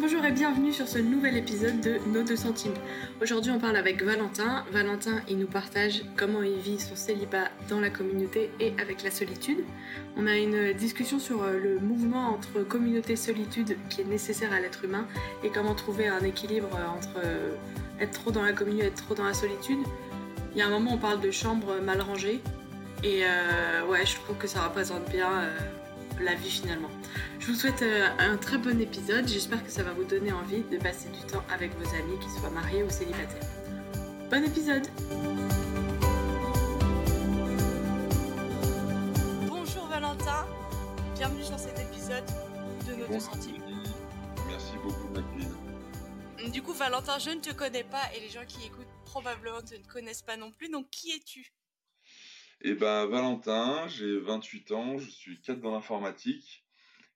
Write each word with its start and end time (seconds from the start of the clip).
Bonjour 0.00 0.24
et 0.24 0.32
bienvenue 0.32 0.72
sur 0.72 0.88
ce 0.88 0.98
nouvel 0.98 1.36
épisode 1.36 1.80
de 1.80 1.98
Nos 2.08 2.24
2 2.24 2.34
centimes. 2.34 2.74
Aujourd'hui 3.22 3.52
on 3.52 3.60
parle 3.60 3.76
avec 3.76 4.02
Valentin. 4.02 4.64
Valentin 4.72 5.22
il 5.28 5.38
nous 5.38 5.46
partage 5.46 6.02
comment 6.16 6.42
il 6.42 6.58
vit 6.58 6.80
son 6.80 6.96
célibat 6.96 7.48
dans 7.68 7.78
la 7.78 7.90
communauté 7.90 8.50
et 8.58 8.74
avec 8.80 9.04
la 9.04 9.12
solitude. 9.12 9.58
On 10.16 10.26
a 10.26 10.36
une 10.36 10.72
discussion 10.72 11.20
sur 11.20 11.44
euh, 11.44 11.60
le 11.60 11.78
mouvement 11.78 12.30
entre 12.30 12.64
communauté 12.64 13.12
et 13.12 13.16
solitude 13.16 13.76
qui 13.88 14.00
est 14.00 14.04
nécessaire 14.04 14.52
à 14.52 14.58
l'être 14.58 14.84
humain 14.84 15.06
et 15.44 15.50
comment 15.50 15.76
trouver 15.76 16.08
un 16.08 16.24
équilibre 16.24 16.70
entre 16.96 17.20
euh, 17.24 17.54
être 18.00 18.20
trop 18.20 18.32
dans 18.32 18.42
la 18.42 18.52
communauté 18.52 18.86
et 18.86 18.88
être 18.88 19.04
trop 19.04 19.14
dans 19.14 19.24
la 19.24 19.34
solitude. 19.34 19.78
Il 20.52 20.58
y 20.58 20.62
a 20.62 20.66
un 20.66 20.70
moment 20.70 20.94
on 20.94 20.98
parle 20.98 21.20
de 21.20 21.30
chambre 21.30 21.80
mal 21.80 22.00
rangée 22.00 22.40
et 23.04 23.22
euh, 23.24 23.86
ouais 23.86 24.04
je 24.04 24.16
trouve 24.16 24.36
que 24.38 24.48
ça 24.48 24.64
représente 24.64 25.08
bien 25.08 25.48
la 26.20 26.34
vie 26.34 26.50
finalement. 26.50 26.90
Je 27.38 27.46
vous 27.48 27.54
souhaite 27.54 27.82
euh, 27.82 28.08
un 28.18 28.36
très 28.36 28.58
bon 28.58 28.80
épisode. 28.80 29.28
J'espère 29.28 29.62
que 29.62 29.70
ça 29.70 29.82
va 29.82 29.92
vous 29.92 30.04
donner 30.04 30.32
envie 30.32 30.62
de 30.62 30.78
passer 30.78 31.08
du 31.10 31.20
temps 31.26 31.44
avec 31.52 31.72
vos 31.76 31.88
amis, 31.94 32.18
qu'ils 32.18 32.30
soient 32.30 32.50
mariés 32.50 32.82
ou 32.82 32.90
célibataires. 32.90 33.46
Bon 34.30 34.42
épisode 34.42 34.86
Bonjour 39.46 39.86
Valentin, 39.86 40.46
bienvenue 41.14 41.44
sur 41.44 41.58
cet 41.58 41.78
épisode 41.78 42.24
de 42.88 42.94
nos 42.94 43.06
deux 43.06 43.20
centimes. 43.20 43.62
Merci 44.48 44.72
beaucoup 44.82 45.08
Macline. 45.08 46.50
Du 46.50 46.62
coup 46.62 46.72
Valentin, 46.72 47.18
je 47.18 47.30
ne 47.30 47.40
te 47.40 47.52
connais 47.52 47.84
pas 47.84 48.02
et 48.16 48.20
les 48.20 48.30
gens 48.30 48.44
qui 48.46 48.66
écoutent 48.66 48.86
probablement 49.04 49.58
ne 49.58 49.76
te 49.76 49.88
connaissent 49.88 50.22
pas 50.22 50.36
non 50.36 50.50
plus, 50.50 50.68
donc 50.68 50.88
qui 50.90 51.12
es-tu? 51.12 51.52
Eh 52.62 52.74
ben 52.74 53.06
Valentin, 53.06 53.86
j'ai 53.88 54.18
28 54.18 54.72
ans, 54.72 54.98
je 54.98 55.10
suis 55.10 55.40
cadre 55.40 55.60
dans 55.60 55.72
l'informatique 55.72 56.63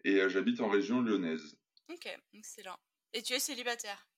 et 0.05 0.21
euh, 0.21 0.29
j'habite 0.29 0.61
en 0.61 0.69
région 0.69 1.01
lyonnaise. 1.01 1.59
Ok, 1.89 2.09
excellent. 2.35 2.79
Et 3.13 3.23
tu 3.23 3.33
es 3.33 3.41
célibataire? 3.41 4.09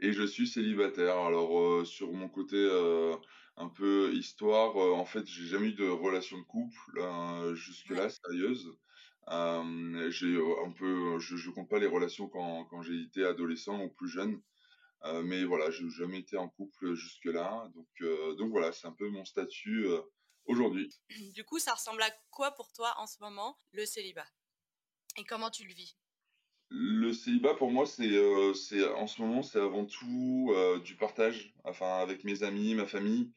Et 0.00 0.12
je 0.12 0.24
suis 0.24 0.46
célibataire. 0.46 1.16
Alors 1.18 1.58
euh, 1.58 1.84
sur 1.84 2.12
mon 2.12 2.28
côté 2.28 2.56
euh, 2.56 3.16
un 3.56 3.68
peu 3.68 4.12
histoire, 4.14 4.76
en 4.76 5.04
fait 5.04 5.26
j'ai 5.26 5.46
jamais 5.46 5.68
eu 5.68 5.74
de 5.74 5.88
relation 5.88 6.38
de 6.38 6.44
couple 6.44 7.54
jusque-là 7.54 8.08
sérieuse. 8.08 8.76
j'ai 9.28 10.36
un 10.64 10.72
peu, 10.72 11.18
je, 11.18 11.36
je 11.36 11.50
compte 11.50 11.68
pas 11.68 11.78
les 11.78 11.86
relations 11.86 12.28
quand, 12.28 12.64
quand 12.66 12.82
j'ai 12.82 13.00
été 13.00 13.24
adolescent 13.24 13.80
ou 13.82 13.90
plus 13.90 14.08
jeune. 14.08 14.40
mais 15.24 15.44
voilà, 15.44 15.70
je 15.70 15.84
n'ai 15.84 15.90
jamais 15.90 16.18
été 16.18 16.36
en 16.36 16.48
couple 16.48 16.94
jusque-là. 16.94 17.70
Donc, 17.74 18.36
donc 18.38 18.50
voilà, 18.50 18.72
c'est 18.72 18.88
un 18.88 18.92
peu 18.92 19.08
mon 19.08 19.24
statut 19.24 19.86
aujourd'hui. 20.46 20.90
Du 21.34 21.44
coup, 21.44 21.58
ça 21.60 21.74
ressemble 21.74 22.02
à 22.02 22.10
quoi 22.30 22.50
pour 22.52 22.72
toi 22.72 22.94
en 22.98 23.06
ce 23.06 23.18
moment, 23.20 23.58
le 23.72 23.86
célibat? 23.86 24.26
Et 25.16 25.24
comment 25.24 25.50
tu 25.50 25.64
le 25.64 25.74
vis? 25.74 25.96
Le 26.70 27.12
célibat, 27.12 27.54
pour 27.54 27.70
moi, 27.70 27.86
c'est, 27.86 28.10
euh, 28.10 28.52
en 28.96 29.06
ce 29.06 29.22
moment, 29.22 29.42
c'est 29.42 29.60
avant 29.60 29.84
tout 29.84 30.50
euh, 30.52 30.80
du 30.80 30.96
partage, 30.96 31.54
enfin 31.64 31.98
avec 31.98 32.24
mes 32.24 32.42
amis, 32.42 32.74
ma 32.74 32.86
famille. 32.86 33.32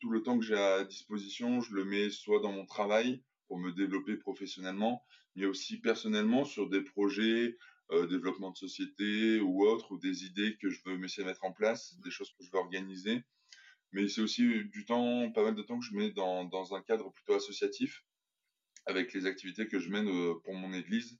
Tout 0.00 0.10
le 0.10 0.22
temps 0.22 0.38
que 0.38 0.44
j'ai 0.44 0.56
à 0.56 0.84
disposition, 0.84 1.60
je 1.60 1.74
le 1.74 1.84
mets 1.84 2.10
soit 2.10 2.40
dans 2.40 2.52
mon 2.52 2.66
travail 2.66 3.24
pour 3.48 3.58
me 3.58 3.72
développer 3.72 4.16
professionnellement, 4.16 5.04
mais 5.34 5.46
aussi 5.46 5.80
personnellement 5.80 6.44
sur 6.44 6.68
des 6.68 6.82
projets, 6.82 7.56
euh, 7.90 8.06
développement 8.06 8.50
de 8.50 8.56
société 8.56 9.40
ou 9.40 9.66
autres, 9.66 9.92
ou 9.92 9.98
des 9.98 10.24
idées 10.24 10.56
que 10.60 10.70
je 10.70 10.80
veux 10.84 11.02
essayer 11.04 11.24
de 11.24 11.28
mettre 11.28 11.44
en 11.44 11.52
place, 11.52 11.98
des 12.04 12.10
choses 12.10 12.30
que 12.38 12.44
je 12.44 12.50
veux 12.52 12.58
organiser. 12.58 13.24
Mais 13.92 14.08
c'est 14.08 14.20
aussi 14.20 14.44
du 14.66 14.84
temps, 14.84 15.32
pas 15.32 15.42
mal 15.42 15.54
de 15.54 15.62
temps 15.62 15.78
que 15.78 15.84
je 15.84 15.94
mets 15.94 16.10
dans, 16.10 16.44
dans 16.44 16.74
un 16.74 16.82
cadre 16.82 17.10
plutôt 17.10 17.34
associatif 17.34 18.04
avec 18.86 19.12
les 19.12 19.26
activités 19.26 19.68
que 19.68 19.78
je 19.78 19.90
mène 19.90 20.08
euh, 20.08 20.34
pour 20.44 20.54
mon 20.54 20.72
église, 20.72 21.18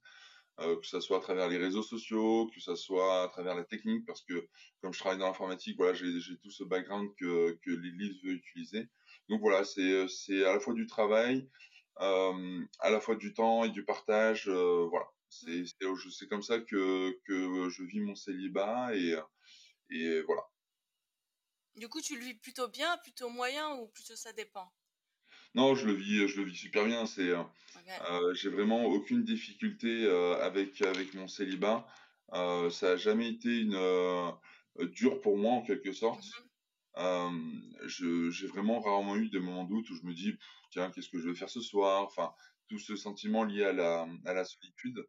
euh, 0.59 0.79
que 0.79 0.87
ce 0.87 0.99
soit 0.99 1.17
à 1.17 1.21
travers 1.21 1.49
les 1.49 1.57
réseaux 1.57 1.83
sociaux, 1.83 2.49
que 2.53 2.59
ce 2.59 2.75
soit 2.75 3.23
à 3.23 3.27
travers 3.27 3.55
la 3.55 3.63
technique, 3.63 4.05
parce 4.05 4.23
que 4.23 4.47
comme 4.81 4.93
je 4.93 4.99
travaille 4.99 5.19
dans 5.19 5.27
l'informatique, 5.27 5.77
voilà, 5.77 5.93
j'ai 5.93 6.37
tout 6.37 6.51
ce 6.51 6.63
background 6.63 7.09
que, 7.17 7.57
que 7.63 7.71
l'église 7.71 8.21
veut 8.23 8.31
utiliser. 8.33 8.87
Donc 9.29 9.41
voilà, 9.41 9.63
c'est 9.65 10.45
à 10.45 10.53
la 10.53 10.59
fois 10.59 10.73
du 10.73 10.87
travail, 10.87 11.49
euh, 11.99 12.61
à 12.79 12.89
la 12.89 12.99
fois 12.99 13.15
du 13.15 13.33
temps 13.33 13.63
et 13.65 13.69
du 13.69 13.83
partage. 13.85 14.47
voilà, 14.47 15.07
c'est 15.29 16.27
comme 16.29 16.41
ça 16.43 16.59
que, 16.59 17.11
que 17.25 17.69
je 17.69 17.83
vis 17.83 17.99
mon 17.99 18.15
célibat 18.15 18.95
et, 18.95 19.15
et 19.89 20.21
voilà. 20.21 20.43
Du 21.75 21.87
coup, 21.89 22.01
tu 22.01 22.15
le 22.17 22.25
vis 22.25 22.33
plutôt 22.33 22.67
bien, 22.67 22.97
plutôt 22.97 23.29
moyen 23.29 23.75
ou 23.75 23.87
plutôt 23.87 24.15
ça 24.15 24.33
dépend? 24.33 24.73
Non, 25.55 25.75
je 25.75 25.85
le 25.87 25.93
vis, 25.93 26.27
je 26.27 26.39
le 26.39 26.47
vis 26.47 26.55
super 26.55 26.85
bien. 26.85 27.05
C'est, 27.05 27.29
euh, 27.29 27.43
euh, 28.09 28.33
j'ai 28.33 28.49
vraiment 28.49 28.85
aucune 28.85 29.23
difficulté 29.23 30.05
euh, 30.05 30.39
avec 30.41 30.81
avec 30.81 31.13
mon 31.13 31.27
célibat. 31.27 31.87
ça 32.31 32.91
a 32.91 32.95
jamais 32.97 33.29
été 33.29 33.59
une 33.59 33.79
dur 34.91 35.21
pour 35.21 35.37
moi 35.37 35.53
en 35.53 35.61
quelque 35.63 35.93
sorte. 35.93 36.23
Mmh 36.23 36.51
j'ai 37.85 38.47
vraiment 38.47 38.79
rarement 38.79 39.15
eu 39.17 39.29
des 39.29 39.39
moments 39.39 39.65
doute 39.65 39.87
où 39.91 39.95
je 39.95 40.03
me 40.03 40.15
dis 40.15 40.33
tiens 40.71 40.89
qu'est-ce 40.89 41.09
que 41.09 41.19
je 41.19 41.29
vais 41.29 41.35
faire 41.35 41.49
ce 41.49 41.61
soir? 41.61 42.03
Enfin 42.03 42.33
tout 42.69 42.79
ce 42.79 42.95
sentiment 42.95 43.43
lié 43.43 43.63
à 43.65 43.73
la 43.73 44.07
à 44.25 44.33
la 44.33 44.45
solitude. 44.45 45.07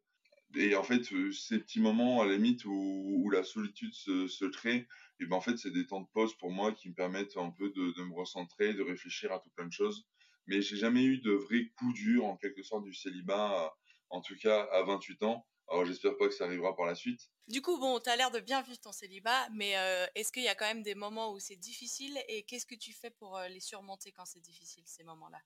Et 0.55 0.75
en 0.77 0.83
fait, 0.83 1.03
ces 1.33 1.59
petits 1.59 1.81
moments 1.81 2.23
à 2.23 2.27
la 2.27 2.35
limite 2.35 2.65
où, 2.65 2.73
où 2.73 3.31
la 3.31 3.43
solitude 3.45 3.93
se, 3.93 4.27
se 4.29 4.47
crée, 4.47 4.87
et 5.21 5.27
ben 5.27 5.37
en 5.37 5.43
fait, 5.43 5.59
c'est 5.59 5.71
des 5.71 5.87
temps 5.87 6.01
de 6.01 6.09
pause 6.15 6.35
pour 6.39 6.51
moi 6.51 6.73
qui 6.73 6.89
me 6.89 6.95
permettent 6.95 7.37
un 7.37 7.51
peu 7.51 7.69
de, 7.71 7.93
de 7.93 8.03
me 8.03 8.15
recentrer, 8.15 8.73
de 8.73 8.83
réfléchir 8.83 9.31
à 9.31 9.41
tout 9.41 9.51
plein 9.51 9.67
de 9.67 9.73
choses 9.73 10.07
mais 10.49 10.63
j'ai 10.63 10.77
jamais 10.77 11.05
eu 11.05 11.19
de 11.19 11.33
vrai 11.33 11.71
coup 11.79 11.93
dur 11.93 12.25
en 12.25 12.37
quelque 12.37 12.63
sorte 12.63 12.85
du 12.85 12.95
célibat, 12.95 13.65
euh, 13.65 13.69
en 14.11 14.21
tout 14.21 14.37
cas 14.37 14.63
à 14.73 14.83
28 14.83 15.23
ans. 15.23 15.47
Alors 15.71 15.85
j'espère 15.85 16.17
pas 16.17 16.27
que 16.27 16.35
ça 16.35 16.45
arrivera 16.45 16.75
par 16.75 16.87
la 16.87 16.95
suite. 16.95 17.21
Du 17.47 17.61
coup, 17.61 17.79
bon, 17.79 18.01
tu 18.01 18.09
as 18.09 18.17
l'air 18.17 18.31
de 18.31 18.41
bien 18.41 18.63
vivre 18.63 18.81
ton 18.81 18.93
célibat, 18.93 19.49
mais 19.51 19.77
euh, 19.77 20.07
est-ce 20.15 20.33
qu'il 20.33 20.43
y 20.43 20.49
a 20.49 20.55
quand 20.55 20.67
même 20.67 20.83
des 20.83 20.95
moments 20.95 21.33
où 21.33 21.39
c'est 21.39 21.57
difficile? 21.57 22.19
Et 22.29 22.45
qu'est-ce 22.45 22.65
que 22.65 22.75
tu 22.75 22.95
fais 22.95 23.11
pour 23.11 23.37
euh, 23.37 23.49
les 23.49 23.61
surmonter 23.61 24.11
quand 24.13 24.25
c'est 24.25 24.41
difficile 24.41 24.85
ces 24.87 25.05
moments-là? 25.05 25.39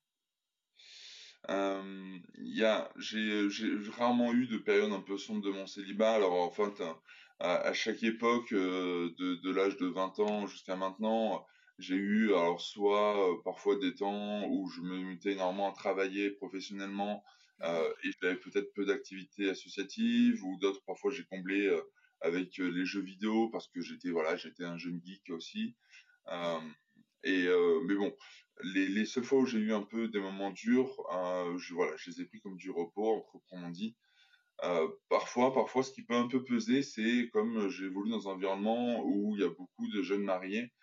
J'ai, 2.96 3.90
rarement 3.90 4.32
eu 4.32 4.46
de 4.46 4.58
période 4.58 4.92
un 4.92 5.00
peu 5.00 5.18
sombre 5.18 5.42
de 5.42 5.50
mon 5.50 5.66
célibat. 5.66 6.14
Alors 6.14 6.34
en 6.34 6.52
fait, 6.52 6.80
à, 7.40 7.72
chaque 7.72 8.04
époque, 8.04 8.54
de, 8.54 9.34
de 9.42 9.50
l'âge 9.50 9.76
de 9.76 9.88
20 9.88 10.20
ans 10.20 10.46
jusqu'à 10.46 10.76
maintenant, 10.76 11.44
j'ai 11.78 11.96
eu 11.96 12.28
alors 12.28 12.60
soit 12.60 13.32
euh, 13.32 13.36
parfois 13.44 13.76
des 13.76 13.94
temps 13.94 14.46
où 14.48 14.68
je 14.68 14.80
me 14.80 14.98
mettais 14.98 15.32
énormément 15.32 15.70
à 15.70 15.72
travailler 15.72 16.30
professionnellement 16.30 17.24
euh, 17.62 17.92
et 18.04 18.10
j'avais 18.20 18.36
peut-être 18.36 18.72
peu 18.74 18.84
d'activités 18.84 19.48
associatives 19.48 20.44
ou 20.44 20.58
d'autres 20.58 20.82
parfois 20.86 21.10
j'ai 21.10 21.24
comblé 21.24 21.66
euh, 21.66 21.80
avec 22.20 22.56
les 22.58 22.84
jeux 22.84 23.02
vidéo 23.02 23.48
parce 23.48 23.68
que 23.68 23.80
j'étais 23.80 24.10
voilà 24.10 24.36
j'étais 24.36 24.64
un 24.64 24.76
jeune 24.76 25.00
geek 25.04 25.30
aussi 25.30 25.76
et 27.24 27.48
mais 27.84 27.94
bon 27.96 28.14
les, 28.62 28.86
les 28.86 29.04
seules 29.06 29.24
fois 29.24 29.40
où 29.40 29.46
j'ai 29.46 29.58
eu 29.58 29.72
un 29.72 29.82
peu 29.82 30.06
des 30.06 30.20
moments 30.20 30.52
durs 30.52 31.02
je 31.58 31.74
voilà 31.74 31.96
je 31.96 32.10
les 32.10 32.20
ai 32.20 32.24
pris 32.26 32.40
comme 32.40 32.56
du 32.56 32.70
repos 32.70 33.22
proprement 33.22 33.70
dit 33.70 33.96
parfois, 35.08 35.52
parfois, 35.52 35.82
ce 35.82 35.92
qui 35.92 36.04
peut 36.04 36.14
un 36.14 36.28
peu 36.28 36.44
peser, 36.44 36.82
c'est 36.84 37.28
comme 37.32 37.68
j'évolue 37.68 38.10
dans 38.10 38.28
un 38.28 38.34
environnement 38.34 39.02
où 39.04 39.34
il 39.34 39.42
y 39.42 39.44
a 39.44 39.48
beaucoup 39.48 39.88
de 39.92 40.02
jeunes 40.02 40.22
mariés, 40.22 40.70
euh, 40.70 40.81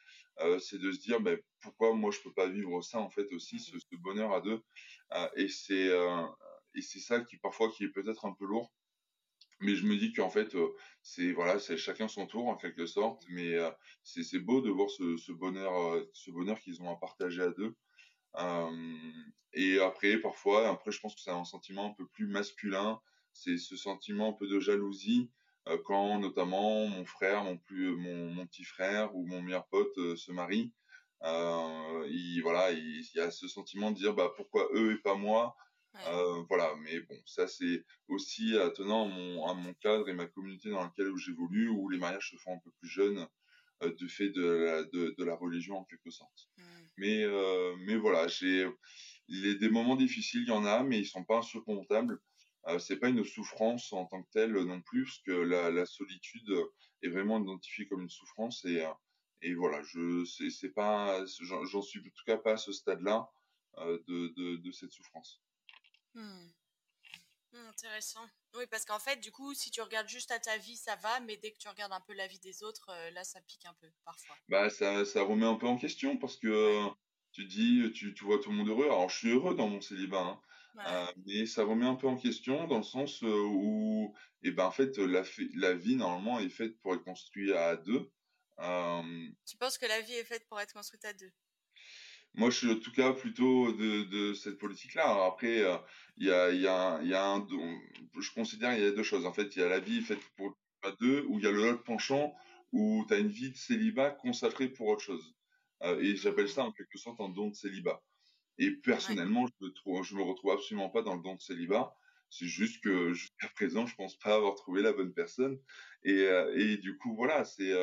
c'est 0.59 0.79
de 0.79 0.91
se 0.91 0.99
dire 0.99 1.19
ben, 1.19 1.37
pourquoi 1.61 1.93
moi 1.93 2.11
je 2.11 2.19
peux 2.21 2.33
pas 2.33 2.47
vivre 2.47 2.81
ça 2.81 2.99
en 2.99 3.09
fait 3.09 3.31
aussi 3.33 3.59
ce, 3.59 3.77
bonheur 3.97 4.33
à 4.33 4.41
deux 4.41 4.61
euh, 5.13 5.29
et 5.35 5.47
c'est 5.47 5.89
euh, 5.89 6.25
et 6.75 6.81
c'est 6.81 6.99
ça 6.99 7.21
qui 7.21 7.37
parfois 7.37 7.69
qui 7.71 7.83
est 7.83 7.89
peut-être 7.89 8.25
un 8.25 8.33
peu 8.33 8.45
lourd. 8.45 8.71
Mais 9.61 9.75
je 9.75 9.85
me 9.85 9.97
dis 9.97 10.13
qu'en 10.13 10.29
fait 10.29 10.55
c'est 11.01 11.33
voilà 11.33 11.59
c'est 11.59 11.77
chacun 11.77 12.07
son 12.07 12.27
tour 12.27 12.47
en 12.47 12.55
quelque 12.55 12.85
sorte 12.85 13.23
mais 13.29 13.55
c'est 14.03 14.23
c'est 14.23 14.39
beau 14.39 14.61
de 14.61 14.69
voir 14.69 14.89
ce, 14.89 15.17
ce 15.17 15.31
bonheur 15.33 16.01
ce 16.13 16.31
bonheur 16.31 16.59
qu'ils 16.59 16.81
ont 16.81 16.89
à 16.89 16.95
partager 16.95 17.41
à 17.41 17.49
deux. 17.49 17.75
Et 19.53 19.79
après 19.79 20.17
parfois 20.17 20.69
après 20.69 20.91
je 20.91 20.99
pense 21.01 21.15
que 21.15 21.21
c'est 21.21 21.31
un 21.31 21.43
sentiment 21.43 21.87
un 21.87 21.93
peu 21.93 22.07
plus 22.07 22.27
masculin 22.27 23.01
c'est 23.33 23.57
ce 23.57 23.75
sentiment 23.75 24.29
un 24.29 24.33
peu 24.33 24.47
de 24.47 24.59
jalousie 24.59 25.29
euh, 25.29 25.38
quand 25.77 26.19
notamment 26.19 26.87
mon 26.87 27.05
frère, 27.05 27.43
mon 27.43 27.57
plus, 27.57 27.95
mon, 27.95 28.33
mon 28.33 28.45
petit 28.47 28.63
frère 28.63 29.15
ou 29.15 29.25
mon 29.25 29.41
meilleur 29.41 29.67
pote 29.67 29.97
euh, 29.97 30.15
se 30.15 30.31
marie. 30.31 30.73
Euh, 31.23 32.07
il, 32.09 32.41
voilà, 32.41 32.71
il, 32.71 33.05
y 33.13 33.19
a 33.19 33.29
ce 33.31 33.47
sentiment 33.47 33.91
de 33.91 33.97
dire 33.97 34.13
bah 34.13 34.31
pourquoi 34.35 34.69
eux 34.73 34.93
et 34.93 34.97
pas 34.97 35.15
moi. 35.15 35.55
Euh, 36.07 36.43
voilà, 36.47 36.73
mais 36.83 36.99
bon, 37.01 37.15
ça 37.25 37.47
c'est 37.47 37.83
aussi 38.07 38.57
attenant 38.57 39.05
à 39.05 39.07
mon, 39.09 39.45
à 39.47 39.53
mon 39.53 39.73
cadre 39.73 40.07
et 40.07 40.13
ma 40.13 40.27
communauté 40.27 40.69
dans 40.69 40.83
laquelle 40.83 41.11
j'évolue, 41.17 41.69
où 41.69 41.89
les 41.89 41.97
mariages 41.97 42.29
se 42.31 42.37
font 42.37 42.53
un 42.53 42.59
peu 42.59 42.71
plus 42.79 42.89
jeunes 42.89 43.27
euh, 43.83 43.93
du 43.95 44.07
fait 44.07 44.29
de 44.29 44.43
la, 44.43 44.83
de, 44.83 45.15
de, 45.17 45.23
la 45.23 45.35
religion 45.35 45.77
en 45.77 45.85
quelque 45.85 46.11
sorte. 46.11 46.49
Mmh. 46.57 46.63
Mais, 46.97 47.23
euh, 47.23 47.75
mais 47.85 47.97
voilà, 47.97 48.27
j'ai 48.27 48.65
des 49.29 49.69
moments 49.69 49.95
difficiles, 49.95 50.43
il 50.43 50.49
y 50.49 50.51
en 50.51 50.65
a, 50.65 50.83
mais 50.83 50.99
ils 50.99 51.07
sont 51.07 51.25
pas 51.25 51.39
insurmontables. 51.39 52.19
Euh, 52.67 52.79
c'est 52.79 52.97
pas 52.97 53.09
une 53.09 53.23
souffrance 53.23 53.93
en 53.93 54.05
tant 54.05 54.21
que 54.21 54.29
telle 54.31 54.51
non 54.51 54.81
plus, 54.81 55.05
parce 55.05 55.21
que 55.25 55.31
la, 55.31 55.71
la 55.71 55.85
solitude 55.85 56.49
est 57.01 57.09
vraiment 57.09 57.39
identifiée 57.41 57.87
comme 57.87 58.01
une 58.01 58.09
souffrance 58.09 58.65
et, 58.65 58.85
euh, 58.85 58.93
et 59.41 59.53
voilà, 59.53 59.81
je 59.83 60.25
c'est 60.25 60.69
pas, 60.69 61.23
j'en 61.41 61.81
suis 61.81 61.99
en 61.99 62.03
tout 62.03 62.25
cas 62.25 62.37
pas 62.37 62.53
à 62.53 62.57
ce 62.57 62.73
stade-là 62.73 63.29
euh, 63.77 63.99
de, 64.07 64.33
de, 64.35 64.57
de, 64.57 64.71
cette 64.71 64.91
souffrance. 64.91 65.41
Hmm. 66.13 66.49
Mmh, 67.53 67.67
intéressant. 67.69 68.27
Oui, 68.55 68.65
parce 68.69 68.85
qu'en 68.85 68.99
fait, 68.99 69.17
du 69.17 69.31
coup, 69.31 69.53
si 69.53 69.71
tu 69.71 69.81
regardes 69.81 70.09
juste 70.09 70.31
à 70.31 70.39
ta 70.39 70.57
vie, 70.57 70.75
ça 70.75 70.95
va, 70.97 71.19
mais 71.21 71.37
dès 71.37 71.51
que 71.51 71.57
tu 71.57 71.69
regardes 71.69 71.93
un 71.93 72.01
peu 72.01 72.13
la 72.13 72.27
vie 72.27 72.39
des 72.39 72.63
autres, 72.63 72.89
euh, 72.89 73.11
là, 73.11 73.23
ça 73.23 73.39
pique 73.41 73.65
un 73.65 73.73
peu, 73.75 73.87
parfois. 74.03 74.35
Bah, 74.49 74.69
ça, 74.69 75.05
ça 75.05 75.23
remet 75.23 75.45
un 75.45 75.55
peu 75.55 75.67
en 75.67 75.77
question 75.77 76.17
parce 76.17 76.35
que 76.35 76.87
tu 77.31 77.45
dis, 77.45 77.91
tu, 77.93 78.13
tu 78.13 78.25
vois 78.25 78.39
tout 78.39 78.51
le 78.51 78.57
monde 78.57 78.67
heureux. 78.67 78.85
Alors, 78.85 79.09
je 79.09 79.17
suis 79.17 79.29
heureux 79.29 79.55
dans 79.55 79.69
mon 79.69 79.81
célibat, 79.81 80.21
hein. 80.21 80.41
Euh, 80.77 81.05
mais 81.25 81.45
ça 81.45 81.63
remet 81.63 81.85
un 81.85 81.95
peu 81.95 82.07
en 82.07 82.15
question 82.15 82.67
dans 82.67 82.77
le 82.77 82.83
sens 82.83 83.23
euh, 83.23 83.27
où, 83.27 84.13
et 84.43 84.49
eh 84.49 84.51
ben, 84.51 84.65
en 84.65 84.71
fait, 84.71 84.97
la, 84.97 85.23
la 85.55 85.73
vie, 85.73 85.95
normalement, 85.95 86.39
est 86.39 86.49
faite 86.49 86.79
pour 86.79 86.93
être 86.93 87.03
construite 87.03 87.51
à 87.51 87.75
deux. 87.75 88.09
tu 89.45 89.57
penses 89.57 89.77
que 89.77 89.85
la 89.87 90.01
vie 90.01 90.13
est 90.13 90.23
faite 90.23 90.47
pour 90.47 90.59
être 90.59 90.73
construite 90.73 91.05
à 91.05 91.13
deux? 91.13 91.31
Moi, 92.35 92.51
je 92.51 92.57
suis 92.57 92.71
en 92.71 92.79
tout 92.79 92.91
cas 92.91 93.13
plutôt 93.13 93.71
de, 93.73 94.03
de 94.03 94.33
cette 94.33 94.59
politique-là. 94.59 95.25
Après, 95.25 95.63
euh, 95.63 95.77
il 96.17 96.27
y, 96.27 96.31
a, 96.31 96.51
y, 96.51 96.67
a, 96.67 97.01
y 97.01 97.13
a 97.13 97.25
un, 97.25 97.47
je 98.19 98.31
considère 98.31 98.73
qu'il 98.75 98.83
y 98.83 98.87
a 98.87 98.91
deux 98.91 99.03
choses. 99.03 99.25
En 99.25 99.33
fait, 99.33 99.55
il 99.55 99.59
y 99.59 99.63
a 99.63 99.69
la 99.69 99.79
vie 99.79 100.01
faite 100.01 100.21
pour 100.37 100.55
à 100.83 100.91
deux, 100.91 101.25
où 101.27 101.39
il 101.39 101.43
y 101.43 101.47
a 101.47 101.51
le 101.51 101.81
penchant, 101.81 102.33
où 102.71 103.03
tu 103.07 103.13
as 103.13 103.17
une 103.17 103.27
vie 103.27 103.51
de 103.51 103.57
célibat 103.57 104.11
consacrée 104.11 104.69
pour 104.69 104.87
autre 104.87 105.01
chose. 105.01 105.35
Euh, 105.83 105.99
et 105.99 106.15
j'appelle 106.15 106.49
ça 106.49 106.63
en 106.63 106.71
quelque 106.71 106.97
sorte 106.97 107.19
un 107.19 107.29
don 107.29 107.49
de 107.49 107.55
célibat. 107.55 108.01
Et 108.59 108.71
personnellement, 108.71 109.47
je 109.47 109.65
me 109.65 109.71
trouve, 109.71 110.03
je 110.03 110.15
me 110.15 110.21
retrouve 110.21 110.51
absolument 110.51 110.89
pas 110.89 111.01
dans 111.01 111.15
le 111.15 111.23
don 111.23 111.35
de 111.35 111.41
célibat. 111.41 111.95
C'est 112.29 112.45
juste 112.45 112.83
que 112.83 113.13
jusqu'à 113.13 113.47
présent, 113.55 113.87
je 113.87 113.95
pense 113.95 114.19
pas 114.19 114.35
avoir 114.35 114.53
trouvé 114.55 114.83
la 114.83 114.93
bonne 114.93 115.13
personne. 115.13 115.59
Et, 116.03 116.23
euh, 116.23 116.53
et 116.55 116.77
du 116.77 116.95
coup, 116.97 117.15
voilà, 117.15 117.43
c'est 117.45 117.73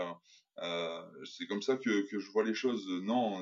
euh, 0.58 1.02
c'est 1.24 1.46
comme 1.46 1.62
ça 1.62 1.76
que, 1.76 2.08
que, 2.08 2.18
je 2.18 2.30
vois 2.30 2.44
les 2.44 2.54
choses. 2.54 2.86
Non, 3.02 3.40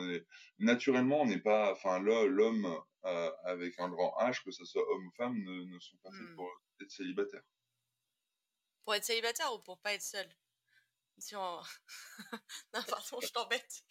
naturellement, 0.58 1.22
on 1.22 1.26
n'est 1.26 1.40
pas, 1.40 1.72
enfin, 1.72 1.98
l'homme 2.00 2.80
euh, 3.04 3.30
avec 3.44 3.78
un 3.80 3.88
grand 3.88 4.14
H, 4.18 4.42
que 4.42 4.50
ce 4.50 4.64
soit 4.64 4.82
homme 4.90 5.06
ou 5.06 5.10
femme, 5.12 5.36
ne, 5.36 5.64
ne 5.64 5.78
sont 5.78 5.96
pas 6.02 6.10
faits 6.10 6.26
hmm. 6.26 6.36
pour 6.36 6.50
être 6.80 6.90
célibataires. 6.90 7.42
Pour 8.84 8.94
être 8.94 9.04
célibataire 9.04 9.52
ou 9.54 9.58
pour 9.58 9.78
pas 9.78 9.92
être 9.92 10.02
seul? 10.02 10.26
Si 11.18 11.36
on... 11.36 11.58
non, 12.74 12.80
pardon, 12.88 13.20
je 13.22 13.28
t'embête. 13.32 13.84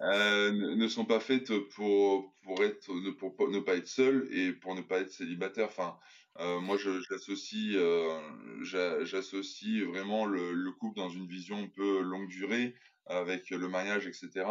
euh, 0.00 0.52
ne, 0.52 0.88
sont 0.88 1.04
pas 1.04 1.20
faites 1.20 1.56
pour, 1.74 2.34
pour, 2.42 2.62
être, 2.64 2.90
pour 3.18 3.48
ne 3.48 3.60
pas 3.60 3.76
être 3.76 3.88
seul 3.88 4.28
et 4.30 4.52
pour 4.52 4.74
ne 4.74 4.82
pas 4.82 5.00
être 5.00 5.10
célibataire. 5.10 5.68
Enfin, 5.68 5.98
euh, 6.40 6.60
moi, 6.60 6.76
j'associe, 6.78 7.76
euh, 7.76 8.20
j'associe 8.62 9.84
vraiment 9.84 10.24
le, 10.26 10.52
le, 10.52 10.72
couple 10.72 10.98
dans 10.98 11.10
une 11.10 11.26
vision 11.26 11.58
un 11.58 11.68
peu 11.68 12.00
longue 12.00 12.28
durée 12.28 12.74
avec 13.06 13.50
le 13.50 13.68
mariage, 13.68 14.06
etc. 14.06 14.46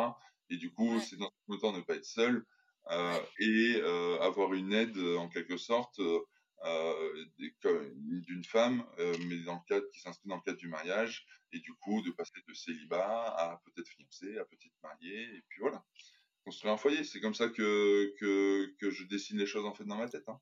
Et 0.50 0.58
du 0.58 0.72
coup, 0.72 1.00
c'est 1.00 1.18
dans 1.18 1.32
le 1.48 1.58
temps 1.58 1.72
ne 1.72 1.82
pas 1.82 1.96
être 1.96 2.06
seul 2.06 2.46
et 3.40 3.82
avoir 4.22 4.54
une 4.54 4.74
aide 4.74 4.98
en 5.18 5.30
quelque 5.30 5.58
sorte 5.58 6.02
d'une 6.64 8.44
femme, 8.44 8.86
mais 8.98 9.40
dans 9.40 9.56
le 9.56 9.68
cadre 9.68 9.88
qui 9.92 10.00
s'inscrit 10.02 10.30
dans 10.30 10.36
le 10.36 10.42
cadre 10.42 10.58
du 10.58 10.68
mariage, 10.68 11.26
et 11.54 11.60
du 11.60 11.74
coup 11.74 12.02
de 12.02 12.12
passer 12.12 12.42
de 12.48 12.54
célibat 12.54 13.36
à 13.36 13.62
peut-être 13.66 13.90
fiancé, 13.90 14.38
à 14.38 14.46
peut-être 14.46 14.74
marié, 14.84 15.24
et 15.24 15.42
puis 15.50 15.60
voilà, 15.60 15.84
construire 16.44 16.74
un 16.74 16.78
foyer. 16.78 17.04
C'est 17.04 17.20
comme 17.20 17.34
ça 17.34 17.50
que, 17.50 18.14
que, 18.20 18.74
que, 18.80 18.90
je 18.90 19.04
dessine 19.06 19.38
les 19.38 19.46
choses 19.46 19.66
en 19.66 19.74
fait 19.74 19.84
dans 19.84 19.98
ma 19.98 20.10
tête. 20.10 20.28
Hein. 20.28 20.40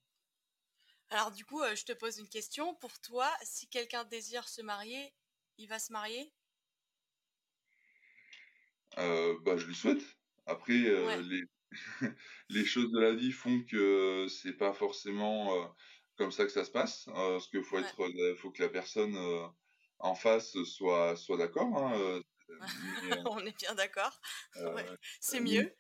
Alors 1.10 1.32
du 1.32 1.46
coup, 1.46 1.62
euh, 1.62 1.76
je 1.76 1.86
te 1.86 1.94
pose 1.94 2.20
une 2.20 2.30
question. 2.30 2.76
Pour 2.76 3.00
toi, 3.02 3.32
si 3.44 3.68
quelqu'un 3.68 4.04
désire 4.04 4.48
se 4.48 4.62
marier, 4.62 5.14
il 5.58 5.68
va 5.68 5.80
se 5.80 5.92
marier? 5.92 6.32
Euh, 8.98 9.38
bah, 9.44 9.58
Je 9.58 9.66
lui 9.66 9.76
souhaite. 9.76 10.04
Après, 10.46 10.86
euh, 10.86 11.22
les, 11.22 11.44
les, 12.50 12.66
choses 12.66 12.92
de 12.92 13.00
la 13.00 13.14
vie 13.14 13.32
font 13.32 13.64
que 13.64 14.28
c'est 14.30 14.54
pas 14.54 14.74
forcément 14.74 15.76
comme 16.20 16.32
ça 16.32 16.46
que 16.46 16.52
ça 16.52 16.64
se 16.64 16.72
passe. 16.72 17.06
parce 17.06 17.48
qu'il 17.48 17.64
faut, 17.64 17.80
être, 17.80 18.36
faut 18.38 18.52
que 18.52 18.62
la 18.62 18.70
personne 18.70 19.18
en 19.98 20.14
face 20.14 20.62
soit, 20.64 21.16
soit 21.16 21.38
d'accord. 21.38 21.76
Hein, 21.76 22.22
On 23.26 23.40
est 23.40 23.58
bien 23.58 23.74
d'accord. 23.74 24.20
C'est 25.20 25.40
mieux. 25.40 25.74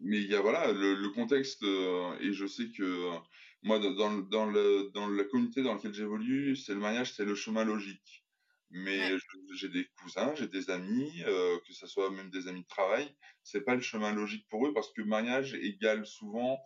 Mais 0.00 0.18
il 0.18 0.28
y 0.28 0.34
a 0.34 0.40
voilà, 0.40 0.72
le, 0.72 0.94
le 0.94 1.08
contexte, 1.10 1.62
et 1.62 2.32
je 2.32 2.46
sais 2.46 2.70
que 2.70 3.18
moi, 3.62 3.78
dans, 3.78 4.18
dans, 4.18 4.46
le, 4.46 4.90
dans 4.94 5.08
la 5.08 5.24
communauté 5.24 5.62
dans 5.62 5.74
laquelle 5.74 5.94
j'évolue, 5.94 6.54
c'est 6.56 6.74
le 6.74 6.80
mariage, 6.80 7.12
c'est 7.14 7.24
le 7.24 7.34
chemin 7.34 7.64
logique. 7.64 8.24
Mais 8.70 9.16
j'ai 9.54 9.68
des 9.68 9.86
cousins, 10.00 10.34
j'ai 10.34 10.46
des 10.46 10.70
amis, 10.70 11.22
euh, 11.26 11.58
que 11.66 11.72
ce 11.72 11.86
soit 11.86 12.10
même 12.10 12.30
des 12.30 12.48
amis 12.48 12.62
de 12.62 12.68
travail, 12.68 13.16
c'est 13.42 13.62
pas 13.62 13.74
le 13.74 13.80
chemin 13.80 14.12
logique 14.12 14.46
pour 14.50 14.66
eux 14.66 14.74
parce 14.74 14.92
que 14.92 15.00
mariage 15.00 15.54
égale 15.54 16.06
souvent 16.06 16.60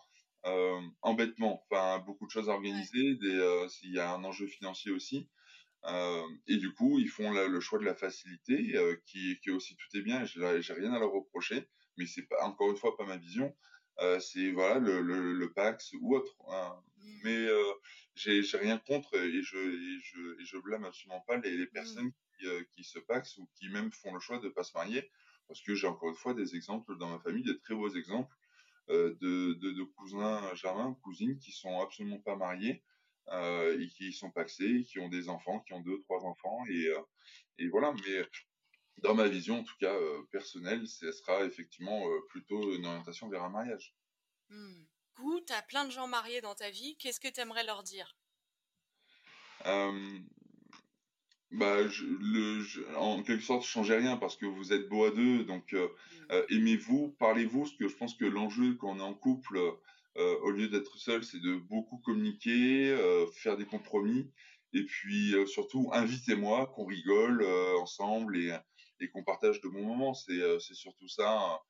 euh, 0.47 0.81
embêtement. 1.03 1.65
Enfin, 1.71 1.99
beaucoup 2.01 2.27
de 2.27 2.31
choses 2.31 2.49
à 2.49 2.53
organiser, 2.53 3.15
des, 3.17 3.35
euh, 3.35 3.69
s'il 3.69 3.93
y 3.93 3.99
a 3.99 4.13
un 4.13 4.25
enjeu 4.25 4.47
financier 4.47 4.91
aussi. 4.93 5.29
Euh, 5.85 6.27
et 6.47 6.57
du 6.57 6.73
coup, 6.75 6.99
ils 6.99 7.09
font 7.09 7.31
le 7.33 7.61
choix 7.61 7.79
de 7.79 7.85
la 7.85 7.95
facilité, 7.95 8.77
euh, 8.77 8.97
qui, 9.07 9.39
qui 9.41 9.51
aussi 9.51 9.77
tout 9.77 9.97
est 9.97 10.03
bien. 10.03 10.25
J'ai 10.25 10.75
rien 10.75 10.93
à 10.93 10.99
leur 10.99 11.13
reprocher, 11.13 11.67
mais 11.97 12.07
c'est 12.07 12.23
pas 12.23 12.45
encore 12.45 12.71
une 12.71 12.77
fois 12.77 12.97
pas 12.97 13.05
ma 13.05 13.17
vision. 13.17 13.55
Euh, 14.01 14.19
c'est 14.21 14.53
voilà 14.53 14.79
le, 14.79 15.03
le, 15.03 15.33
le, 15.35 15.53
Pax 15.53 15.93
ou 16.01 16.17
autre. 16.17 16.35
Hein. 16.49 16.77
Mmh. 16.99 17.21
Mais 17.25 17.37
euh, 17.37 17.73
j'ai 18.15 18.43
rien 18.55 18.79
contre 18.79 19.15
et 19.17 19.43
je, 19.43 19.59
et 19.59 20.01
je, 20.03 20.41
et 20.41 20.45
je 20.45 20.57
blâme 20.59 20.85
absolument 20.85 21.21
pas 21.27 21.37
les, 21.37 21.57
les 21.57 21.67
mmh. 21.67 21.71
personnes 21.71 22.13
qui, 22.39 22.47
euh, 22.47 22.63
qui, 22.75 22.85
se 22.85 22.99
paxent 22.99 23.37
ou 23.37 23.49
qui 23.57 23.69
même 23.69 23.93
font 23.93 24.15
le 24.15 24.21
choix 24.21 24.39
de 24.39 24.49
pas 24.49 24.65
se 24.65 24.73
marier. 24.75 25.11
Parce 25.49 25.61
que 25.61 25.75
j'ai 25.75 25.87
encore 25.87 26.09
une 26.09 26.15
fois 26.15 26.33
des 26.33 26.57
exemples 26.57 26.97
dans 26.97 27.11
ma 27.11 27.19
famille, 27.19 27.43
des 27.43 27.59
très 27.59 27.75
beaux 27.75 27.91
exemples 27.91 28.35
de, 28.89 29.17
de, 29.21 29.73
de, 29.73 29.83
cousins 29.85 30.55
germains, 30.55 30.97
cousines 31.03 31.39
qui 31.39 31.53
sont 31.53 31.81
absolument 31.81 32.21
pas 32.21 32.37
mariés 32.37 32.83
euh, 33.29 33.81
et 33.81 33.89
qui 33.89 34.13
sont 34.13 34.31
paxés, 34.31 34.85
qui 34.85 34.99
ont 34.99 35.09
des 35.09 35.29
enfants, 35.29 35.61
qui 35.61 35.73
ont 35.73 35.81
deux, 35.81 36.01
trois 36.03 36.25
enfants. 36.25 36.59
Et, 36.69 36.89
et 37.59 37.69
voilà, 37.69 37.93
mais 37.93 38.23
dans 38.99 39.15
ma 39.15 39.29
vision, 39.29 39.61
en 39.61 39.65
tout 39.65 39.77
cas 39.81 39.93
euh, 39.93 40.23
personnelle, 40.31 40.87
ce 40.87 41.11
sera 41.13 41.45
effectivement 41.45 42.09
euh, 42.09 42.21
plutôt 42.29 42.75
une 42.75 42.87
orientation 42.87 43.29
vers 43.29 43.43
un 43.43 43.51
mariage. 43.51 43.95
Mmh. 44.49 44.85
Du 44.85 45.23
coup, 45.23 45.41
tu 45.41 45.53
as 45.53 45.63
plein 45.63 45.85
de 45.85 45.91
gens 45.91 46.07
mariés 46.07 46.41
dans 46.41 46.55
ta 46.55 46.71
vie. 46.71 46.97
Qu'est-ce 46.99 47.21
que 47.21 47.29
tu 47.29 47.41
aimerais 47.41 47.65
leur 47.65 47.83
dire? 47.83 48.17
Euh, 49.67 50.19
bah, 51.53 51.87
je, 51.89 52.05
le, 52.05 52.97
En 52.97 53.23
quelque 53.23 53.43
sorte, 53.43 53.65
changez 53.65 53.97
rien 53.97 54.17
parce 54.17 54.37
que 54.37 54.47
vous 54.47 54.73
êtes 54.73 54.89
beau 54.89 55.05
à 55.05 55.11
deux. 55.11 55.45
Donc, 55.45 55.73
mmh. 55.73 56.35
aimez-vous, 56.51 57.15
parlez-vous? 57.19 57.61
Parce 57.61 57.77
que 57.77 57.89
je 57.89 57.97
pense 57.97 58.15
que 58.15 58.25
l'enjeu 58.25 58.75
quand 58.75 58.91
on 58.91 58.99
est 58.99 59.03
en 59.03 59.15
couple, 59.15 59.61
au 60.17 60.51
lieu 60.51 60.69
d'être 60.69 60.99
seul, 60.99 61.25
c'est 61.25 61.41
de 61.41 61.57
beaucoup 61.57 61.99
communiquer, 61.99 62.97
faire 63.35 63.57
des 63.57 63.67
compromis. 63.67 64.31
Et 64.73 64.85
puis, 64.85 65.35
surtout, 65.47 65.91
invitez-moi, 65.93 66.73
qu'on 66.75 66.85
rigole 66.85 67.45
ensemble 67.79 68.37
et 68.37 68.53
et 69.03 69.09
qu'on 69.09 69.25
partage 69.25 69.61
de 69.61 69.69
bons 69.69 69.85
moments. 69.85 70.15
C'est 70.15 70.41
euh, 70.41 70.59
surtout 70.59 71.09
ça. 71.09 71.61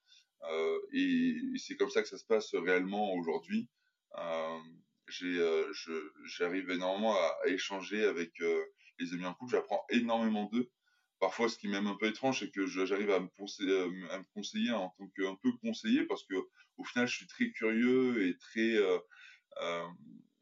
Euh, 0.50 0.78
et, 0.92 1.34
c'est 1.56 1.76
comme 1.76 1.90
ça 1.90 2.02
que 2.02 2.08
ça 2.08 2.18
se 2.18 2.24
passe 2.24 2.54
réellement 2.54 3.14
aujourd'hui. 3.14 3.68
Euh, 4.18 4.58
j'arrive 6.24 6.70
énormément 6.70 7.14
à, 7.14 7.48
échanger 7.48 8.04
avec 8.04 8.32
les 9.02 9.14
amis 9.14 9.26
en 9.26 9.34
couple. 9.34 9.52
J'apprends 9.52 9.84
énormément 9.90 10.48
d'eux 10.52 10.70
parfois 11.20 11.48
ce 11.48 11.56
qui 11.56 11.68
m'aime 11.68 11.86
un 11.86 11.94
peu 11.94 12.08
étrange 12.08 12.40
c'est 12.40 12.50
que 12.50 12.66
j'arrive 12.66 13.12
à, 13.12 13.20
me 13.20 13.28
conseiller, 13.28 13.78
à 14.10 14.18
me 14.18 14.24
conseiller 14.34 14.72
en 14.72 14.88
tant 14.98 15.06
qu'un 15.16 15.36
peu 15.36 15.52
conseiller 15.62 16.04
parce 16.06 16.24
que 16.24 16.34
au 16.78 16.84
final 16.84 17.06
je 17.06 17.14
suis 17.14 17.28
très 17.28 17.48
curieux 17.52 18.26
et 18.26 18.36
très 18.38 18.74
euh, 18.74 18.98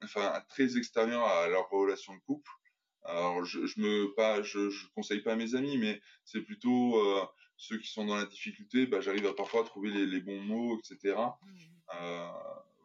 enfin 0.03 0.43
très 0.49 0.79
extérieur 0.79 1.23
à 1.23 1.49
leur 1.49 1.69
relation 1.69 2.15
de 2.15 2.21
couple 2.21 2.51
alors, 3.05 3.45
je, 3.45 3.67
je 3.67 3.81
me 3.81 4.15
pas, 4.15 4.43
je, 4.43 4.71
je 4.71 4.87
conseille 4.95 5.21
pas 5.21 5.33
à 5.33 5.37
mes 5.37 5.55
amis, 5.55 5.79
mais 5.79 6.01
c'est 6.25 6.43
plutôt 6.43 6.99
euh, 6.99 7.25
ceux 7.57 7.79
qui 7.79 7.89
sont 7.89 8.05
dans 8.05 8.17
la 8.17 8.27
difficulté. 8.27 8.87
Bah, 8.87 9.01
j'arrive 9.01 9.27
à 9.27 9.35
parfois 9.35 9.65
trouver 9.65 9.91
les, 9.91 10.07
les, 10.07 10.21
bons 10.21 10.41
mots, 10.41 10.79
etc. 10.79 11.17
Mmh. 11.17 12.01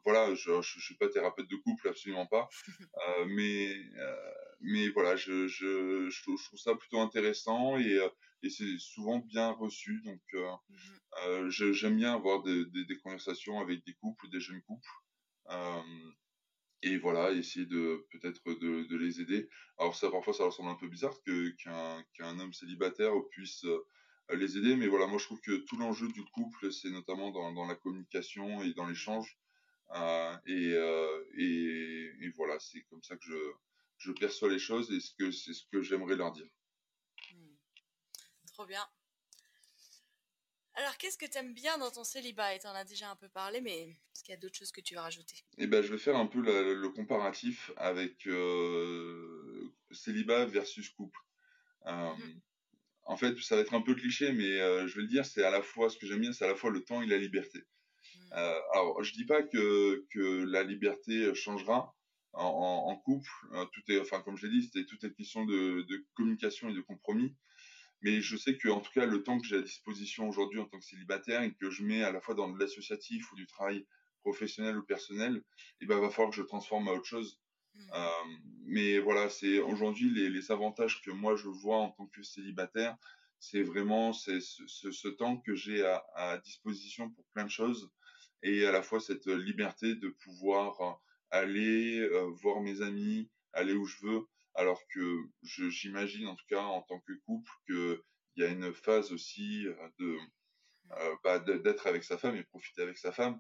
Voilà, 0.05 0.35
je, 0.35 0.61
je, 0.61 0.79
je, 0.79 0.85
suis 0.85 0.95
pas 0.95 1.09
thérapeute 1.09 1.49
de 1.49 1.55
couple, 1.55 1.87
absolument 1.87 2.27
pas. 2.27 2.47
euh, 3.07 3.25
mais, 3.27 3.75
euh, 3.97 4.31
mais 4.61 4.89
voilà, 4.89 5.15
je, 5.15 5.47
je, 5.47 6.09
je, 6.09 6.21
trouve 6.23 6.39
ça 6.59 6.75
plutôt 6.75 6.99
intéressant 6.99 7.77
et, 7.77 7.97
euh, 7.97 8.07
et 8.43 8.49
c'est 8.51 8.77
souvent 8.77 9.17
bien 9.17 9.49
reçu. 9.49 10.01
Donc, 10.05 10.21
mmh. 10.33 11.49
j'aime 11.49 11.97
bien 11.97 12.13
avoir 12.13 12.43
des, 12.43 12.65
des, 12.67 12.85
des, 12.85 12.97
conversations 12.99 13.59
avec 13.59 13.83
des 13.83 13.93
couples, 13.95 14.29
des 14.29 14.39
jeunes 14.39 14.61
couples 14.61 14.89
et 16.81 16.97
voilà, 16.97 17.31
essayer 17.31 17.65
de 17.65 18.05
peut-être 18.11 18.43
de, 18.45 18.83
de, 18.83 18.97
les 18.97 19.19
aider. 19.19 19.49
Alors 19.79 19.95
ça, 19.95 20.11
parfois, 20.11 20.33
ça 20.33 20.43
leur 20.43 20.53
semble 20.53 20.69
un 20.69 20.75
peu 20.75 20.87
bizarre 20.87 21.15
que 21.25 21.49
qu'un 21.61 22.03
qu'un 22.13 22.39
homme 22.39 22.53
célibataire 22.53 23.13
puisse 23.31 23.65
les 24.31 24.57
aider, 24.57 24.75
mais 24.75 24.87
voilà, 24.87 25.07
moi 25.07 25.17
je 25.17 25.25
trouve 25.25 25.41
que 25.41 25.55
tout 25.65 25.77
l'enjeu 25.77 26.07
du 26.09 26.23
couple, 26.25 26.71
c'est 26.71 26.91
notamment 26.91 27.31
dans, 27.31 27.53
dans 27.53 27.65
la 27.65 27.75
communication 27.75 28.61
et 28.61 28.73
dans 28.73 28.85
l'échange. 28.85 29.35
Et, 29.93 30.73
euh, 30.73 31.25
et, 31.37 32.11
et, 32.21 32.29
voilà, 32.35 32.59
c'est 32.59 32.81
comme 32.83 33.03
ça 33.03 33.15
que 33.15 33.23
je, 33.23 33.37
je 33.97 34.11
perçois 34.11 34.49
les 34.49 34.59
choses 34.59 34.91
et 34.91 34.99
ce 34.99 35.11
que 35.17 35.31
c'est 35.31 35.53
ce 35.53 35.63
que 35.71 35.81
j'aimerais 35.81 36.15
leur 36.15 36.31
dire. 36.31 36.47
Mmh. 37.31 37.55
Trop 38.47 38.65
bien. 38.65 38.85
Alors, 40.77 40.97
qu'est-ce 40.97 41.17
que 41.17 41.25
tu 41.25 41.37
aimes 41.37 41.53
bien 41.53 41.77
dans 41.77 41.89
ton 41.89 42.03
célibat? 42.03 42.53
Et 42.53 42.59
tu 42.59 42.67
en 42.67 42.75
as 42.75 42.83
déjà 42.83 43.09
un 43.09 43.15
peu 43.15 43.29
parlé, 43.29 43.61
mais 43.61 43.89
est-ce 44.13 44.23
qu'il 44.23 44.33
y 44.33 44.37
a 44.37 44.39
d'autres 44.39 44.57
choses 44.57 44.73
que 44.73 44.81
tu 44.81 44.93
veux 44.93 44.99
rajouter? 44.99 45.45
Eh 45.57 45.67
ben, 45.67 45.81
je 45.81 45.91
vais 45.91 45.97
faire 45.97 46.17
un 46.17 46.27
peu 46.27 46.41
le 46.41 46.89
comparatif 46.89 47.71
avec 47.77 48.27
euh, 48.27 49.73
célibat 49.91 50.45
versus 50.45 50.89
couple. 50.89 51.19
Euh, 51.85 52.13
mhm. 52.13 52.41
En 53.03 53.15
fait, 53.15 53.37
ça 53.39 53.55
va 53.55 53.61
être 53.61 53.73
un 53.73 53.81
peu 53.81 53.95
cliché, 53.95 54.33
mais 54.33 54.59
euh, 54.59 54.87
je 54.87 54.95
vais 54.95 55.03
le 55.03 55.07
dire, 55.07 55.25
c'est 55.25 55.43
à 55.43 55.51
la 55.51 55.61
fois, 55.61 55.89
ce 55.89 55.97
que 55.97 56.07
j'aime 56.07 56.19
bien, 56.19 56.33
c'est 56.33 56.43
à 56.43 56.49
la 56.49 56.55
fois 56.55 56.71
le 56.71 56.83
temps 56.83 57.01
et 57.01 57.05
la 57.05 57.17
liberté. 57.17 57.59
Mhm. 58.13 58.33
alors, 58.73 59.03
je 59.03 59.13
dis 59.13 59.25
pas 59.25 59.43
que, 59.43 60.05
que 60.11 60.43
la 60.45 60.63
liberté 60.63 61.33
changera 61.35 61.95
en, 62.33 62.95
couple. 63.05 63.29
tout 63.73 63.81
est, 63.87 63.99
enfin, 63.99 64.21
comme 64.21 64.37
je 64.37 64.47
l'ai 64.47 64.59
dit, 64.59 64.63
c'était 64.63 64.85
toute 64.85 65.03
est 65.03 65.13
question 65.13 65.45
de, 65.45 65.85
de 65.87 66.05
communication 66.15 66.69
et 66.69 66.73
de 66.73 66.81
compromis. 66.81 67.35
Mais 68.01 68.21
je 68.21 68.37
sais 68.37 68.57
que, 68.57 68.67
en 68.69 68.81
tout 68.81 68.91
cas, 68.91 69.05
le 69.05 69.23
temps 69.23 69.39
que 69.39 69.47
j'ai 69.47 69.57
à 69.57 69.61
disposition 69.61 70.27
aujourd'hui 70.27 70.59
en 70.59 70.65
tant 70.65 70.77
que 70.77 70.85
célibataire 70.85 71.41
et 71.41 71.53
que 71.53 71.69
je 71.69 71.83
mets 71.83 72.03
à 72.03 72.11
la 72.11 72.21
fois 72.21 72.35
dans 72.35 72.49
de 72.49 72.59
l'associatif 72.59 73.31
ou 73.31 73.35
du 73.35 73.47
travail 73.47 73.85
professionnel 74.21 74.77
ou 74.77 74.83
personnel, 74.83 75.43
eh 75.81 75.85
ben, 75.85 75.99
va 75.99 76.09
falloir 76.09 76.31
que 76.31 76.35
je 76.35 76.43
transforme 76.43 76.87
à 76.87 76.91
autre 76.91 77.05
chose. 77.05 77.39
Mmh. 77.73 77.79
Euh, 77.93 78.09
mais 78.65 78.99
voilà, 78.99 79.29
c'est 79.29 79.59
aujourd'hui 79.59 80.09
les, 80.09 80.29
les, 80.29 80.51
avantages 80.51 81.01
que 81.01 81.11
moi 81.11 81.35
je 81.35 81.47
vois 81.47 81.77
en 81.77 81.91
tant 81.91 82.07
que 82.07 82.23
célibataire, 82.23 82.95
c'est 83.39 83.63
vraiment 83.63 84.13
c'est 84.13 84.39
ce, 84.39 84.91
ce, 84.91 85.07
temps 85.07 85.37
que 85.37 85.55
j'ai 85.55 85.85
à, 85.85 86.03
à, 86.15 86.37
disposition 86.37 87.09
pour 87.09 87.25
plein 87.33 87.43
de 87.43 87.49
choses 87.49 87.91
et 88.45 88.65
à 88.65 88.71
la 88.71 88.83
fois 88.83 88.99
cette 88.99 89.25
liberté 89.27 89.95
de 89.95 90.09
pouvoir 90.09 91.01
aller 91.31 91.99
euh, 91.99 92.29
voir 92.41 92.61
mes 92.61 92.81
amis, 92.81 93.29
aller 93.53 93.73
où 93.73 93.85
je 93.85 93.97
veux, 94.05 94.21
alors 94.53 94.81
que 94.93 95.23
j'imagine 95.43 96.27
en 96.27 96.35
tout 96.35 96.45
cas 96.47 96.61
en 96.61 96.81
tant 96.83 96.99
que 97.01 97.13
couple 97.25 97.51
qu'il 97.65 97.99
y 98.37 98.43
a 98.43 98.47
une 98.47 98.71
phase 98.71 99.11
aussi 99.11 99.65
euh, 99.67 99.73
de 99.99 100.17
euh, 100.91 101.15
bah, 101.23 101.39
d'être 101.39 101.87
avec 101.87 102.03
sa 102.03 102.17
femme 102.19 102.35
et 102.35 102.43
profiter 102.43 102.83
avec 102.83 102.97
sa 102.99 103.11
femme. 103.11 103.39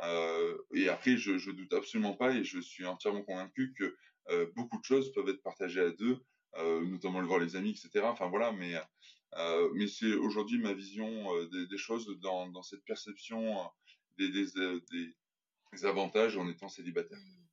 Euh, 0.00 0.56
et 0.74 0.88
après, 0.88 1.18
je, 1.18 1.36
je 1.36 1.50
doute 1.50 1.72
absolument 1.74 2.14
pas 2.14 2.32
et 2.34 2.42
je 2.42 2.58
suis 2.58 2.86
entièrement 2.86 3.22
convaincu 3.22 3.74
que 3.74 3.94
euh, 4.30 4.46
beaucoup 4.56 4.78
de 4.78 4.84
choses 4.84 5.12
peuvent 5.12 5.28
être 5.28 5.42
partagées 5.42 5.82
à 5.82 5.90
deux, 5.90 6.18
euh, 6.56 6.84
notamment 6.86 7.20
le 7.20 7.26
voir 7.26 7.38
les 7.38 7.54
amis, 7.54 7.70
etc. 7.70 8.06
Enfin 8.06 8.28
voilà, 8.28 8.52
mais 8.52 8.74
euh, 9.36 9.70
mais 9.74 9.86
c'est 9.86 10.14
aujourd'hui 10.14 10.58
ma 10.58 10.72
vision 10.72 11.28
des, 11.48 11.66
des, 11.66 11.78
choses 11.78 12.06
dans, 12.20 12.48
dans 12.48 12.62
cette 12.62 12.84
perception 12.84 13.70
des, 14.18 14.30
des, 14.30 14.46
des, 15.72 15.84
avantages 15.84 16.36
en 16.36 16.48
étant 16.48 16.68
célibataire. 16.68 17.18
Mmh. 17.18 17.46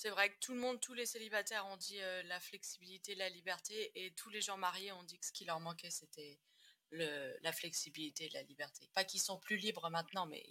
C'est 0.00 0.08
vrai 0.08 0.30
que 0.30 0.38
tout 0.40 0.54
le 0.54 0.60
monde, 0.60 0.80
tous 0.80 0.94
les 0.94 1.04
célibataires 1.04 1.66
ont 1.66 1.76
dit 1.76 2.00
euh, 2.00 2.22
la 2.22 2.40
flexibilité, 2.40 3.14
la 3.16 3.28
liberté, 3.28 3.92
et 3.94 4.14
tous 4.14 4.30
les 4.30 4.40
gens 4.40 4.56
mariés 4.56 4.92
ont 4.92 5.02
dit 5.02 5.18
que 5.18 5.26
ce 5.26 5.32
qui 5.32 5.44
leur 5.44 5.60
manquait, 5.60 5.90
c'était 5.90 6.38
la 6.92 7.52
flexibilité 7.52 8.24
et 8.24 8.30
la 8.30 8.42
liberté. 8.44 8.88
Pas 8.94 9.04
qu'ils 9.04 9.20
sont 9.20 9.38
plus 9.38 9.58
libres 9.58 9.90
maintenant, 9.90 10.24
mais 10.24 10.42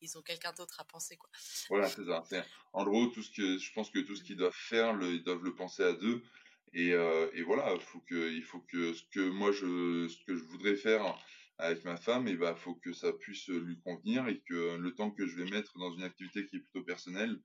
ils, 0.00 0.18
ont 0.18 0.22
quelqu'un 0.22 0.52
d'autre 0.52 0.80
à 0.80 0.84
penser. 0.84 1.16
Quoi. 1.16 1.30
Voilà, 1.68 1.88
c'est 1.88 2.04
ça. 2.04 2.24
En 2.72 2.84
gros, 2.84 3.06
tout 3.06 3.22
ce 3.22 3.30
que, 3.30 3.58
je 3.58 3.72
pense 3.72 3.88
que 3.90 4.00
tout 4.00 4.16
ce 4.16 4.24
qu'ils 4.24 4.36
doivent 4.36 4.52
faire, 4.52 4.92
le, 4.92 5.14
ils 5.14 5.22
doivent 5.22 5.44
le 5.44 5.54
penser 5.54 5.84
à 5.84 5.92
deux. 5.92 6.24
Et, 6.72 6.92
euh, 6.92 7.30
et 7.34 7.42
voilà, 7.42 7.78
faut 7.78 8.00
que, 8.00 8.32
il 8.32 8.42
faut 8.42 8.60
que 8.60 8.92
ce 8.92 9.04
que 9.12 9.30
moi, 9.30 9.52
je, 9.52 10.08
ce 10.08 10.24
que 10.24 10.36
je 10.36 10.42
voudrais 10.42 10.74
faire 10.74 11.16
avec 11.58 11.84
ma 11.84 11.96
femme, 11.96 12.28
et 12.28 12.36
ben, 12.36 12.54
faut 12.54 12.76
que 12.76 12.92
ça 12.92 13.12
puisse 13.12 13.48
lui 13.48 13.80
convenir 13.80 14.28
et 14.28 14.40
que 14.48 14.76
le 14.76 14.94
temps 14.94 15.10
que 15.10 15.26
je 15.26 15.36
vais 15.36 15.50
mettre 15.50 15.76
dans 15.78 15.92
une 15.92 16.04
activité 16.04 16.46
qui 16.46 16.56
est 16.56 16.60
plutôt 16.60 16.84
personnelle, 16.84 17.36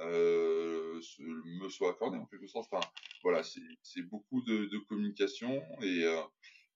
euh, 0.00 1.00
me 1.18 1.68
soit 1.68 1.90
accordé 1.90 2.16
en 2.16 2.24
quelque 2.26 2.46
sorte. 2.46 2.68
Enfin, 2.72 2.86
voilà, 3.22 3.42
c'est 3.42 4.02
beaucoup 4.02 4.40
de, 4.42 4.78
communication 4.88 5.62
euh, 5.82 6.22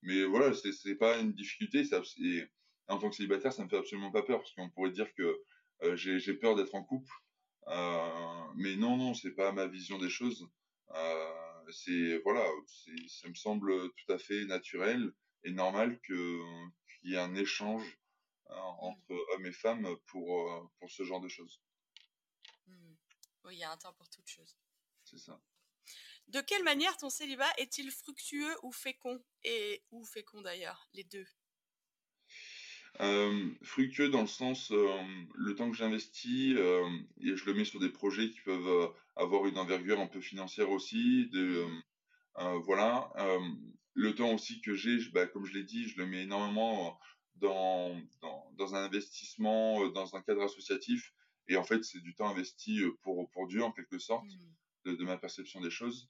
mais 0.03 0.23
voilà, 0.25 0.53
c'est 0.53 0.95
pas 0.95 1.17
une 1.17 1.33
difficulté. 1.33 1.83
En 2.87 2.99
tant 2.99 3.09
que 3.09 3.15
célibataire, 3.15 3.51
ça 3.51 3.63
me 3.63 3.69
fait 3.69 3.77
absolument 3.77 4.11
pas 4.11 4.21
peur 4.21 4.37
parce 4.37 4.53
qu'on 4.53 4.69
pourrait 4.69 4.91
dire 4.91 5.11
que 5.15 5.39
euh, 5.83 5.95
j'ai 5.95 6.33
peur 6.35 6.55
d'être 6.55 6.75
en 6.75 6.83
couple, 6.83 7.11
mais 8.57 8.75
non, 8.75 8.97
non, 8.97 9.15
c'est 9.15 9.33
pas 9.33 9.51
ma 9.51 9.65
vision 9.65 9.97
des 9.97 10.09
choses. 10.09 10.47
C'est 11.71 12.19
voilà, 12.23 12.45
ça 13.07 13.27
me 13.27 13.33
semble 13.33 13.73
tout 13.89 14.13
à 14.13 14.19
fait 14.19 14.45
naturel 14.45 15.11
et 15.45 15.51
normal 15.51 15.99
que 16.01 16.41
qu'il 16.99 17.11
y 17.11 17.13
ait 17.15 17.19
un 17.19 17.35
échange 17.35 17.97
entre 18.47 19.13
hommes 19.33 19.45
et 19.45 19.53
femmes 19.53 19.87
pour 20.07 20.71
pour 20.79 20.91
ce 20.91 21.03
genre 21.03 21.21
de 21.21 21.29
choses. 21.29 21.61
Oui, 23.45 23.55
il 23.55 23.59
y 23.59 23.63
a 23.63 23.71
un 23.71 23.77
temps 23.77 23.93
pour 23.93 24.09
toute 24.09 24.27
chose. 24.27 24.57
C'est 25.03 25.19
ça. 25.19 25.39
De 26.29 26.41
quelle 26.41 26.63
manière 26.63 26.97
ton 26.97 27.09
célibat 27.09 27.51
est-il 27.57 27.91
fructueux 27.91 28.55
ou 28.63 28.71
fécond? 28.71 29.23
Et 29.43 29.83
ou 29.91 30.03
fécond 30.03 30.41
d'ailleurs, 30.41 30.89
les 30.93 31.03
deux? 31.03 31.27
Euh, 33.01 33.53
fructueux 33.61 34.09
dans 34.09 34.21
le 34.21 34.27
sens, 34.27 34.71
euh, 34.71 35.03
le 35.35 35.53
temps 35.53 35.69
que 35.69 35.77
j'investis, 35.77 36.55
euh, 36.57 36.89
et 37.19 37.35
je 37.35 37.45
le 37.45 37.53
mets 37.53 37.65
sur 37.65 37.79
des 37.79 37.89
projets 37.89 38.31
qui 38.31 38.39
peuvent 38.41 38.95
avoir 39.15 39.45
une 39.45 39.59
envergure 39.59 39.99
un 39.99 40.07
peu 40.07 40.21
financière 40.21 40.71
aussi. 40.71 41.27
De, 41.31 41.67
voilà. 42.63 43.11
Le 43.95 44.13
temps 44.13 44.33
aussi 44.33 44.61
que 44.61 44.75
j'ai, 44.75 44.97
bah, 45.13 45.25
comme 45.25 45.45
je 45.45 45.53
l'ai 45.53 45.63
dit, 45.63 45.87
je 45.87 45.97
le 45.97 46.05
mets 46.05 46.23
énormément 46.23 46.99
dans, 47.35 47.99
dans, 48.21 48.51
dans, 48.57 48.75
un 48.75 48.83
investissement, 48.83 49.89
dans 49.89 50.15
un 50.15 50.21
cadre 50.21 50.43
associatif 50.43 51.13
et 51.47 51.57
en 51.57 51.63
fait, 51.63 51.83
c'est 51.83 52.01
du 52.01 52.15
temps 52.15 52.29
investi 52.29 52.81
euh, 52.81 52.91
pour, 53.03 53.29
pour 53.31 53.47
Dieu, 53.47 53.63
en 53.63 53.71
quelque 53.71 53.99
sorte, 53.99 54.25
mmh. 54.85 54.95
de, 54.95 55.03
ma 55.03 55.17
perception 55.17 55.61
des 55.61 55.69
choses. 55.69 56.09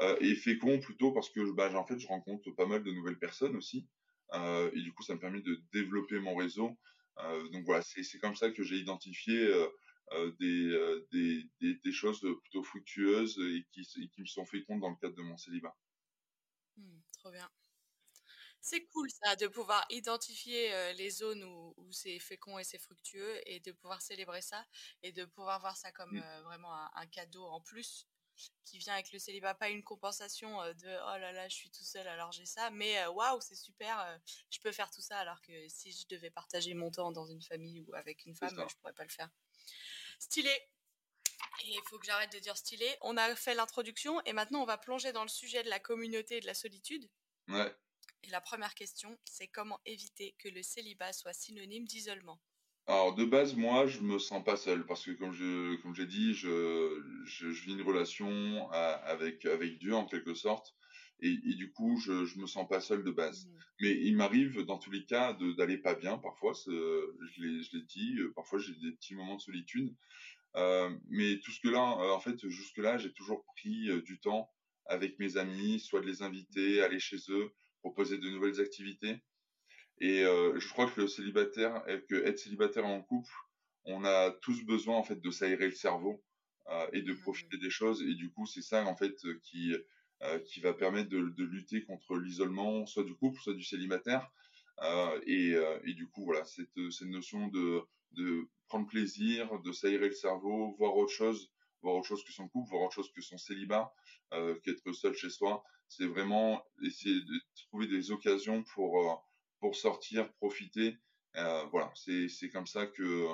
Euh, 0.00 0.16
et 0.20 0.36
fécond 0.36 0.78
plutôt 0.78 1.12
parce 1.12 1.30
que 1.30 1.50
bah, 1.52 1.74
en 1.74 1.84
fait, 1.84 1.98
je 1.98 2.06
rencontre 2.06 2.50
pas 2.52 2.66
mal 2.66 2.84
de 2.84 2.92
nouvelles 2.92 3.18
personnes 3.18 3.56
aussi. 3.56 3.88
Euh, 4.34 4.70
et 4.74 4.82
du 4.82 4.92
coup, 4.92 5.02
ça 5.02 5.14
me 5.14 5.20
permet 5.20 5.40
de 5.40 5.60
développer 5.72 6.20
mon 6.20 6.36
réseau. 6.36 6.78
Euh, 7.18 7.48
donc 7.48 7.64
voilà, 7.64 7.82
c'est 7.82 8.18
comme 8.20 8.36
ça 8.36 8.50
que 8.50 8.62
j'ai 8.62 8.76
identifié 8.76 9.36
euh, 9.36 9.66
euh 10.12 10.30
des, 10.38 11.02
des, 11.10 11.50
des, 11.60 11.74
des, 11.84 11.92
choses 11.92 12.20
plutôt 12.42 12.62
fructueuses 12.62 13.38
et 13.40 13.66
qui, 13.72 13.80
et 14.00 14.08
qui 14.08 14.20
me 14.20 14.26
sont 14.26 14.46
fécondes 14.46 14.80
dans 14.80 14.90
le 14.90 14.96
cadre 14.96 15.16
de 15.16 15.22
mon 15.22 15.36
célibat. 15.36 15.74
Mmh, 16.76 16.98
trop 17.28 17.32
bien. 17.32 17.50
C'est 18.60 18.84
cool 18.86 19.08
ça, 19.10 19.36
de 19.36 19.46
pouvoir 19.46 19.84
identifier 19.88 20.92
les 20.94 21.10
zones 21.10 21.44
où, 21.44 21.92
c'est 21.92 22.18
fécond 22.18 22.58
et 22.58 22.64
c'est 22.64 22.78
fructueux 22.78 23.40
et 23.46 23.60
de 23.60 23.72
pouvoir 23.72 24.02
célébrer 24.02 24.42
ça 24.42 24.66
et 25.02 25.12
de 25.12 25.24
pouvoir 25.24 25.60
voir 25.60 25.76
ça 25.76 25.92
comme 25.92 26.16
mmh. 26.16 26.42
vraiment 26.42 26.74
un, 26.96 27.06
cadeau 27.06 27.44
en 27.46 27.60
plus 27.60 28.06
qui 28.64 28.78
vient 28.78 28.94
avec 28.94 29.10
le 29.12 29.18
célibat, 29.18 29.54
pas 29.54 29.68
une 29.68 29.82
compensation 29.82 30.58
de 30.74 30.86
oh 30.86 31.18
là 31.18 31.32
là, 31.32 31.48
je 31.48 31.54
suis 31.54 31.70
tout 31.70 31.84
seul 31.84 32.06
alors 32.06 32.30
j'ai 32.30 32.46
ça, 32.46 32.70
mais 32.70 33.06
waouh, 33.06 33.40
c'est 33.40 33.56
super, 33.56 34.20
je 34.50 34.60
peux 34.60 34.72
faire 34.72 34.90
tout 34.90 35.00
ça 35.00 35.18
alors 35.18 35.40
que 35.40 35.68
si 35.68 35.92
je 35.92 36.06
devais 36.08 36.30
partager 36.30 36.74
mon 36.74 36.90
temps 36.90 37.10
dans 37.10 37.26
une 37.26 37.42
famille 37.42 37.80
ou 37.80 37.94
avec 37.94 38.26
une 38.26 38.34
femme, 38.34 38.64
je 38.68 38.76
pourrais 38.76 38.92
pas 38.92 39.04
le 39.04 39.10
faire. 39.10 39.30
Stylé. 40.18 40.52
Et 41.64 41.70
il 41.70 41.80
faut 41.88 41.98
que 41.98 42.06
j'arrête 42.06 42.32
de 42.32 42.38
dire 42.38 42.56
stylé. 42.56 42.86
On 43.02 43.16
a 43.16 43.34
fait 43.34 43.54
l'introduction 43.54 44.20
et 44.24 44.32
maintenant 44.32 44.62
on 44.62 44.66
va 44.66 44.78
plonger 44.78 45.12
dans 45.12 45.22
le 45.22 45.28
sujet 45.28 45.62
de 45.62 45.68
la 45.68 45.80
communauté 45.80 46.36
et 46.36 46.40
de 46.40 46.46
la 46.46 46.54
solitude. 46.54 47.08
Ouais. 47.48 47.74
Et 48.24 48.30
la 48.30 48.40
première 48.40 48.74
question, 48.74 49.16
c'est 49.24 49.48
comment 49.48 49.80
éviter 49.86 50.34
que 50.38 50.48
le 50.48 50.62
célibat 50.62 51.12
soit 51.12 51.32
synonyme 51.32 51.84
d'isolement? 51.84 52.40
Alors 52.86 53.14
de 53.14 53.24
base, 53.24 53.54
moi, 53.54 53.86
je 53.86 54.00
me 54.00 54.18
sens 54.18 54.42
pas 54.42 54.56
seul 54.56 54.86
parce 54.86 55.04
que 55.04 55.10
comme 55.10 55.32
je 55.32 55.76
comme 55.82 55.94
j'ai 55.94 56.06
dit, 56.06 56.34
je, 56.34 57.02
je, 57.26 57.50
je, 57.50 57.64
vis 57.64 57.74
une 57.74 57.82
relation 57.82 58.70
avec 58.70 59.44
avec 59.44 59.78
Dieu 59.78 59.94
en 59.94 60.06
quelque 60.06 60.34
sorte. 60.34 60.74
Et, 61.20 61.32
et, 61.32 61.54
du 61.54 61.72
coup, 61.72 61.98
je, 61.98 62.24
je 62.26 62.38
me 62.38 62.46
sens 62.46 62.68
pas 62.68 62.80
seul 62.80 63.02
de 63.02 63.10
base. 63.10 63.46
Mmh. 63.46 63.58
Mais 63.80 63.90
il 63.90 64.16
m'arrive, 64.16 64.62
dans 64.62 64.78
tous 64.78 64.90
les 64.90 65.04
cas, 65.04 65.36
d'aller 65.56 65.78
pas 65.78 65.94
bien. 65.94 66.16
Parfois, 66.16 66.52
je 66.66 67.76
l'ai 67.76 67.82
dit, 67.82 68.16
euh, 68.18 68.32
parfois 68.34 68.58
j'ai 68.58 68.72
des 68.74 68.92
petits 68.92 69.14
moments 69.14 69.36
de 69.36 69.40
solitude. 69.40 69.94
Euh, 70.56 70.90
mais 71.08 71.38
tout 71.40 71.50
ce 71.50 71.60
que 71.60 71.68
là, 71.68 71.80
euh, 72.00 72.10
en 72.10 72.20
fait, 72.20 72.48
jusque 72.48 72.78
là, 72.78 72.98
j'ai 72.98 73.12
toujours 73.12 73.44
pris 73.56 73.90
euh, 73.90 74.02
du 74.02 74.18
temps 74.18 74.50
avec 74.86 75.18
mes 75.18 75.36
amis, 75.36 75.80
soit 75.80 76.00
de 76.00 76.06
les 76.06 76.22
inviter, 76.22 76.82
aller 76.82 76.98
chez 76.98 77.18
eux, 77.28 77.52
proposer 77.80 78.18
de 78.18 78.28
nouvelles 78.30 78.60
activités. 78.60 79.20
Et 80.00 80.24
euh, 80.24 80.58
je 80.58 80.68
crois 80.68 80.90
que 80.90 81.00
le 81.00 81.08
célibataire, 81.08 81.84
que 82.08 82.14
être 82.24 82.38
célibataire 82.38 82.86
en 82.86 83.02
couple, 83.02 83.32
on 83.84 84.04
a 84.04 84.30
tous 84.30 84.64
besoin 84.64 84.96
en 84.96 85.02
fait 85.02 85.20
de 85.20 85.30
s'aérer 85.30 85.66
le 85.66 85.74
cerveau 85.74 86.22
euh, 86.70 86.86
et 86.92 87.02
de 87.02 87.12
mmh. 87.12 87.20
profiter 87.20 87.58
des 87.58 87.70
choses. 87.70 88.02
Et 88.02 88.14
du 88.14 88.30
coup, 88.30 88.46
c'est 88.46 88.62
ça 88.62 88.84
en 88.84 88.96
fait 88.96 89.16
qui 89.42 89.74
euh, 90.22 90.38
qui 90.40 90.60
va 90.60 90.72
permettre 90.72 91.08
de, 91.08 91.20
de 91.20 91.44
lutter 91.44 91.84
contre 91.84 92.16
l'isolement, 92.16 92.86
soit 92.86 93.04
du 93.04 93.14
couple, 93.14 93.40
soit 93.40 93.54
du 93.54 93.62
célibataire. 93.62 94.28
Et, 95.26 95.56
et, 95.84 95.94
du 95.94 96.06
coup, 96.06 96.24
voilà, 96.24 96.44
cette, 96.44 96.68
cette 96.92 97.08
notion 97.08 97.48
de, 97.48 97.82
de 98.12 98.48
prendre 98.68 98.86
plaisir, 98.86 99.60
de 99.60 99.72
s'aérer 99.72 100.08
le 100.08 100.14
cerveau, 100.14 100.74
voir 100.78 100.96
autre 100.96 101.12
chose, 101.12 101.50
voir 101.82 101.96
autre 101.96 102.06
chose 102.06 102.24
que 102.24 102.32
son 102.32 102.48
couple, 102.48 102.70
voir 102.70 102.82
autre 102.82 102.94
chose 102.94 103.12
que 103.12 103.22
son 103.22 103.38
célibat, 103.38 103.92
euh, 104.34 104.54
qu'être 104.60 104.92
seul 104.92 105.14
chez 105.14 105.30
soi. 105.30 105.62
C'est 105.88 106.06
vraiment 106.06 106.62
essayer 106.82 107.20
de 107.20 107.40
trouver 107.68 107.86
des 107.86 108.10
occasions 108.10 108.62
pour 108.74 109.00
euh, 109.00 109.14
pour 109.60 109.74
sortir, 109.74 110.32
profiter. 110.34 110.96
Euh, 111.36 111.64
voilà, 111.72 111.90
c'est 111.94 112.28
c'est 112.28 112.50
comme 112.50 112.66
ça 112.66 112.86
que 112.86 113.28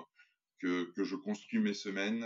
que, 0.60 0.84
que 0.92 1.04
je 1.04 1.16
construis 1.16 1.58
mes 1.58 1.74
semaines, 1.74 2.24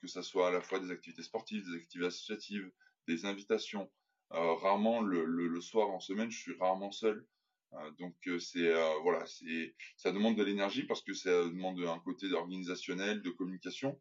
que 0.00 0.06
ça 0.06 0.22
soit 0.22 0.48
à 0.48 0.50
la 0.50 0.62
fois 0.62 0.78
des 0.78 0.90
activités 0.90 1.22
sportives, 1.22 1.64
des 1.66 1.76
activités 1.76 2.06
associatives, 2.06 2.70
des 3.06 3.26
invitations. 3.26 3.90
Rarement 4.30 5.02
le, 5.02 5.24
le, 5.24 5.46
le, 5.46 5.60
soir 5.60 5.90
en 5.90 6.00
semaine, 6.00 6.30
je 6.30 6.38
suis 6.38 6.56
rarement 6.58 6.90
seul. 6.90 7.26
Donc 7.98 8.14
c'est 8.40 8.72
voilà, 9.02 9.24
c'est 9.26 9.74
ça 9.96 10.12
demande 10.12 10.36
de 10.36 10.42
l'énergie 10.42 10.84
parce 10.84 11.02
que 11.02 11.12
ça 11.12 11.30
demande 11.30 11.80
un 11.80 11.98
côté 12.00 12.32
organisationnel, 12.32 13.22
de 13.22 13.30
communication, 13.30 14.00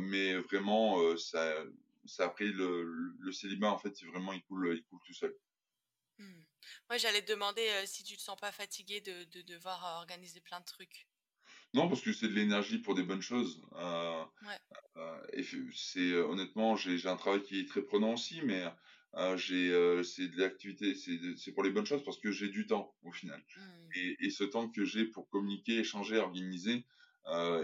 mais 0.00 0.34
vraiment 0.34 1.16
ça, 1.16 1.64
ça 2.06 2.26
après 2.26 2.46
le, 2.46 2.82
le, 3.18 3.32
célibat 3.32 3.70
en 3.70 3.78
fait, 3.78 4.02
vraiment 4.04 4.32
il 4.32 4.42
coule, 4.44 4.74
il 4.76 4.84
coule 4.84 5.00
tout 5.06 5.14
seul. 5.14 5.34
Mmh. 6.18 6.42
Moi, 6.88 6.98
j'allais 6.98 7.22
te 7.22 7.32
demander 7.32 7.68
si 7.86 8.04
tu 8.04 8.16
te 8.16 8.22
sens 8.22 8.38
pas 8.38 8.52
fatigué 8.52 9.00
de, 9.00 9.24
de 9.24 9.42
devoir 9.42 9.98
organiser 10.00 10.40
plein 10.40 10.60
de 10.60 10.64
trucs. 10.64 11.06
Non, 11.74 11.88
parce 11.88 12.00
que 12.02 12.12
c'est 12.12 12.28
de 12.28 12.34
l'énergie 12.34 12.78
pour 12.78 12.94
des 12.94 13.02
bonnes 13.02 13.20
choses. 13.20 13.60
et 15.32 15.42
c'est 15.72 16.14
honnêtement, 16.14 16.76
j'ai 16.76 17.08
un 17.08 17.16
travail 17.16 17.42
qui 17.42 17.60
est 17.60 17.68
très 17.68 17.82
prenant 17.82 18.14
aussi, 18.14 18.40
mais 18.42 18.64
j'ai 19.36 20.02
c'est 20.04 20.28
de 20.28 20.38
l'activité, 20.38 20.94
c'est 20.94 21.52
pour 21.52 21.62
les 21.62 21.70
bonnes 21.70 21.86
choses 21.86 22.04
parce 22.04 22.18
que 22.18 22.30
j'ai 22.30 22.48
du 22.48 22.66
temps 22.66 22.94
au 23.02 23.12
final. 23.12 23.42
Mmh. 23.56 23.60
Et, 23.96 24.16
et, 24.26 24.30
ce 24.30 24.44
temps 24.44 24.68
que 24.68 24.84
j'ai 24.84 25.04
pour 25.04 25.28
communiquer, 25.28 25.78
échanger, 25.78 26.18
organiser, 26.18 26.84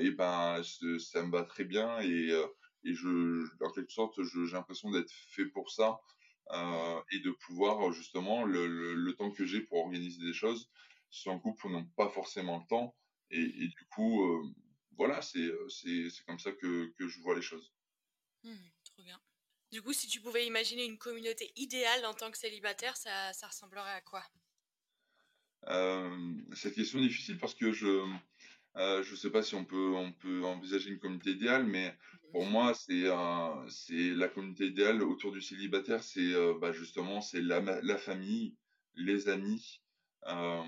et 0.00 0.10
ben 0.10 0.62
ça 0.98 1.22
me 1.22 1.30
va 1.30 1.44
très 1.44 1.64
bien 1.64 2.00
et, 2.00 2.30
et 2.84 2.94
je, 2.94 3.46
en 3.64 3.70
quelque 3.70 3.92
sorte, 3.92 4.22
j'ai 4.22 4.52
l'impression 4.52 4.90
d'être 4.90 5.12
fait 5.30 5.46
pour 5.46 5.70
ça. 5.70 6.00
Euh, 6.52 7.00
et 7.12 7.20
de 7.20 7.30
pouvoir 7.30 7.92
justement 7.92 8.42
le, 8.44 8.66
le, 8.66 9.12
temps 9.14 9.30
que 9.30 9.46
j'ai 9.46 9.60
pour 9.60 9.78
organiser 9.78 10.20
des 10.20 10.32
choses. 10.32 10.68
Si 11.08 11.30
un 11.30 11.38
couple 11.38 11.68
n'ont 11.68 11.84
pas 11.96 12.08
forcément 12.08 12.58
le 12.58 12.66
temps, 12.68 12.96
et, 13.30 13.40
et 13.40 13.68
du 13.68 13.84
coup, 13.94 14.24
euh, 14.24 14.42
voilà, 14.96 15.22
c'est 15.22 15.48
comme 16.26 16.40
ça 16.40 16.50
que, 16.50 16.92
que, 16.98 17.06
je 17.06 17.20
vois 17.20 17.36
les 17.36 17.42
choses. 17.42 17.72
Mmh. 18.42 18.54
Du 19.72 19.82
coup, 19.82 19.92
si 19.92 20.08
tu 20.08 20.20
pouvais 20.20 20.46
imaginer 20.46 20.84
une 20.84 20.98
communauté 20.98 21.52
idéale 21.56 22.04
en 22.04 22.14
tant 22.14 22.30
que 22.30 22.38
célibataire, 22.38 22.96
ça, 22.96 23.30
ressemblerait 23.46 23.92
à 23.92 24.00
quoi? 24.00 24.22
Euh, 25.68 26.34
Cette 26.54 26.74
question 26.74 26.98
est 26.98 27.06
difficile 27.06 27.38
parce 27.38 27.54
que 27.54 27.70
je 27.70 27.86
euh, 28.76 28.98
ne 28.98 29.16
sais 29.16 29.30
pas 29.30 29.42
si 29.42 29.54
on 29.54 29.64
peut, 29.64 29.94
on 29.94 30.12
peut 30.12 30.44
envisager 30.44 30.90
une 30.90 30.98
communauté 30.98 31.30
idéale, 31.30 31.64
mais 31.64 31.94
pour 32.32 32.46
moi, 32.46 32.74
c'est 32.74 33.04
la 33.04 34.28
communauté 34.28 34.66
idéale 34.66 35.02
autour 35.02 35.32
du 35.32 35.40
célibataire, 35.40 36.02
c'est 36.02 36.34
euh, 36.34 36.54
bah, 36.60 36.72
justement 36.72 37.20
c'est 37.20 37.40
la, 37.40 37.60
la, 37.60 37.98
famille, 37.98 38.56
les 38.94 39.28
amis, 39.28 39.82
euh, 40.26 40.62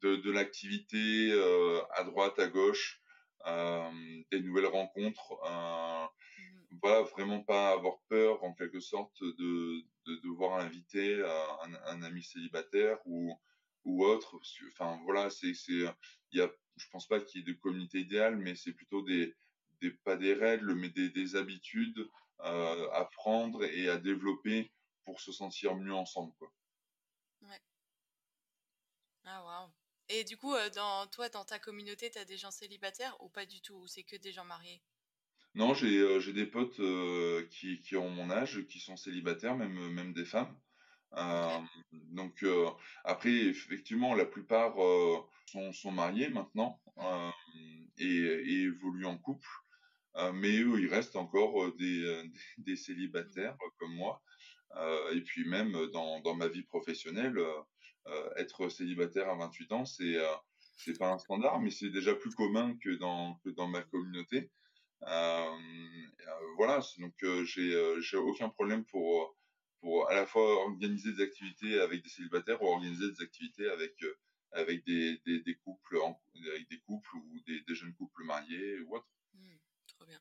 de, 0.00 0.30
l'activité 0.30 1.30
euh, 1.32 1.80
à 1.94 2.04
droite, 2.04 2.38
à 2.38 2.48
gauche, 2.48 3.02
euh, 3.46 3.90
des 4.30 4.40
nouvelles 4.40 4.66
rencontres. 4.66 5.38
Voilà, 6.82 7.02
vraiment 7.02 7.42
pas 7.42 7.70
avoir 7.70 7.98
peur 8.08 8.42
en 8.44 8.54
quelque 8.54 8.80
sorte 8.80 9.22
de, 9.22 9.84
de 10.06 10.16
devoir 10.22 10.60
inviter 10.60 11.22
un, 11.86 12.02
ami 12.02 12.22
célibataire 12.22 12.98
ou 13.06 13.36
autre. 13.84 14.38
Enfin 14.72 15.00
voilà, 15.04 15.30
c'est 15.30 15.54
c'est 15.54 15.86
je 16.78 16.88
pense 16.90 17.06
pas 17.06 17.20
qu'il 17.20 17.40
y 17.40 17.42
ait 17.42 17.52
de 17.52 17.58
communauté 17.58 18.00
idéale, 18.00 18.36
mais 18.36 18.54
c'est 18.54 18.72
plutôt 18.72 19.02
des, 19.02 19.34
pas 20.04 20.16
des 20.16 20.34
règles, 20.34 20.74
mais 20.74 20.90
des, 20.90 21.10
des 21.10 21.36
habitudes 21.36 22.08
euh, 22.40 22.90
à 22.92 23.04
prendre 23.06 23.64
et 23.64 23.88
à 23.88 23.98
développer 23.98 24.70
pour 25.04 25.20
se 25.20 25.32
sentir 25.32 25.74
mieux 25.74 25.94
ensemble, 25.94 26.32
quoi. 26.38 26.52
Ah 29.24 29.44
waouh. 29.44 29.70
Et 30.08 30.24
du 30.24 30.36
coup, 30.38 30.54
euh, 30.54 30.70
dans 30.70 31.06
toi, 31.08 31.28
dans 31.28 31.44
ta 31.44 31.58
communauté, 31.58 32.10
tu 32.10 32.18
as 32.18 32.24
des 32.24 32.38
gens 32.38 32.50
célibataires 32.50 33.14
ou 33.20 33.28
pas 33.28 33.44
du 33.44 33.60
tout? 33.60 33.74
Ou 33.74 33.86
c'est 33.86 34.02
que 34.02 34.16
des 34.16 34.32
gens 34.32 34.44
mariés? 34.44 34.82
Non, 35.54 35.74
j'ai 35.74 36.20
j'ai 36.20 36.32
des 36.32 36.46
potes 36.46 36.80
qui, 37.50 37.80
qui 37.80 37.96
ont 37.96 38.10
mon 38.10 38.30
âge, 38.30 38.66
qui 38.68 38.78
sont 38.78 38.96
célibataires, 38.96 39.56
même, 39.56 39.92
même 39.92 40.12
des 40.12 40.24
femmes. 40.24 40.54
Euh, 41.16 41.58
donc 41.92 42.44
après, 43.04 43.32
effectivement, 43.32 44.14
la 44.14 44.26
plupart 44.26 44.74
sont, 45.46 45.72
sont, 45.72 45.90
mariés 45.90 46.28
maintenant 46.28 46.80
et, 47.98 48.04
et, 48.04 48.62
évoluent 48.64 49.06
en 49.06 49.18
couple, 49.18 49.48
mais 50.34 50.58
eux, 50.58 50.80
ils 50.80 50.88
restent 50.88 51.16
encore 51.16 51.74
des, 51.76 52.22
des 52.58 52.76
célibataires 52.76 53.56
comme 53.78 53.94
moi. 53.94 54.22
et 55.12 55.20
puis 55.22 55.48
même 55.48 55.72
dans, 55.92 56.20
dans 56.20 56.34
ma 56.34 56.48
vie 56.48 56.62
professionnelle, 56.64 57.38
être 58.36 58.68
célibataire 58.68 59.28
à 59.28 59.36
28 59.36 59.72
ans, 59.72 59.84
c'est 59.84 60.16
c'est 60.76 60.96
pas 60.98 61.12
un 61.12 61.18
standard, 61.18 61.60
mais 61.60 61.70
c'est 61.70 61.90
déjà 61.90 62.14
plus 62.14 62.34
commun 62.34 62.76
que 62.82 62.90
dans 62.90 63.34
que 63.44 63.50
dans 63.50 63.66
ma 63.66 63.82
communauté. 63.82 64.50
Voilà, 65.00 66.80
donc 66.98 67.14
j'ai 67.44 68.00
j'ai 68.00 68.16
aucun 68.16 68.48
problème 68.48 68.84
pour 68.84 69.36
pour 69.80 70.08
à 70.10 70.14
la 70.14 70.26
fois 70.26 70.64
organiser 70.64 71.12
des 71.12 71.22
activités 71.22 71.80
avec 71.80 72.02
des 72.02 72.08
célibataires 72.08 72.62
ou 72.62 72.66
organiser 72.66 73.10
des 73.10 73.22
activités 73.22 73.68
avec 73.70 74.02
euh, 74.02 74.18
avec 74.52 74.84
des, 74.84 75.18
des, 75.26 75.54
couples 75.56 75.98
avec 76.52 76.68
des 76.68 76.80
couples 76.80 77.16
ou 77.16 77.40
des, 77.46 77.60
des, 77.60 77.74
jeunes 77.74 77.94
couples 77.94 78.24
mariés 78.24 78.80
ou 78.80 78.96
autre. 78.96 79.06
Mmh, 79.34 79.56
trop 79.86 80.06
bien. 80.06 80.20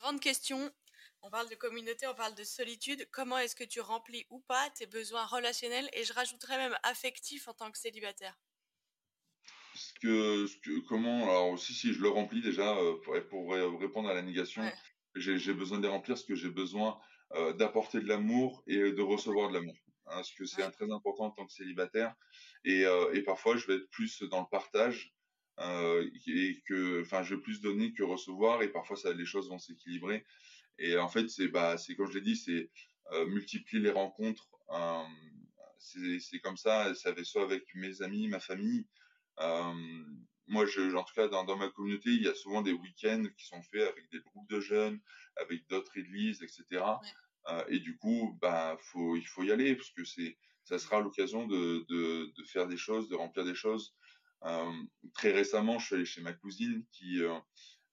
Grande 0.00 0.20
question. 0.20 0.72
On 1.20 1.30
parle 1.30 1.48
de 1.48 1.54
communauté, 1.54 2.06
on 2.06 2.14
parle 2.14 2.34
de 2.34 2.44
solitude. 2.44 3.06
Comment 3.10 3.38
est-ce 3.38 3.56
que 3.56 3.64
tu 3.64 3.80
remplis 3.80 4.26
ou 4.30 4.40
pas 4.40 4.70
tes 4.70 4.86
besoins 4.86 5.26
relationnels? 5.26 5.88
Et 5.92 6.04
je 6.04 6.12
rajouterais 6.12 6.56
même 6.56 6.76
affectifs 6.82 7.46
en 7.46 7.54
tant 7.54 7.70
que 7.70 7.78
célibataire 7.78 8.38
ce 9.74 9.92
que, 10.00 10.46
ce 10.46 10.56
que, 10.58 10.80
comment 10.88 11.24
alors 11.24 11.58
si 11.58 11.74
si 11.74 11.92
je 11.92 12.00
le 12.00 12.08
remplis 12.08 12.42
déjà 12.42 12.76
euh, 12.76 12.94
pour, 13.04 13.14
pour 13.28 13.52
répondre 13.80 14.08
à 14.08 14.14
la 14.14 14.22
négation 14.22 14.62
j'ai 15.16 15.54
besoin 15.54 15.78
de 15.78 15.84
les 15.84 15.88
remplir 15.88 16.18
ce 16.18 16.24
que 16.24 16.34
j'ai 16.34 16.50
besoin 16.50 16.98
euh, 17.34 17.52
d'apporter 17.52 18.00
de 18.00 18.06
l'amour 18.06 18.62
et 18.66 18.78
de 18.78 19.02
recevoir 19.02 19.48
de 19.48 19.54
l'amour. 19.54 19.76
Hein, 20.06 20.16
parce 20.16 20.32
que 20.32 20.44
c'est 20.44 20.70
très 20.70 20.90
important 20.90 21.24
en 21.24 21.30
tant 21.30 21.46
que 21.46 21.52
célibataire. 21.52 22.14
Et, 22.64 22.84
euh, 22.84 23.12
et, 23.12 23.22
parfois, 23.22 23.56
je 23.56 23.66
vais 23.66 23.74
être 23.76 23.90
plus 23.90 24.22
dans 24.22 24.40
le 24.40 24.46
partage 24.50 25.14
euh, 25.60 26.08
et 26.26 26.62
que, 26.66 27.02
enfin, 27.02 27.22
je 27.22 27.34
vais 27.34 27.40
plus 27.40 27.60
donner 27.60 27.92
que 27.92 28.02
recevoir. 28.02 28.62
Et 28.62 28.68
parfois, 28.68 28.96
ça, 28.96 29.12
les 29.12 29.24
choses 29.24 29.48
vont 29.48 29.58
s'équilibrer. 29.58 30.24
Et 30.78 30.96
en 30.96 31.08
fait, 31.08 31.28
c'est, 31.28 31.48
bah, 31.48 31.78
c'est 31.78 31.94
comme 31.94 32.08
je 32.08 32.18
l'ai 32.18 32.24
dit, 32.24 32.36
c'est 32.36 32.70
multiplier 33.26 33.82
les 33.82 33.90
rencontres. 33.90 34.48
c'est 35.78 36.40
comme 36.40 36.56
ça. 36.56 36.94
Ça 36.94 37.14
fait 37.14 37.24
soit 37.24 37.42
avec 37.42 37.62
mes 37.74 38.02
amis, 38.02 38.28
ma 38.28 38.40
famille. 38.40 38.86
Moi, 40.46 40.66
je, 40.66 40.94
en 40.94 41.02
tout 41.04 41.14
cas, 41.14 41.28
dans, 41.28 41.44
dans, 41.44 41.56
ma 41.56 41.70
communauté, 41.70 42.10
il 42.10 42.22
y 42.22 42.28
a 42.28 42.34
souvent 42.34 42.62
des 42.62 42.72
week-ends 42.72 43.24
qui 43.36 43.46
sont 43.46 43.62
faits 43.62 43.88
avec 43.88 44.10
des 44.10 44.20
groupes 44.20 44.48
de 44.50 44.60
jeunes, 44.60 45.00
avec 45.36 45.66
d'autres 45.68 45.96
églises, 45.96 46.42
etc. 46.42 46.84
Euh, 47.48 47.64
et 47.68 47.78
du 47.78 47.96
coup, 47.96 48.36
bah, 48.40 48.76
faut, 48.80 49.16
il 49.16 49.26
faut 49.26 49.42
y 49.42 49.52
aller 49.52 49.74
parce 49.74 49.90
que 49.90 50.04
c'est, 50.04 50.36
ça 50.64 50.78
sera 50.78 51.00
l'occasion 51.00 51.46
de, 51.46 51.84
de, 51.88 52.32
de, 52.36 52.44
faire 52.44 52.66
des 52.66 52.76
choses, 52.76 53.08
de 53.08 53.16
remplir 53.16 53.44
des 53.44 53.54
choses. 53.54 53.94
Euh, 54.44 54.72
très 55.14 55.32
récemment, 55.32 55.78
je 55.78 55.86
suis 55.86 55.94
allé 55.94 56.04
chez 56.04 56.20
ma 56.20 56.32
cousine 56.32 56.84
qui, 56.92 57.22
euh, 57.22 57.38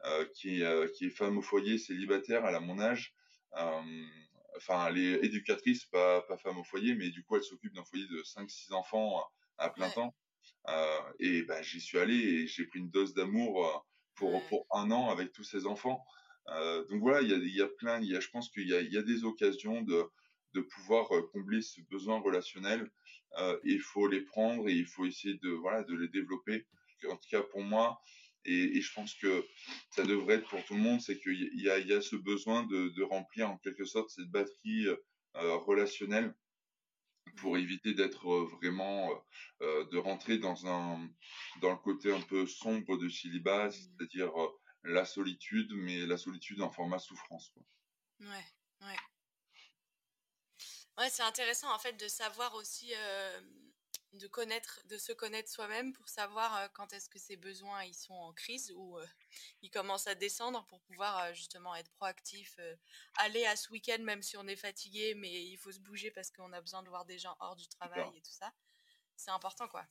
euh 0.06 0.26
qui, 0.34 0.64
qui 0.96 1.06
est 1.06 1.10
femme 1.10 1.38
au 1.38 1.42
foyer, 1.42 1.78
célibataire, 1.78 2.46
elle 2.46 2.56
a 2.56 2.60
mon 2.60 2.80
âge. 2.80 3.14
enfin, 3.54 4.88
elle 4.88 4.98
est 4.98 5.26
éducatrice, 5.26 5.86
pas, 5.86 6.22
pas 6.22 6.38
femme 6.38 6.58
au 6.58 6.64
foyer, 6.64 6.96
mais 6.96 7.10
du 7.10 7.24
coup, 7.24 7.36
elle 7.36 7.44
s'occupe 7.44 7.74
d'un 7.74 7.86
foyer 7.86 8.08
de 8.08 8.22
5-6 8.24 8.74
enfants 8.74 9.24
à 9.58 9.70
plein 9.70 9.90
temps. 9.90 10.16
Et 11.20 11.44
bah, 11.44 11.62
j'y 11.62 11.82
suis 11.82 11.98
allé 11.98 12.16
et 12.16 12.48
j'ai 12.48 12.66
pris 12.66 12.80
une 12.80 12.90
dose 12.90 13.14
d'amour 13.14 13.86
pour, 14.16 14.46
pour 14.48 14.68
un 14.72 14.92
an 14.92 15.10
avec 15.10 15.32
tous 15.32 15.44
ces 15.44 15.66
enfants. 15.66 16.04
Euh, 16.50 16.86
donc 16.88 17.02
voilà, 17.02 17.22
il 17.22 17.30
y 17.30 17.34
a, 17.34 17.38
y 17.38 17.62
a, 17.62 17.68
plein, 17.68 18.02
y 18.02 18.16
a, 18.16 18.20
je 18.20 18.30
pense 18.30 18.50
qu'il 18.50 18.68
y 18.68 18.74
a, 18.74 18.82
y 18.82 18.98
a 18.98 19.02
des 19.02 19.24
occasions 19.24 19.82
de, 19.82 20.04
de 20.54 20.62
pouvoir 20.62 21.12
euh, 21.16 21.22
combler 21.34 21.62
ce 21.62 21.82
besoin 21.90 22.20
relationnel. 22.20 22.90
Euh, 23.38 23.58
il 23.64 23.80
faut 23.80 24.08
les 24.08 24.22
prendre 24.22 24.68
et 24.68 24.74
il 24.74 24.86
faut 24.86 25.06
essayer 25.06 25.36
de, 25.42 25.50
voilà, 25.50 25.84
de 25.84 25.96
les 25.96 26.08
développer. 26.08 26.66
En 27.10 27.16
tout 27.16 27.30
cas 27.30 27.42
pour 27.42 27.62
moi, 27.62 28.00
et, 28.46 28.78
et 28.78 28.82
je 28.82 28.94
pense 28.94 29.16
que 29.16 29.44
ça 29.92 30.04
devrait 30.04 30.36
être 30.36 30.50
pour 30.50 30.64
tout 30.66 30.76
le 30.76 30.82
monde, 30.82 31.02
c'est 31.02 31.20
qu'il 31.20 31.50
y 31.54 31.70
a, 31.70 31.80
y 31.80 31.94
a 31.94 32.02
ce 32.02 32.16
besoin 32.16 32.64
de, 32.64 32.90
de, 32.90 33.04
remplir 33.04 33.50
en 33.50 33.58
quelque 33.58 33.86
sorte 33.86 34.10
cette 34.10 34.30
batterie 34.30 34.88
euh, 34.88 35.56
relationnelle 35.58 36.34
pour 37.38 37.58
éviter 37.58 37.94
d'être 37.94 38.28
vraiment, 38.58 39.10
euh, 39.62 39.86
de 39.86 39.98
rentrer 39.98 40.38
dans 40.38 40.68
un, 40.68 41.10
dans 41.62 41.72
le 41.72 41.78
côté 41.78 42.14
un 42.14 42.22
peu 42.22 42.46
sombre 42.46 42.98
de 42.98 43.10
célibat, 43.10 43.68
mmh. 43.68 43.72
c'est-à-dire 43.72 44.32
la 44.84 45.06
solitude, 45.06 45.72
mais 45.74 46.06
la 46.06 46.18
solitude 46.18 46.62
en 46.62 46.72
format 46.72 47.00
souffrance. 47.00 47.50
Quoi. 47.54 47.64
Ouais, 48.22 48.46
ouais. 48.82 48.98
Ouais, 50.98 51.10
c'est 51.10 51.24
intéressant 51.24 51.74
en 51.74 51.80
fait 51.80 51.94
de 51.94 52.08
savoir 52.08 52.54
aussi, 52.56 52.94
euh, 52.96 53.42
de 54.14 54.28
connaître, 54.28 54.82
de 54.90 54.98
se 54.98 55.14
connaître 55.14 55.50
soi-même 55.50 55.94
pour 55.94 56.10
savoir 56.10 56.56
euh, 56.58 56.68
quand 56.74 56.92
est-ce 56.94 57.10
que 57.10 57.20
ses 57.20 57.38
besoins 57.38 57.84
ils 57.84 57.94
sont 57.94 58.14
en 58.14 58.34
crise 58.34 58.74
ou 58.76 58.98
euh, 58.98 59.06
ils 59.62 59.70
commencent 59.70 60.08
à 60.08 60.16
descendre 60.16 60.66
pour 60.68 60.82
pouvoir 60.82 61.34
justement 61.34 61.74
être 61.76 61.92
proactif, 61.92 62.60
aller 63.16 63.46
à 63.46 63.56
ce 63.56 63.72
week-end 63.72 64.02
même 64.02 64.22
si 64.22 64.36
on 64.38 64.48
est 64.48 64.56
fatigué, 64.56 65.14
mais 65.16 65.46
il 65.46 65.58
faut 65.58 65.72
se 65.72 65.80
bouger 65.80 66.12
parce 66.12 66.30
qu'on 66.32 66.52
a 66.52 66.62
besoin 66.62 66.84
de 66.84 66.90
voir 66.90 67.06
des 67.06 67.20
gens 67.20 67.36
hors 67.40 67.56
du 67.56 67.68
travail 67.68 68.06
et 68.16 68.22
tout 68.22 68.34
ça. 68.34 68.52
C'est 69.16 69.32
important 69.32 69.68
quoi. 69.68 69.86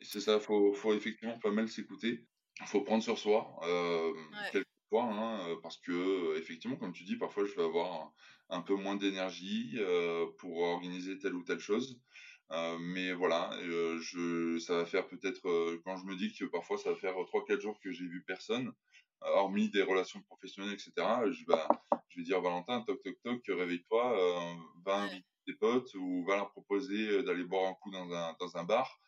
C'est 0.00 0.20
ça, 0.20 0.38
faut, 0.38 0.72
faut 0.74 0.94
effectivement 0.94 1.38
pas 1.40 1.50
mal 1.50 1.68
s'écouter 1.68 2.28
il 2.60 2.66
faut 2.66 2.80
prendre 2.80 3.02
sur 3.02 3.18
soi, 3.18 3.58
euh, 3.62 4.12
quelquefois, 4.52 5.04
hein, 5.04 5.48
euh, 5.48 5.56
parce 5.62 5.76
que 5.78 5.92
euh, 5.92 6.38
effectivement, 6.38 6.76
comme 6.76 6.92
tu 6.92 7.04
dis, 7.04 7.16
parfois 7.16 7.44
je 7.44 7.54
vais 7.54 7.64
avoir 7.64 8.12
un, 8.50 8.62
peu 8.62 8.74
moins 8.74 8.96
d'énergie 8.96 9.72
euh, 9.76 10.26
pour 10.38 10.58
organiser 10.58 11.18
telle 11.18 11.34
ou 11.34 11.42
telle 11.42 11.60
chose. 11.60 12.00
Mais 12.50 13.12
voilà, 13.12 13.50
je, 13.62 14.58
ça 14.58 14.76
va 14.78 14.86
faire 14.86 15.06
peut-être, 15.06 15.42
quand 15.84 15.96
je 15.96 16.04
me 16.06 16.16
dis 16.16 16.32
que 16.32 16.44
parfois 16.46 16.78
ça 16.78 16.90
va 16.90 16.96
faire 16.96 17.14
3-4 17.14 17.60
jours 17.60 17.78
que 17.80 17.92
j'ai 17.92 18.06
vu 18.06 18.22
personne, 18.26 18.72
hormis 19.20 19.70
des 19.70 19.82
relations 19.82 20.22
professionnelles, 20.22 20.74
etc., 20.74 20.92
je, 21.30 21.44
bah, 21.44 21.68
je 22.08 22.18
vais 22.18 22.24
dire 22.24 22.40
Valentin, 22.40 22.82
toc 22.82 23.02
toc 23.02 23.16
toc, 23.22 23.42
réveille-toi, 23.48 24.56
va 24.84 24.96
inviter 24.96 25.26
tes 25.46 25.54
potes 25.54 25.94
ou 25.94 26.24
va 26.26 26.36
leur 26.36 26.50
proposer 26.50 27.22
d'aller 27.22 27.44
boire 27.44 27.68
un 27.68 27.74
coup 27.74 27.90
dans 27.90 28.12
un, 28.12 28.36
dans 28.40 28.56
un 28.56 28.64
bar. 28.64 29.00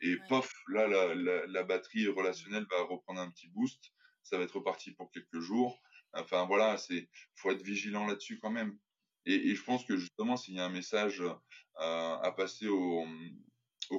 Et 0.00 0.16
pof, 0.28 0.52
là, 0.68 0.86
la, 0.86 1.14
la, 1.14 1.46
la, 1.46 1.62
batterie 1.62 2.06
relationnelle 2.08 2.66
va 2.70 2.82
reprendre 2.82 3.20
un 3.20 3.30
petit 3.30 3.48
boost. 3.48 3.92
Ça 4.22 4.36
va 4.36 4.44
être 4.44 4.56
reparti 4.56 4.92
pour 4.92 5.10
quelques 5.10 5.40
jours. 5.40 5.80
Enfin, 6.12 6.46
voilà, 6.46 6.76
c'est, 6.76 7.08
faut 7.34 7.50
être 7.50 7.62
vigilant 7.62 8.06
là-dessus 8.06 8.38
quand 8.38 8.50
même. 8.50 8.78
Et, 9.26 9.54
je 9.54 9.62
pense 9.64 9.84
que 9.84 9.96
justement, 9.96 10.36
s'il 10.36 10.54
y 10.54 10.60
a 10.60 10.64
un 10.64 10.70
message 10.70 11.20
euh, 11.20 11.34
à 11.76 12.32
passer 12.36 12.68
au, 12.68 13.04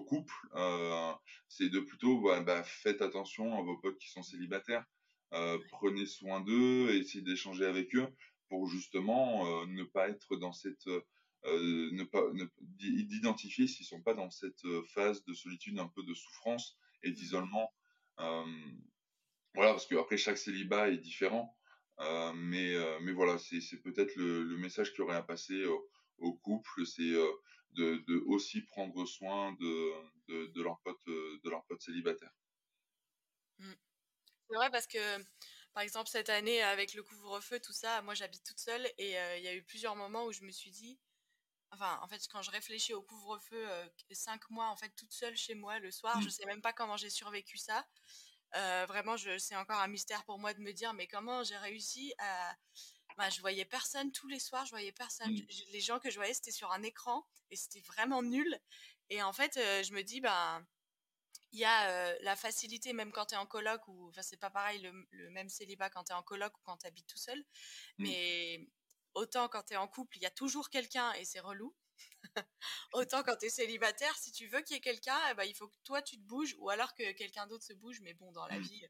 couple, 0.08 0.34
euh, 0.56 1.14
c'est 1.50 1.70
de 1.70 1.80
plutôt, 1.80 2.22
bah, 2.22 2.42
bah, 2.42 2.64
faites 2.64 3.02
attention 3.02 3.58
à 3.58 3.62
vos 3.62 3.78
potes 3.78 3.98
qui 3.98 4.10
sont 4.10 4.24
célibataires. 4.24 4.86
Euh, 5.34 5.60
prenez 5.72 6.06
soin 6.06 6.40
d'eux, 6.40 6.96
essayez 6.96 7.24
d'échanger 7.24 7.66
avec 7.66 7.94
eux 7.96 8.08
pour 8.48 8.68
justement 8.68 9.66
ne 9.66 9.84
pas 9.84 10.08
être 10.08 10.38
dans 10.38 10.54
cette 10.54 10.88
ne 11.44 12.04
pas 12.06 12.24
d'identifier 12.80 13.68
s'ils 13.68 13.86
sont 13.86 14.02
pas 14.02 14.14
dans 14.14 14.30
cette 14.30 14.66
phase 14.94 15.24
de 15.26 15.34
solitude, 15.34 15.80
un 15.80 15.88
peu 15.88 16.04
de 16.04 16.14
souffrance 16.14 16.78
et 17.04 17.12
d'isolement. 17.12 17.74
Voilà, 18.18 19.72
parce 19.72 19.86
que 19.86 19.96
après 19.96 20.18
chaque 20.18 20.38
célibat 20.38 20.90
est 20.90 20.98
différent. 20.98 21.57
Mais, 22.00 22.76
mais 23.02 23.12
voilà, 23.12 23.38
c'est 23.38 23.82
peut-être 23.84 24.16
le, 24.16 24.44
le, 24.44 24.58
message 24.58 24.94
qui 24.94 25.02
aurait 25.02 25.16
à 25.16 25.24
passer 25.24 25.66
au, 25.66 25.90
au 26.18 26.34
couple, 26.34 26.86
c'est 26.86 27.14
de, 27.74 28.04
de, 28.08 28.24
aussi 28.28 28.62
prendre 28.62 29.06
soin 29.06 29.54
de, 29.54 29.94
de, 30.28 30.48
de 30.48 30.62
leurs 30.62 30.80
potes 30.82 31.06
de 31.06 31.50
leur 31.50 31.66
pote 31.66 31.82
célibataires. 31.82 32.34
Mmh. 33.60 33.74
C'est 34.50 34.56
vrai 34.56 34.70
parce 34.72 34.88
que, 34.88 35.24
par 35.74 35.84
exemple, 35.84 36.10
cette 36.10 36.30
année, 36.30 36.62
avec 36.62 36.94
le 36.94 37.04
couvre-feu, 37.04 37.60
tout 37.60 37.74
ça, 37.74 38.02
moi 38.02 38.14
j'habite 38.14 38.44
toute 38.44 38.60
seule 38.60 38.86
et 38.98 39.12
il 39.38 39.44
y 39.44 39.48
a 39.48 39.56
eu 39.56 39.64
plusieurs 39.64 39.96
moments 39.96 40.26
où 40.26 40.32
je 40.32 40.44
me 40.44 40.52
suis 40.52 40.72
dit, 40.72 41.00
Enfin, 41.72 42.00
en 42.02 42.08
fait, 42.08 42.22
quand 42.32 42.42
je 42.42 42.52
réfléchis 42.52 42.94
au 42.94 43.02
couvre-feu, 43.02 43.70
euh, 43.70 43.88
cinq 44.12 44.50
mois, 44.50 44.70
en 44.70 44.78
fait, 44.78 44.90
toute 44.96 45.12
seule 45.12 45.36
chez 45.36 45.54
moi 45.54 45.80
le 45.80 45.92
soir, 45.92 46.16
je 46.18 46.22
je 46.22 46.28
mmh. 46.28 46.32
sais 46.32 46.46
même 46.46 46.62
pas 46.62 46.74
comment 46.74 46.98
j'ai 46.98 47.10
survécu 47.10 47.58
ça. 47.58 47.86
Euh, 48.58 48.86
vraiment, 48.88 49.16
c'est 49.38 49.56
encore 49.56 49.80
un 49.80 49.88
mystère 49.88 50.24
pour 50.26 50.40
moi 50.40 50.54
de 50.54 50.60
me 50.60 50.72
dire, 50.74 50.94
mais 50.94 51.08
comment 51.08 51.44
j'ai 51.44 51.58
réussi 51.58 52.14
à. 52.20 52.56
Bah, 53.18 53.30
je 53.32 53.42
voyais 53.42 53.66
personne 53.66 54.12
tous 54.12 54.28
les 54.28 54.40
soirs, 54.40 54.66
je 54.66 54.72
voyais 54.72 54.92
personne. 54.92 55.32
Mmh. 55.32 55.48
Les 55.72 55.82
gens 55.82 56.00
que 56.00 56.12
je 56.12 56.18
voyais, 56.18 56.36
c'était 56.36 56.52
sur 56.52 56.72
un 56.72 56.84
écran 56.84 57.26
et 57.50 57.56
c'était 57.56 57.82
vraiment 57.82 58.22
nul. 58.22 58.60
Et 59.10 59.24
en 59.24 59.34
fait, 59.34 59.58
euh, 59.58 59.82
je 59.82 59.94
me 59.94 60.04
dis, 60.04 60.22
ben. 60.22 60.66
il 61.52 61.60
y 61.60 61.66
a 61.66 62.14
la 62.22 62.36
facilité, 62.36 62.94
même 62.94 63.12
quand 63.12 63.28
tu 63.28 63.36
es 63.36 63.38
en 63.38 63.48
coloc, 63.48 63.88
ou 63.88 64.10
enfin, 64.10 64.22
c'est 64.22 64.38
pas 64.38 64.52
pareil 64.52 64.82
le, 65.12 65.30
même 65.32 65.50
célibat 65.50 65.90
quand 65.90 66.04
tu 66.06 66.12
es 66.12 66.16
en 66.16 66.24
coloc 66.24 66.56
ou 66.58 66.62
quand 66.64 66.78
tu 66.78 66.88
habites 66.88 67.08
tout 67.08 67.18
seul. 67.18 67.40
Mmh. 67.40 68.04
Mais 68.04 68.68
autant 69.16 69.48
quand 69.48 69.64
tu 69.64 69.74
es 69.74 69.78
en 69.78 69.88
couple, 69.88 70.18
il 70.18 70.22
y 70.22 70.28
a 70.28 70.32
toujours 70.32 70.70
quelqu'un 70.70 71.12
et 71.14 71.26
c'est 71.26 71.40
relou. 71.40 71.76
autant 72.94 73.24
quand 73.24 73.36
tu 73.38 73.46
es 73.46 73.50
célibataire, 73.50 74.16
si 74.18 74.32
tu 74.32 74.48
veux 74.48 74.62
qu'il 74.62 74.76
y 74.76 74.78
ait 74.78 74.82
quelqu'un, 74.82 75.18
eh 75.32 75.34
ben, 75.34 75.44
il 75.44 75.56
faut 75.56 75.68
que 75.68 75.78
toi 75.84 76.02
tu 76.02 76.18
te 76.18 76.24
bouges 76.24 76.56
ou 76.60 76.70
alors 76.70 76.94
que 76.94 77.12
quelqu'un 77.14 77.48
d'autre 77.48 77.64
se 77.64 77.74
bouge. 77.74 78.00
Mais 78.02 78.14
bon, 78.14 78.32
dans 78.32 78.46
la 78.48 78.60
mmh. 78.60 78.64
vie, 78.64 78.86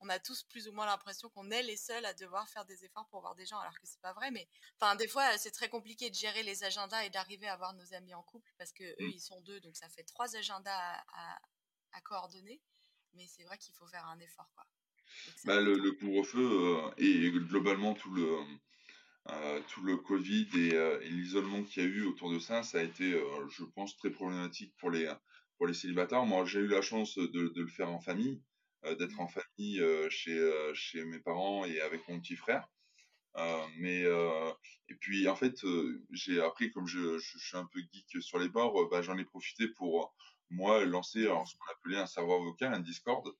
on 0.00 0.08
a 0.08 0.18
tous 0.18 0.44
plus 0.44 0.68
ou 0.68 0.72
moins 0.72 0.86
l'impression 0.86 1.28
qu'on 1.30 1.50
est 1.50 1.62
les 1.62 1.76
seuls 1.76 2.04
à 2.04 2.14
devoir 2.14 2.48
faire 2.48 2.64
des 2.64 2.84
efforts 2.84 3.08
pour 3.08 3.20
voir 3.20 3.34
des 3.34 3.46
gens 3.46 3.58
alors 3.58 3.78
que 3.78 3.86
c'est 3.86 4.00
pas 4.00 4.12
vrai. 4.12 4.30
Mais 4.30 4.48
enfin, 4.80 4.96
des 4.96 5.08
fois, 5.08 5.36
c'est 5.38 5.50
très 5.50 5.68
compliqué 5.68 6.10
de 6.10 6.14
gérer 6.14 6.42
les 6.42 6.64
agendas 6.64 7.04
et 7.04 7.10
d'arriver 7.10 7.48
à 7.48 7.56
voir 7.56 7.74
nos 7.74 7.94
amis 7.94 8.14
en 8.14 8.22
couple 8.22 8.50
parce 8.58 8.72
que 8.72 8.84
eux, 8.84 9.06
mmh. 9.06 9.12
ils 9.14 9.20
sont 9.20 9.40
deux, 9.42 9.60
donc 9.60 9.76
ça 9.76 9.88
fait 9.88 10.04
trois 10.04 10.36
agendas 10.36 11.02
à, 11.14 12.00
coordonner. 12.04 12.60
Mais 13.14 13.26
c'est 13.28 13.44
vrai 13.44 13.58
qu'il 13.58 13.74
faut 13.74 13.86
faire 13.86 14.06
un 14.06 14.18
effort, 14.20 14.50
quoi. 14.54 14.64
Bah, 15.44 15.60
le, 15.60 15.92
couvre-feu 15.92 16.40
euh, 16.40 16.90
et 16.96 17.30
globalement 17.30 17.92
tout 17.92 18.10
le 18.12 18.38
tout 19.68 19.82
le 19.82 19.96
Covid 19.96 20.48
euh, 20.54 21.00
et, 21.00 21.08
l'isolement 21.08 21.62
qu'il 21.62 21.82
y 21.82 21.86
a 21.86 21.88
eu 21.88 22.04
autour 22.04 22.32
de 22.32 22.38
ça, 22.38 22.62
ça 22.62 22.78
a 22.78 22.82
été, 22.82 23.12
euh, 23.12 23.48
je 23.48 23.64
pense, 23.64 23.96
très 23.96 24.10
problématique 24.10 24.74
pour 24.78 24.90
les, 24.90 25.12
pour 25.56 25.66
les 25.66 25.74
célibataires. 25.74 26.24
Moi, 26.24 26.44
j'ai 26.44 26.60
eu 26.60 26.68
la 26.68 26.82
chance 26.82 27.16
de, 27.16 27.26
de, 27.26 27.60
le 27.60 27.68
faire 27.68 27.90
en 27.90 28.00
famille, 28.00 28.42
d'être 28.98 29.20
en 29.20 29.28
famille 29.28 29.80
chez, 30.10 30.72
chez 30.74 31.04
mes 31.04 31.20
parents 31.20 31.64
et 31.64 31.80
avec 31.80 32.06
mon 32.08 32.20
petit 32.20 32.34
frère. 32.34 32.68
mais 33.78 34.02
et 34.02 34.94
puis 34.98 35.28
en 35.28 35.36
fait, 35.36 35.64
j'ai 36.10 36.40
appris 36.40 36.72
comme 36.72 36.88
je, 36.88 37.18
je, 37.18 37.38
suis 37.38 37.56
un 37.56 37.66
peu 37.66 37.80
geek 37.92 38.20
sur 38.20 38.40
les 38.40 38.48
bords, 38.48 38.88
bah, 38.90 39.02
j'en 39.02 39.16
ai 39.18 39.24
profité 39.24 39.68
pour 39.68 40.12
moi 40.50 40.84
lancer 40.84 41.22
alors, 41.22 41.46
ce 41.46 41.54
qu'on 41.56 41.72
appelait 41.72 41.98
un 41.98 42.06
serveur 42.06 42.40
vocal, 42.40 42.74
un 42.74 42.80
Discord. 42.80 43.32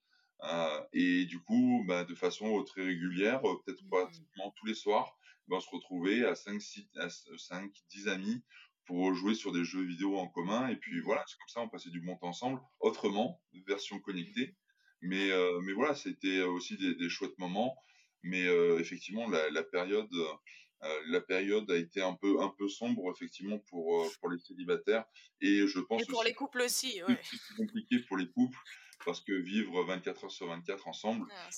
et 0.93 1.25
du 1.25 1.41
coup, 1.41 1.85
bah, 1.89 2.05
de 2.05 2.15
façon 2.15 2.63
très 2.63 2.85
régulière, 2.85 3.43
peut-être 3.43 3.83
mmh. 3.83 3.89
pratiquement 3.91 4.55
tous 4.57 4.67
les 4.67 4.75
soirs, 4.75 5.19
on 5.51 5.61
se 5.61 5.71
retrouver 5.71 6.25
à 6.25 6.35
5, 6.35 6.61
6, 6.61 6.89
5, 7.37 7.71
10 7.91 8.09
amis 8.09 8.43
pour 8.85 9.15
jouer 9.15 9.35
sur 9.35 9.53
des 9.53 9.65
jeux 9.65 9.83
vidéo 9.83 10.17
en 10.17 10.29
commun. 10.29 10.69
Et 10.69 10.77
puis 10.77 11.01
voilà, 11.01 11.25
c'est 11.27 11.37
comme 11.39 11.49
ça, 11.49 11.61
on 11.61 11.69
passait 11.69 11.91
du 11.91 12.01
bon 12.01 12.17
temps 12.17 12.29
ensemble, 12.29 12.61
autrement, 12.81 13.41
version 13.67 14.01
connectée. 14.01 14.57
Mais, 15.01 15.31
euh, 15.31 15.61
mais 15.63 15.73
voilà, 15.73 15.95
c'était 15.95 16.43
aussi 16.43 16.77
des, 16.77 16.95
des, 16.95 17.09
chouettes 17.09 17.39
moments. 17.39 17.77
Mais 18.23 18.47
euh, 18.47 18.79
effectivement, 18.79 19.29
la, 19.29 19.51
la 19.51 19.65
période, 19.65 20.13
euh, 20.15 21.01
la 21.09 21.21
période 21.21 21.69
a 21.71 21.77
été 21.77 22.01
un 22.01 22.15
peu, 22.15 22.41
un 22.41 22.51
peu 22.51 22.69
sombre, 22.69 23.11
effectivement, 23.11 23.59
pour, 23.59 24.09
pour 24.21 24.31
les 24.31 24.39
célibataires. 24.39 25.05
Et 25.41 25.67
je 25.67 25.81
pense 25.81 26.03
Et 26.03 26.07
pour 26.07 26.23
les 26.23 26.35
couples 26.35 26.61
aussi, 26.61 27.03
ouais. 27.03 27.19
C'est 27.25 27.57
compliqué 27.57 27.99
pour 28.07 28.17
les 28.17 28.31
couples, 28.31 28.59
parce 29.05 29.21
que 29.21 29.33
vivre 29.33 29.83
24 29.83 30.25
heures 30.25 30.31
sur 30.31 30.47
24 30.47 30.87
ensemble, 30.87 31.27
ah, 31.33 31.49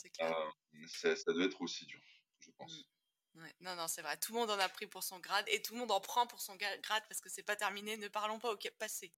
ça, 0.87 1.15
ça 1.15 1.33
doit 1.35 1.45
être 1.45 1.61
aussi 1.61 1.85
dur, 1.85 2.01
je 2.41 2.51
pense. 2.57 2.87
Non, 3.35 3.75
non, 3.75 3.89
c'est 3.89 4.03
vrai. 4.03 4.17
Tout 4.19 4.33
le 4.33 4.39
monde 4.39 4.51
en 4.51 4.59
a 4.59 4.69
pris 4.69 4.87
pour 4.87 5.03
son 5.03 5.19
grade 5.19 5.45
et 5.49 5.61
tout 5.61 5.75
le 5.75 5.81
monde 5.81 5.91
en 5.91 6.01
prend 6.01 6.27
pour 6.27 6.41
son 6.41 6.55
grade 6.57 6.81
parce 7.09 7.21
que 7.21 7.29
c'est 7.29 7.43
pas 7.43 7.57
terminé. 7.57 7.97
Ne 7.97 8.09
parlons 8.09 8.39
pas 8.39 8.53
au 8.53 8.59
passé. 8.79 9.13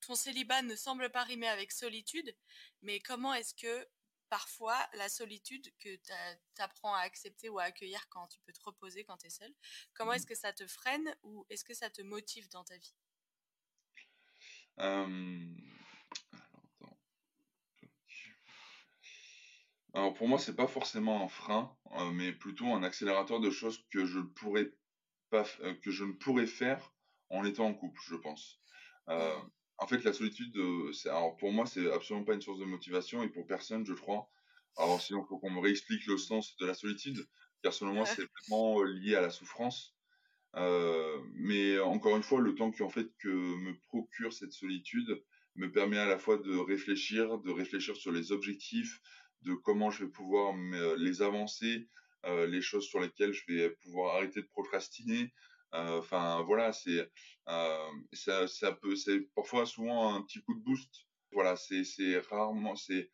Ton 0.00 0.14
célibat 0.14 0.62
ne 0.62 0.76
semble 0.76 1.10
pas 1.10 1.24
rimer 1.24 1.48
avec 1.48 1.72
solitude, 1.72 2.36
mais 2.82 3.00
comment 3.00 3.32
est-ce 3.32 3.54
que 3.54 3.88
parfois 4.28 4.76
la 4.94 5.08
solitude 5.08 5.72
que 5.78 5.96
tu 5.96 6.12
apprends 6.62 6.94
à 6.94 7.00
accepter 7.00 7.48
ou 7.48 7.58
à 7.58 7.64
accueillir 7.64 8.06
quand 8.10 8.26
tu 8.26 8.38
peux 8.40 8.52
te 8.52 8.62
reposer 8.62 9.04
quand 9.04 9.16
tu 9.16 9.28
es 9.28 9.30
seul, 9.30 9.52
comment 9.94 10.12
est-ce 10.12 10.24
mmh. 10.24 10.28
que 10.28 10.34
ça 10.34 10.52
te 10.52 10.66
freine 10.66 11.16
ou 11.22 11.46
est-ce 11.48 11.64
que 11.64 11.74
ça 11.74 11.88
te 11.88 12.02
motive 12.02 12.48
dans 12.50 12.64
ta 12.64 12.76
vie? 12.76 12.94
Alors 19.96 20.12
pour 20.12 20.28
moi, 20.28 20.38
c'est 20.38 20.54
pas 20.54 20.66
forcément 20.66 21.24
un 21.24 21.28
frein, 21.28 21.74
euh, 21.92 22.10
mais 22.12 22.30
plutôt 22.30 22.66
un 22.66 22.82
accélérateur 22.82 23.40
de 23.40 23.48
choses 23.48 23.82
que 23.90 24.04
je 24.04 24.18
pourrais 24.20 24.70
pas, 25.30 25.46
euh, 25.62 25.72
que 25.82 25.90
je 25.90 26.04
ne 26.04 26.12
pourrais 26.12 26.46
faire 26.46 26.92
en 27.30 27.46
étant 27.46 27.64
en 27.64 27.72
couple, 27.72 27.98
je 28.04 28.16
pense. 28.16 28.60
Euh, 29.08 29.34
en 29.78 29.86
fait, 29.86 30.04
la 30.04 30.12
solitude, 30.12 30.54
alors 31.06 31.38
pour 31.38 31.50
moi, 31.50 31.64
c'est 31.64 31.90
absolument 31.90 32.26
pas 32.26 32.34
une 32.34 32.42
source 32.42 32.58
de 32.58 32.66
motivation 32.66 33.22
et 33.22 33.30
pour 33.30 33.46
personne, 33.46 33.86
je 33.86 33.94
crois. 33.94 34.28
Alors 34.76 35.00
sinon, 35.00 35.24
il 35.24 35.28
faut 35.28 35.38
qu'on 35.38 35.50
me 35.50 35.60
réexplique 35.60 36.04
le 36.06 36.18
sens 36.18 36.58
de 36.58 36.66
la 36.66 36.74
solitude, 36.74 37.26
car 37.62 37.72
selon 37.72 37.94
moi, 37.94 38.04
c'est 38.04 38.28
vraiment 38.42 38.82
lié 38.82 39.14
à 39.14 39.22
la 39.22 39.30
souffrance. 39.30 39.96
mais 40.54 41.78
encore 41.80 42.16
une 42.16 42.22
fois, 42.22 42.42
le 42.42 42.54
temps 42.54 42.70
en 42.80 42.90
fait 42.90 43.08
que 43.18 43.28
me 43.28 43.72
procure 43.88 44.34
cette 44.34 44.52
solitude 44.52 45.24
me 45.54 45.72
permet 45.72 45.96
à 45.96 46.04
la 46.04 46.18
fois 46.18 46.36
de 46.36 46.54
réfléchir, 46.54 47.38
de 47.38 47.50
réfléchir 47.50 47.96
sur 47.96 48.12
les 48.12 48.30
objectifs, 48.30 49.00
de 49.42 49.54
comment 49.54 49.90
je 49.90 50.04
vais 50.04 50.10
pouvoir 50.10 50.54
euh, 50.54 50.96
les 50.98 51.22
avancer, 51.22 51.88
euh, 52.24 52.46
les 52.46 52.62
choses 52.62 52.86
sur 52.86 53.00
lesquelles 53.00 53.32
je 53.32 53.44
vais 53.48 53.70
pouvoir 53.70 54.16
arrêter 54.16 54.40
de 54.42 54.48
procrastiner. 54.48 55.32
Euh, 55.74 55.98
enfin, 55.98 56.42
voilà, 56.42 56.72
c'est 56.72 57.10
ça, 58.12 58.48
ça 58.48 58.72
peut, 58.72 58.96
c'est 58.96 59.20
parfois 59.34 59.66
souvent 59.66 60.14
un 60.14 60.22
petit 60.22 60.42
coup 60.42 60.54
de 60.54 60.60
boost. 60.60 60.90
Voilà, 61.32 61.56
c'est 61.56 62.18
rarement, 62.30 62.76
c'est 62.76 63.10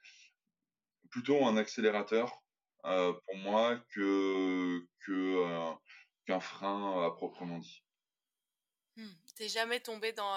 plutôt 1.11 1.45
un 1.45 1.57
accélérateur 1.57 2.43
pour 2.83 3.37
moi 3.37 3.79
que 3.91 4.87
qu'un 6.27 6.41
frein 6.41 7.05
à 7.07 7.11
proprement 7.11 7.59
dit. 7.59 7.85
Mmh. 8.97 9.07
T'es 9.35 9.49
jamais 9.49 9.81
tombé 9.81 10.13
dans 10.13 10.37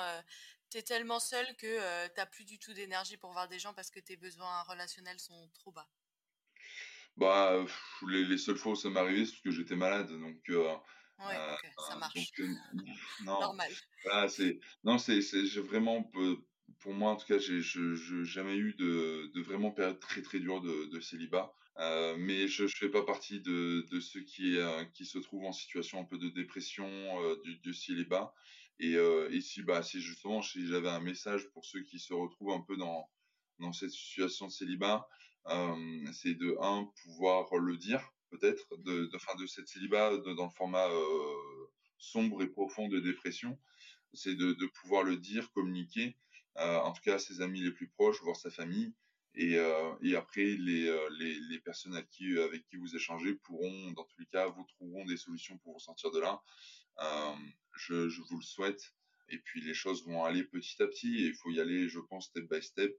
t'es 0.69 0.82
tellement 0.82 1.19
seul 1.19 1.45
que 1.58 1.65
euh, 1.67 2.08
t'as 2.15 2.25
plus 2.25 2.45
du 2.45 2.60
tout 2.60 2.73
d'énergie 2.73 3.17
pour 3.17 3.32
voir 3.32 3.47
des 3.47 3.60
gens 3.60 3.73
parce 3.73 3.89
que 3.89 3.99
tes 3.99 4.17
besoins 4.17 4.63
relationnels 4.63 5.19
sont 5.19 5.49
trop 5.54 5.71
bas. 5.71 5.88
Bah, 7.17 7.65
les, 8.08 8.25
les, 8.25 8.38
seules 8.38 8.58
fois 8.58 8.73
où 8.73 8.75
ça 8.75 8.89
m'est 8.89 8.99
arrivé, 8.99 9.25
c'est 9.25 9.32
parce 9.32 9.41
que 9.41 9.51
j'étais 9.51 9.75
malade, 9.75 10.10
donc. 10.10 10.38
Euh, 10.49 10.73
ouais, 11.19 11.36
euh, 11.38 11.56
ça 11.88 11.95
marche. 11.95 12.32
non, 13.23 13.39
Normal. 13.39 13.71
c'est, 14.30 14.60
non, 14.84 14.97
c'est, 14.97 15.21
c'est 15.21 15.60
vraiment, 15.60 16.12
pour 16.80 16.93
moi 16.93 17.12
en 17.12 17.15
tout 17.15 17.28
cas, 17.28 17.38
j'ai, 17.38 17.62
jamais 17.62 18.58
eu 18.58 18.73
de, 18.73 19.32
de 19.34 19.41
vraiment 19.41 19.71
période 19.71 19.99
très 19.99 20.21
très 20.21 20.39
dure 20.39 20.62
de, 20.62 20.86
de 20.91 20.99
célibat. 20.99 21.54
Euh, 21.78 22.15
mais 22.17 22.47
je 22.47 22.63
ne 22.63 22.67
fais 22.69 22.89
pas 22.89 23.04
partie 23.04 23.41
de, 23.41 23.86
de 23.91 23.99
ceux 23.99 24.21
qui, 24.21 24.58
euh, 24.58 24.86
qui 24.93 25.06
se 25.06 25.17
trouvent 25.19 25.45
en 25.45 25.51
situation 25.51 25.99
un 25.99 26.06
peu 26.06 26.17
de 26.17 26.30
dépression 26.30 26.88
euh, 27.21 27.36
du, 27.43 27.58
du 27.58 27.73
célibat. 27.73 28.34
Et, 28.79 28.93
et 28.93 29.41
si, 29.41 29.63
bah, 29.63 29.83
si 29.83 30.01
justement 30.01 30.41
si 30.41 30.67
j'avais 30.67 30.89
un 30.89 30.99
message 30.99 31.49
pour 31.53 31.65
ceux 31.65 31.81
qui 31.81 31.99
se 31.99 32.13
retrouvent 32.13 32.51
un 32.51 32.61
peu 32.61 32.75
dans, 32.75 33.09
dans 33.59 33.71
cette 33.71 33.91
situation 33.91 34.47
de 34.47 34.51
célibat, 34.51 35.07
c'est 36.11 36.33
de 36.33 36.57
un 36.61 36.89
pouvoir 37.03 37.55
le 37.55 37.77
dire 37.77 38.01
peut-être 38.31 38.77
de, 38.79 39.05
de, 39.05 39.17
fin, 39.17 39.35
de 39.35 39.45
cette 39.45 39.67
célibat 39.69 40.17
de, 40.17 40.33
dans 40.33 40.45
le 40.45 40.51
format 40.51 40.89
sombre 41.97 42.43
et 42.43 42.47
profond 42.47 42.89
de 42.89 42.99
dépression, 42.99 43.57
c'est 44.13 44.35
de, 44.35 44.51
de, 44.51 44.65
pouvoir 44.81 45.03
le 45.03 45.15
dire, 45.15 45.51
communiquer, 45.51 46.17
en 46.57 46.91
tout 46.91 47.01
cas 47.01 47.15
à 47.15 47.19
ses 47.19 47.39
amis 47.41 47.61
les 47.61 47.71
plus 47.71 47.88
proches, 47.88 48.21
voire 48.23 48.35
sa 48.35 48.49
famille, 48.49 48.93
et, 49.38 49.57
euh, 49.57 49.93
et 50.01 50.15
après, 50.15 50.45
les, 50.45 50.88
euh, 50.88 51.09
les, 51.19 51.38
les, 51.49 51.59
personnes 51.59 51.93
avec 51.93 52.09
qui, 52.09 52.38
avec 52.39 52.65
qui 52.67 52.77
vous 52.77 52.95
échangez 52.95 53.35
pourront, 53.35 53.91
dans 53.91 54.05
tous 54.05 54.19
les 54.19 54.25
cas, 54.27 54.47
vous 54.47 54.63
trouveront 54.63 55.03
des 55.05 55.17
solutions 55.17 55.57
pour 55.57 55.73
vous 55.73 55.79
sortir 55.79 56.11
de 56.11 56.19
là. 56.19 56.41
Euh, 56.99 57.36
je, 57.75 58.21
vous 58.29 58.38
le 58.38 58.43
souhaite. 58.43 58.93
Et 59.29 59.39
puis, 59.39 59.62
les 59.62 59.73
choses 59.73 60.05
vont 60.05 60.23
aller 60.23 60.43
petit 60.43 60.81
à 60.81 60.88
petit. 60.88 61.23
Et 61.23 61.27
il 61.27 61.36
faut 61.36 61.51
y 61.51 61.60
aller, 61.60 61.89
je 61.89 61.99
pense, 61.99 62.27
step 62.27 62.49
by 62.49 62.62
step, 62.62 62.95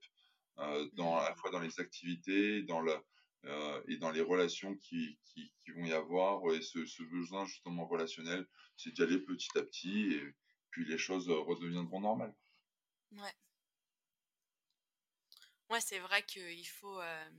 euh, 0.59 0.89
dans, 0.95 1.17
à 1.17 1.31
la 1.31 1.35
fois 1.37 1.51
dans 1.51 1.61
les 1.61 1.81
activités, 1.81 2.63
dans 2.63 2.81
la, 2.81 3.03
euh, 3.45 3.83
et 3.89 3.97
dans 3.97 4.11
les 4.11 4.23
relations 4.23 4.77
qui, 4.77 5.19
qui, 5.25 5.53
vont 5.73 5.85
y 5.85 5.93
avoir. 5.93 6.43
Et 6.55 6.63
ce, 6.63 7.03
besoin, 7.05 7.47
justement, 7.47 7.87
relationnel, 7.87 8.47
c'est 8.77 8.93
d'y 8.93 9.03
aller 9.03 9.19
petit 9.19 9.57
à 9.57 9.63
petit. 9.63 10.13
Et 10.13 10.35
puis, 10.71 10.85
les 10.85 10.99
choses 10.99 11.29
redeviendront 11.29 12.01
normales. 12.01 12.35
Ouais. 13.13 13.35
Ouais, 15.71 15.81
c'est 15.81 15.99
vrai 15.99 16.23
qu'il 16.25 16.67
faut 16.69 17.01
euh, 17.01 17.31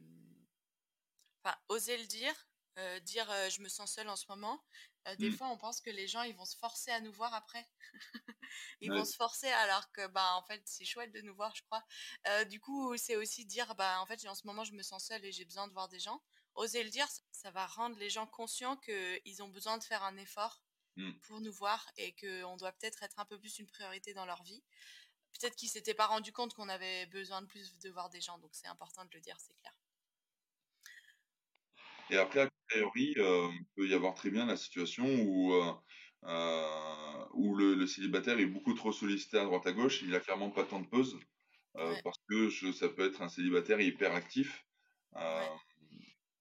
oser 1.70 1.98
le 1.98 2.06
dire, 2.06 2.47
euh, 2.78 3.00
dire 3.02 3.30
euh, 3.32 3.50
je 3.50 3.62
me 3.62 3.70
sens 3.70 3.94
seule 3.94 4.10
en 4.10 4.16
ce 4.16 4.26
moment. 4.30 4.64
des 5.20 5.30
mmh. 5.30 5.38
fois, 5.38 5.48
on 5.50 5.58
pense 5.58 5.82
que 5.82 5.90
les 5.90 6.08
gens 6.08 6.24
ils 6.24 6.36
vont 6.36 6.46
se 6.46 6.58
forcer 6.58 6.92
à 6.92 7.00
nous 7.00 7.12
voir 7.12 7.34
après. 7.34 7.68
ils 8.82 8.92
ouais. 8.92 8.98
vont 8.98 9.06
se 9.06 9.16
forcer 9.16 9.48
alors 9.48 9.92
que 9.92 10.08
bah 10.08 10.36
en 10.36 10.44
fait 10.44 10.62
c'est 10.66 10.86
chouette 10.86 11.12
de 11.12 11.22
nous 11.22 11.36
voir, 11.36 11.54
je 11.56 11.64
crois. 11.64 11.84
du 12.46 12.60
coup, 12.60 12.96
c'est 12.98 13.16
aussi 13.16 13.46
dire 13.46 13.76
bah 13.76 14.00
en 14.02 14.06
fait 14.06 14.26
en 14.28 14.36
ce 14.36 14.46
moment 14.46 14.64
je 14.64 14.74
me 14.74 14.84
sens 14.84 15.06
seule 15.06 15.24
et 15.26 15.32
j'ai 15.32 15.46
besoin 15.46 15.68
de 15.68 15.74
voir 15.74 15.88
des 15.88 16.00
gens. 16.00 16.22
Oser 16.56 16.84
le 16.84 16.90
dire, 16.90 17.08
ça 17.32 17.52
va 17.52 17.68
rendre 17.68 17.98
les 17.98 18.10
gens 18.10 18.26
conscients 18.26 18.78
qu'ils 18.78 19.44
ont 19.44 19.50
besoin 19.50 19.78
de 19.78 19.84
faire 19.84 20.04
un 20.04 20.18
effort 20.18 20.62
mmh. 20.96 21.12
pour 21.28 21.40
nous 21.40 21.54
voir 21.54 21.88
et 21.98 22.16
qu'on 22.16 22.58
doit 22.58 22.72
peut-être 22.72 23.04
être 23.04 23.20
un 23.20 23.26
peu 23.26 23.40
plus 23.40 23.60
une 23.60 23.68
priorité 23.68 24.14
dans 24.14 24.26
leur 24.26 24.44
vie 24.44 24.64
peut-être 25.40 25.56
qu'ils 25.56 25.70
s'étaient 25.70 25.94
pas 25.94 26.08
rendu 26.08 26.32
compte 26.32 26.54
qu'on 26.54 26.70
avait 26.70 27.06
besoin 27.08 27.42
de 27.42 27.48
plus 27.48 27.78
de 27.80 27.90
voir 27.90 28.10
des 28.10 28.22
gens, 28.22 28.38
donc 28.40 28.52
c'est 28.54 28.68
important 28.68 29.06
de 29.06 29.14
le 29.14 29.22
dire, 29.22 29.38
c'est 29.40 29.56
clair. 29.56 29.74
Et 32.10 32.18
après, 32.18 32.50
a 32.68 32.74
priori, 32.74 33.14
euh, 33.18 33.50
il 33.54 33.66
peut 33.76 33.88
y 33.88 33.94
avoir 33.94 34.14
très 34.14 34.30
bien 34.30 34.46
la 34.46 34.58
situation 34.58 35.06
où, 35.06 35.54
euh, 35.54 35.72
euh, 36.26 37.26
où 37.34 37.56
le, 37.56 37.76
le, 37.76 37.88
célibataire 37.88 38.40
est 38.40 38.46
beaucoup 38.46 38.74
trop 38.74 38.92
sollicité 38.92 39.38
à 39.38 39.46
droite 39.46 39.66
à 39.68 39.72
gauche, 39.72 40.02
il 40.02 40.14
a 40.16 40.20
clairement 40.20 40.50
pas 40.52 40.66
tant 40.66 40.82
de 40.82 40.88
pause, 40.88 41.18
euh, 41.78 41.94
ouais. 41.94 42.02
parce 42.04 42.18
que 42.30 42.50
je, 42.50 42.72
ça 42.72 42.90
peut 42.90 43.06
être 43.06 43.22
un 43.22 43.30
célibataire 43.30 43.80
hyper 43.80 44.14
actif. 44.14 44.66
Ouais. 45.14 45.48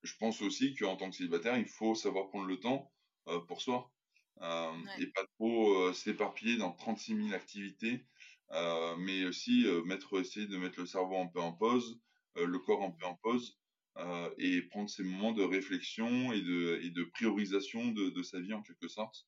Je 0.03 0.13
pense 0.19 0.43
aussi 0.43 0.75
qu'en 0.75 0.97
tant 0.97 1.11
que 1.11 1.17
célibataire, 1.17 1.59
il 1.59 1.69
faut 1.69 1.95
savoir 1.95 2.29
prendre 2.29 2.47
le 2.47 2.59
temps 2.59 2.93
pour 3.49 3.61
soi. 3.61 3.93
Ouais. 4.41 4.71
Et 5.01 5.07
pas 5.09 5.25
trop 5.39 5.93
s'éparpiller 5.93 6.57
dans 6.59 6.73
36 6.73 7.17
000 7.17 7.33
activités 7.33 8.05
mais 8.99 9.25
aussi 9.25 9.67
mettre, 9.85 10.21
essayer 10.21 10.47
de 10.47 10.57
mettre 10.59 10.79
le 10.79 10.87
cerveau 10.87 11.17
un 11.17 11.27
peu 11.27 11.41
en 11.41 11.53
pause, 11.53 12.01
le 12.37 12.59
corps 12.61 12.85
un 12.85 12.93
peu 12.93 13.05
en 13.07 13.17
pause, 13.17 13.59
et 14.39 14.63
prendre 14.63 14.91
ces 14.91 15.03
moments 15.03 15.33
de 15.33 15.43
réflexion 15.43 16.33
et 16.33 16.43
de, 16.43 16.81
et 16.83 16.91
de 16.91 17.05
priorisation 17.05 17.93
de, 17.93 18.11
de 18.11 18.23
sa 18.23 18.41
vie 18.41 18.53
en 18.53 18.63
quelque 18.63 18.89
sorte. 18.89 19.27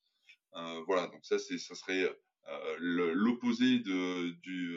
voilà, 0.87 1.07
donc 1.09 1.25
ça, 1.25 1.39
c'est, 1.39 1.59
ça 1.59 1.75
serait 1.75 2.09
l'opposé 2.79 3.79
de, 3.79 4.31
du, 4.43 4.73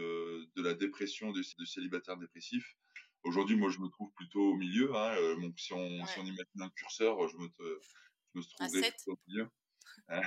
de 0.55 0.61
la 0.61 0.73
dépression 0.73 1.31
du, 1.31 1.41
du 1.57 1.65
célibataire 1.65 2.17
dépressif. 2.17 2.75
Aujourd'hui, 3.23 3.55
moi, 3.55 3.69
je 3.69 3.79
me 3.79 3.87
trouve 3.89 4.11
plutôt 4.13 4.51
au 4.51 4.55
milieu. 4.55 4.95
Hein. 4.95 5.15
Donc, 5.41 5.59
si 5.59 5.73
on, 5.73 5.77
ouais. 5.77 6.07
si 6.07 6.19
on 6.19 6.23
imagine 6.25 6.61
un 6.61 6.69
curseur, 6.69 7.27
je 7.29 7.37
me, 7.37 7.47
te, 7.49 7.79
je 8.33 8.39
me 8.39 8.43
trouverais 8.43 8.91
plutôt 8.91 9.11
au 9.11 9.19
milieu. 9.27 9.47
ouais. 10.09 10.21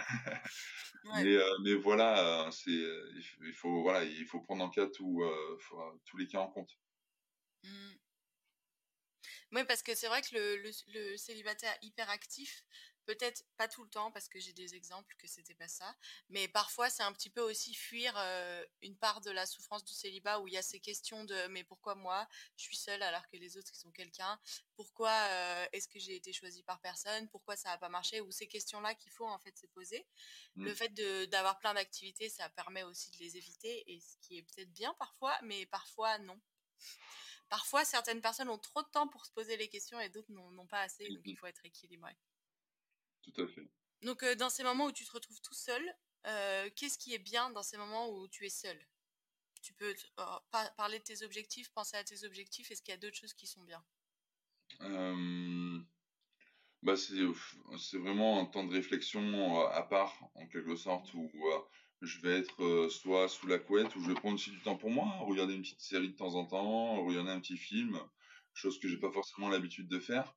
mais, 1.25 1.37
euh, 1.37 1.59
mais, 1.63 1.75
voilà, 1.75 2.49
c'est 2.53 2.71
il 2.71 3.53
faut 3.53 3.83
voilà, 3.83 4.05
il 4.05 4.27
faut 4.27 4.41
prendre 4.41 4.65
en 4.65 4.71
cas 4.71 4.87
tout, 4.87 5.23
euh, 5.23 5.59
faut, 5.61 5.79
tous 6.05 6.17
les 6.17 6.27
cas 6.27 6.41
en 6.41 6.49
compte. 6.49 6.71
Mmh. 7.65 7.69
Oui, 9.53 9.65
parce 9.65 9.83
que 9.83 9.95
c'est 9.95 10.09
vrai 10.09 10.23
que 10.23 10.35
le, 10.35 10.57
le, 10.57 10.71
le, 10.89 11.17
célibataire 11.17 11.77
hyper 11.83 12.09
actif, 12.11 12.65
peut-être 13.05 13.45
pas 13.57 13.69
tout 13.69 13.83
le 13.85 13.91
temps, 13.91 14.11
parce 14.11 14.29
que 14.29 14.39
j'ai 14.41 14.53
des 14.53 14.75
exemples 14.75 15.15
que 15.19 15.27
c'était 15.27 15.55
pas 15.55 15.69
ça, 15.69 15.95
mais 16.29 16.49
parfois 16.49 16.91
c'est 16.91 17.03
un 17.03 17.13
petit 17.13 17.31
peu 17.31 17.41
aussi 17.41 17.75
fuir 17.75 18.15
euh, 18.17 18.65
une 18.83 18.97
part 18.97 19.21
de 19.21 19.31
la 19.31 19.47
souffrance 19.47 19.85
du 19.85 19.93
célibat 19.93 20.41
où 20.41 20.49
il 20.49 20.55
y 20.55 20.57
a 20.57 20.63
ces 20.63 20.81
questions 20.81 21.25
de 21.25 21.47
mais 21.49 21.65
pourquoi 21.65 21.95
moi 21.95 22.27
je 22.57 22.65
suis 22.65 22.77
seule 22.77 23.03
alors 23.03 23.27
que 23.29 23.37
les 23.37 23.57
autres 23.57 23.71
ils 23.73 23.79
sont 23.79 23.93
quelqu'un? 23.93 24.39
Pourquoi 24.77 25.11
euh, 25.11 25.67
est-ce 25.73 25.89
que 25.89 25.99
j'ai 25.99 26.17
été 26.17 26.33
choisie 26.33 26.63
par 26.63 26.81
personne? 26.81 27.29
Pourquoi 27.29 27.57
ça 27.57 27.71
n'a 27.71 27.79
pas 27.79 27.89
marché? 27.89 28.21
Ou 28.21 28.31
ces 28.31 28.47
questions-là 28.47 28.95
qu'il 28.95 29.13
faut 29.13 29.29
en 29.29 29.39
fait 29.39 29.57
se 29.57 29.67
poser. 29.67 30.07
Mmh. 30.57 30.65
Le 30.65 30.75
fait 30.75 30.95
d'avoir 31.29 31.59
plein 31.59 31.75
d'activités, 31.75 32.29
ça 32.29 32.49
permet 32.51 32.83
aussi 32.83 33.11
de 33.13 33.19
les 33.19 33.37
éviter, 33.37 33.85
et 33.93 34.01
ce 34.01 34.17
qui 34.21 34.39
est 34.39 34.43
peut-être 34.43 34.73
bien 34.73 34.95
parfois, 34.99 35.39
mais 35.43 35.67
parfois 35.67 36.19
non 36.19 36.41
parfois 37.55 37.85
certaines 37.85 38.21
personnes 38.21 38.49
ont 38.49 38.59
trop 38.59 38.83
de 38.83 38.89
temps 38.89 39.07
pour 39.07 39.25
se 39.25 39.31
poser 39.31 39.57
les 39.57 39.69
questions 39.69 40.01
et 40.01 40.09
d'autres 40.09 40.33
n'ont 40.33 40.67
pas 40.67 40.81
assez, 40.81 41.07
donc 41.07 41.23
il 41.25 41.37
faut 41.37 41.47
être 41.47 41.65
équilibré. 41.65 42.13
Tout 43.23 43.41
à 43.41 43.47
fait. 43.47 43.71
Donc 44.03 44.25
euh, 44.25 44.35
dans 44.35 44.51
ces 44.51 44.65
moments 44.65 44.87
où 44.87 44.93
tu 44.93 45.05
te 45.05 45.13
retrouves 45.13 45.41
tout 45.41 45.55
seul, 45.55 45.81
euh, 46.27 46.69
qu'est-ce 46.75 46.99
qui 46.99 47.15
est 47.15 47.21
bien 47.21 47.51
dans 47.51 47.63
ces 47.63 47.77
moments 47.77 48.11
où 48.11 48.27
tu 48.27 48.45
es 48.45 48.51
seul? 48.51 48.77
Tu 49.63 49.73
peux 49.73 49.95
oh, 50.17 50.39
parler 50.77 50.99
de 50.99 51.05
tes 51.05 51.25
objectifs, 51.25 51.71
penser 51.71 51.97
à 51.97 52.03
tes 52.03 52.25
objectifs, 52.25 52.73
est-ce 52.73 52.83
qu'il 52.83 52.91
y 52.91 52.97
a 52.97 52.99
d'autres 52.99 53.17
choses 53.17 53.35
qui 53.35 53.47
sont 53.47 53.63
bien? 53.63 53.85
Euh, 54.81 55.79
bah 56.83 56.97
C'est 56.97 57.99
vraiment 57.99 58.41
un 58.41 58.47
temps 58.47 58.65
de 58.65 58.75
réflexion 58.75 59.65
à 59.69 59.83
part, 59.85 60.29
en 60.35 60.49
quelque 60.49 60.75
sorte, 60.75 61.15
où 61.15 61.31
je 62.03 62.21
vais 62.21 62.39
être 62.39 62.63
euh, 62.63 62.89
soit 62.89 63.29
sous 63.29 63.47
la 63.47 63.59
couette 63.59 63.95
ou 63.97 64.03
je 64.03 64.09
vais 64.09 64.15
prendre 64.15 64.35
aussi 64.35 64.51
du 64.51 64.61
temps 64.61 64.77
pour 64.77 64.91
moi, 64.91 65.07
regarder 65.21 65.55
une 65.55 65.63
petite 65.63 65.81
série 65.81 66.09
de 66.09 66.17
temps 66.17 66.35
en 66.35 66.45
temps, 66.45 67.05
regarder 67.05 67.31
un 67.31 67.41
petit 67.41 67.57
film, 67.57 67.99
chose 68.53 68.79
que 68.79 68.89
j'ai 68.89 68.99
pas 68.99 69.11
forcément 69.11 69.49
l'habitude 69.49 69.89
de 69.89 69.99
faire. 69.99 70.35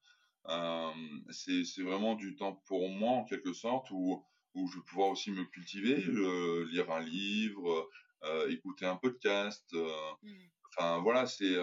Euh, 0.50 0.92
c'est 1.30 1.82
vraiment 1.82 2.16
du 2.16 2.36
temps 2.36 2.62
pour 2.68 2.90
moi 2.90 3.12
en 3.12 3.26
quelque 3.26 3.54
sorte 3.54 3.92
où, 3.92 4.24
où 4.54 4.68
je 4.68 4.78
vais 4.78 4.84
pouvoir 4.86 5.10
aussi 5.10 5.32
me 5.32 5.44
cultiver, 5.44 6.04
euh, 6.08 6.66
lire 6.72 6.90
un 6.90 7.02
livre, 7.02 7.90
euh, 8.24 8.50
écouter 8.50 8.86
un 8.86 8.96
podcast. 8.96 9.66
Mmh. 9.74 10.34
Enfin 10.70 11.00
voilà, 11.00 11.26
c'est 11.26 11.56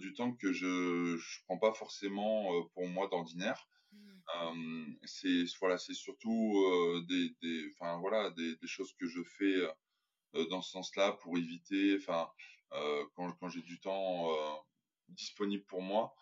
du 0.00 0.14
temps 0.14 0.32
que 0.32 0.52
je 0.52 1.16
je 1.16 1.38
prends 1.44 1.58
pas 1.58 1.72
forcément 1.72 2.50
pour 2.74 2.88
moi 2.88 3.06
d'ordinaire. 3.08 3.68
Euh, 4.36 4.84
c'est 5.04 5.44
voilà, 5.60 5.78
c'est 5.78 5.94
surtout 5.94 6.64
euh, 6.66 7.04
des, 7.08 7.68
enfin 7.72 7.98
voilà, 7.98 8.30
des, 8.30 8.56
choses 8.66 8.92
que 8.94 9.06
je 9.06 9.22
fais 9.38 9.68
euh, 10.34 10.46
dans 10.48 10.62
ce 10.62 10.70
sens-là 10.72 11.12
pour 11.12 11.36
éviter, 11.38 11.96
enfin 11.96 12.28
quand, 13.14 13.30
quand 13.34 13.48
j'ai 13.48 13.62
du 13.62 13.78
temps 13.78 14.28
disponible 15.08 15.64
pour 15.66 15.80
moi. 15.82 16.12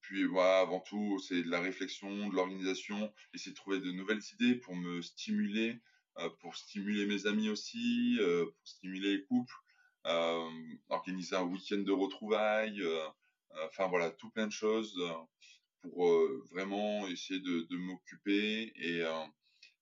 puis 0.00 0.24
voilà, 0.24 0.60
avant 0.60 0.80
tout, 0.80 1.18
c'est 1.20 1.42
de 1.42 1.50
la 1.50 1.60
réflexion, 1.60 2.28
de 2.28 2.34
l'organisation, 2.34 3.12
essayer 3.32 3.52
de 3.52 3.56
trouver 3.56 3.78
de 3.80 3.92
nouvelles 3.92 4.22
idées 4.32 4.56
pour 4.56 4.74
me 4.74 5.00
stimuler, 5.02 5.80
pour 6.40 6.56
stimuler 6.56 7.06
mes 7.06 7.26
amis 7.26 7.48
aussi, 7.48 8.18
pour 8.18 8.68
stimuler 8.68 9.18
les 9.18 9.24
couples, 9.26 9.54
organiser 10.88 11.36
un 11.36 11.44
week-end 11.44 11.78
de 11.78 11.92
retrouvailles, 11.92 12.82
enfin 13.66 13.86
voilà, 13.86 14.10
tout 14.10 14.30
plein 14.30 14.48
de 14.48 14.52
choses 14.52 14.98
pour 15.82 16.06
vraiment 16.50 17.06
essayer 17.08 17.40
de, 17.40 17.62
de 17.62 17.76
m'occuper 17.76 18.72
et, 18.76 19.04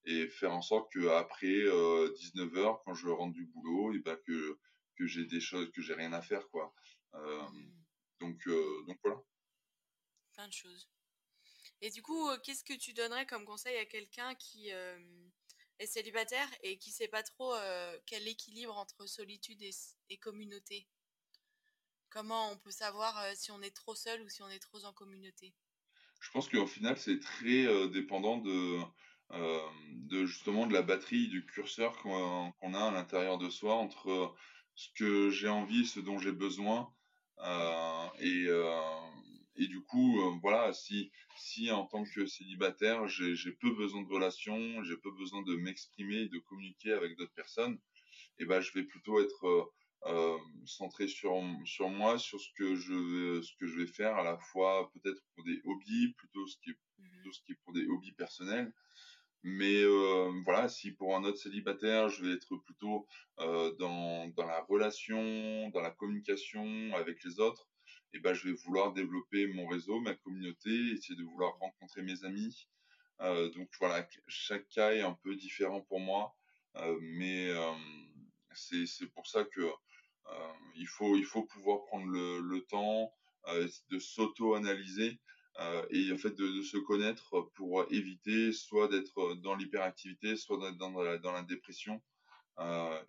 et 0.04 0.28
faire 0.28 0.52
en 0.52 0.62
sorte 0.62 0.92
que 0.92 1.08
après 1.08 1.46
euh, 1.46 2.12
19h, 2.14 2.82
quand 2.84 2.94
je 2.94 3.08
rentre 3.08 3.34
du 3.34 3.46
boulot, 3.46 3.94
et 3.94 3.98
ben 3.98 4.16
que, 4.26 4.58
que 4.96 5.06
j'ai 5.06 5.24
des 5.24 5.40
choses, 5.40 5.70
que 5.72 5.82
j'ai 5.82 5.94
rien 5.94 6.12
à 6.12 6.22
faire, 6.22 6.48
quoi. 6.50 6.74
Mmh. 7.14 7.72
Donc, 8.20 8.48
donc 8.86 8.98
voilà. 9.02 9.20
Plein 10.34 10.48
de 10.48 10.52
choses. 10.52 10.88
Et 11.80 11.90
du 11.90 12.02
coup, 12.02 12.28
qu'est-ce 12.42 12.64
que 12.64 12.72
tu 12.72 12.92
donnerais 12.92 13.26
comme 13.26 13.44
conseil 13.44 13.76
à 13.76 13.86
quelqu'un 13.86 14.34
qui 14.36 14.72
euh, 14.72 14.98
est 15.78 15.86
célibataire 15.86 16.48
et 16.62 16.78
qui 16.78 16.90
sait 16.90 17.08
pas 17.08 17.22
trop 17.22 17.54
euh, 17.54 17.98
quel 18.06 18.26
équilibre 18.26 18.76
entre 18.76 19.06
solitude 19.06 19.60
et, 19.62 19.70
et, 20.08 20.16
communauté? 20.18 20.88
Comment 22.08 22.50
on 22.50 22.58
peut 22.58 22.70
savoir 22.70 23.18
euh, 23.18 23.32
si 23.34 23.50
on 23.50 23.60
est 23.60 23.74
trop 23.74 23.94
seul 23.94 24.22
ou 24.22 24.28
si 24.28 24.42
on 24.42 24.48
est 24.48 24.58
trop 24.58 24.84
en 24.84 24.92
communauté? 24.94 25.54
Je 26.20 26.30
pense 26.30 26.48
qu'au 26.48 26.66
final, 26.66 26.96
c'est 26.96 27.20
très 27.20 27.66
euh, 27.66 27.88
dépendant 27.88 28.38
de, 28.38 28.78
euh, 29.32 29.60
de 29.92 30.26
justement 30.26 30.66
de 30.66 30.72
la 30.72 30.82
batterie, 30.82 31.28
du 31.28 31.44
curseur 31.46 31.96
qu'on 31.98 32.52
qu 32.60 32.74
a 32.74 32.88
à 32.88 32.90
l'intérieur 32.90 33.38
de 33.38 33.50
soi 33.50 33.74
entre 33.74 34.34
ce 34.74 34.88
que 34.94 35.30
j'ai 35.30 35.48
envie, 35.48 35.86
ce 35.86 36.00
dont 36.00 36.18
j'ai 36.18 36.32
besoin, 36.32 36.92
euh, 37.40 38.08
et, 38.20 38.46
et 39.56 39.66
du 39.68 39.82
coup, 39.82 40.38
voilà, 40.42 40.72
si, 40.72 41.10
si 41.38 41.70
en 41.70 41.86
tant 41.86 42.04
que 42.04 42.26
célibataire, 42.26 43.08
j'ai 43.08 43.52
peu 43.52 43.74
besoin 43.74 44.02
de 44.02 44.08
relations, 44.08 44.82
j'ai 44.82 44.96
peu 44.98 45.10
besoin 45.12 45.42
de 45.42 45.56
m'exprimer, 45.56 46.28
de 46.28 46.38
communiquer 46.38 46.92
avec 46.92 47.16
d'autres 47.16 47.32
personnes, 47.34 47.78
et 48.38 48.44
ben, 48.44 48.60
je 48.60 48.72
vais 48.72 48.84
plutôt 48.84 49.20
être 49.20 49.72
euh, 50.08 50.38
centré 50.64 51.08
sur, 51.08 51.32
sur 51.64 51.88
moi, 51.88 52.18
sur 52.18 52.40
ce 52.40 52.48
que, 52.56 52.76
je, 52.76 53.40
ce 53.42 53.52
que 53.58 53.66
je 53.66 53.78
vais 53.78 53.86
faire 53.86 54.16
à 54.16 54.22
la 54.24 54.38
fois 54.38 54.90
peut-être 54.92 55.22
pour 55.34 55.44
des 55.44 55.60
hobbies, 55.64 56.12
plutôt 56.16 56.46
ce 56.46 56.56
qui 56.58 56.70
est, 56.70 56.74
mmh 56.98 57.06
plutôt 57.10 57.32
ce 57.32 57.40
qui 57.42 57.52
est 57.52 57.58
pour 57.64 57.72
des 57.72 57.86
hobbies 57.86 58.12
personnels. 58.12 58.72
Mais 59.42 59.82
euh, 59.82 60.32
voilà, 60.44 60.68
si 60.68 60.92
pour 60.92 61.16
un 61.16 61.24
autre 61.24 61.38
célibataire, 61.38 62.08
je 62.08 62.24
vais 62.24 62.34
être 62.34 62.56
plutôt 62.56 63.06
euh, 63.40 63.72
dans, 63.78 64.28
dans 64.28 64.46
la 64.46 64.60
relation, 64.62 65.68
dans 65.70 65.80
la 65.80 65.90
communication 65.90 66.94
avec 66.94 67.22
les 67.24 67.38
autres, 67.38 67.68
et 68.12 68.18
eh 68.18 68.20
ben, 68.20 68.32
je 68.32 68.48
vais 68.48 68.54
vouloir 68.54 68.92
développer 68.92 69.46
mon 69.48 69.66
réseau, 69.66 70.00
ma 70.00 70.14
communauté, 70.14 70.70
essayer 70.92 71.16
de 71.16 71.24
vouloir 71.24 71.56
rencontrer 71.58 72.02
mes 72.02 72.24
amis. 72.24 72.68
Euh, 73.20 73.50
donc 73.50 73.68
voilà, 73.78 74.08
chaque 74.26 74.68
cas 74.68 74.92
est 74.92 75.02
un 75.02 75.16
peu 75.22 75.36
différent 75.36 75.80
pour 75.80 76.00
moi, 76.00 76.34
mais 77.00 77.52
c'est 78.52 79.06
pour 79.14 79.26
ça 79.26 79.44
que 79.44 79.70
il, 80.76 80.86
faut, 80.86 81.16
il 81.16 81.24
faut 81.24 81.42
pouvoir 81.44 81.84
prendre 81.84 82.06
le, 82.06 82.40
le 82.40 82.60
temps 82.62 83.12
euh, 83.48 83.68
de 83.90 83.98
s'auto-analyser 83.98 85.20
euh, 85.60 85.86
et 85.90 86.12
en 86.12 86.18
fait 86.18 86.34
de, 86.34 86.48
de, 86.48 86.62
se 86.62 86.76
connaître 86.76 87.48
pour 87.54 87.84
éviter 87.92 88.52
soit 88.52 88.88
d'être 88.88 89.34
dans 89.36 89.54
l'hyperactivité, 89.54 90.36
soit 90.36 90.58
d'être 90.58 90.76
dans, 90.76 90.90
la, 91.02 91.18
dans 91.18 91.32
la 91.32 91.42
dépression 91.42 92.02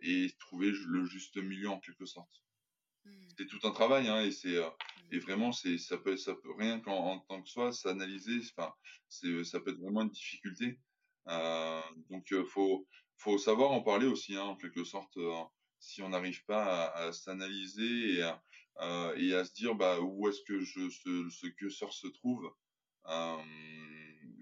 et 0.02 0.30
trouver 0.40 0.72
le 0.88 1.06
juste 1.06 1.38
milieu 1.38 1.70
en 1.70 1.80
quelque 1.80 2.06
sorte 2.06 2.44
mmh. 3.06 3.12
c'est 3.38 3.48
tout 3.48 3.60
un 3.64 3.72
travail 3.72 4.10
hein, 4.10 4.22
et 4.22 4.32
c'est 4.32 4.60
mmh. 4.60 5.14
et 5.14 5.20
vraiment 5.20 5.54
c'est 5.54 5.78
ça 5.78 5.98
peut 5.98 6.18
ça 6.18 6.36
peut 6.36 6.52
rien 6.58 6.82
qu'en 6.82 7.14
en 7.14 7.20
tant 7.20 7.42
que 7.42 7.48
soi 7.48 7.72
s'analyser 7.72 8.42
enfin 8.52 8.74
c'est 9.08 9.46
ça 9.46 9.62
peut 9.62 9.72
être 9.72 9.80
vraiment 9.80 10.02
une 10.02 10.10
difficulté 10.10 10.82
euh, 11.30 11.82
donc 12.10 12.34
faut 12.48 12.86
faut 13.16 13.38
savoir 13.38 13.72
en 13.72 13.82
parler 13.82 14.06
aussi 14.06 14.36
hein, 14.36 14.44
en 14.44 14.58
quelque 14.58 14.84
sorte 14.84 15.18
si 15.80 16.02
on 16.02 16.10
n'arrive 16.10 16.44
pas 16.46 16.88
à, 16.88 17.14
s'analyser 17.14 18.20
et, 18.20 19.34
à 19.34 19.46
se 19.46 19.54
dire 19.54 19.76
bah, 19.76 20.00
où 20.02 20.28
est-ce 20.28 20.42
que 20.42 20.64
ce, 20.66 20.90
ce 20.90 21.52
se 21.92 22.08
trouve, 22.08 22.52
euh, 23.08 23.38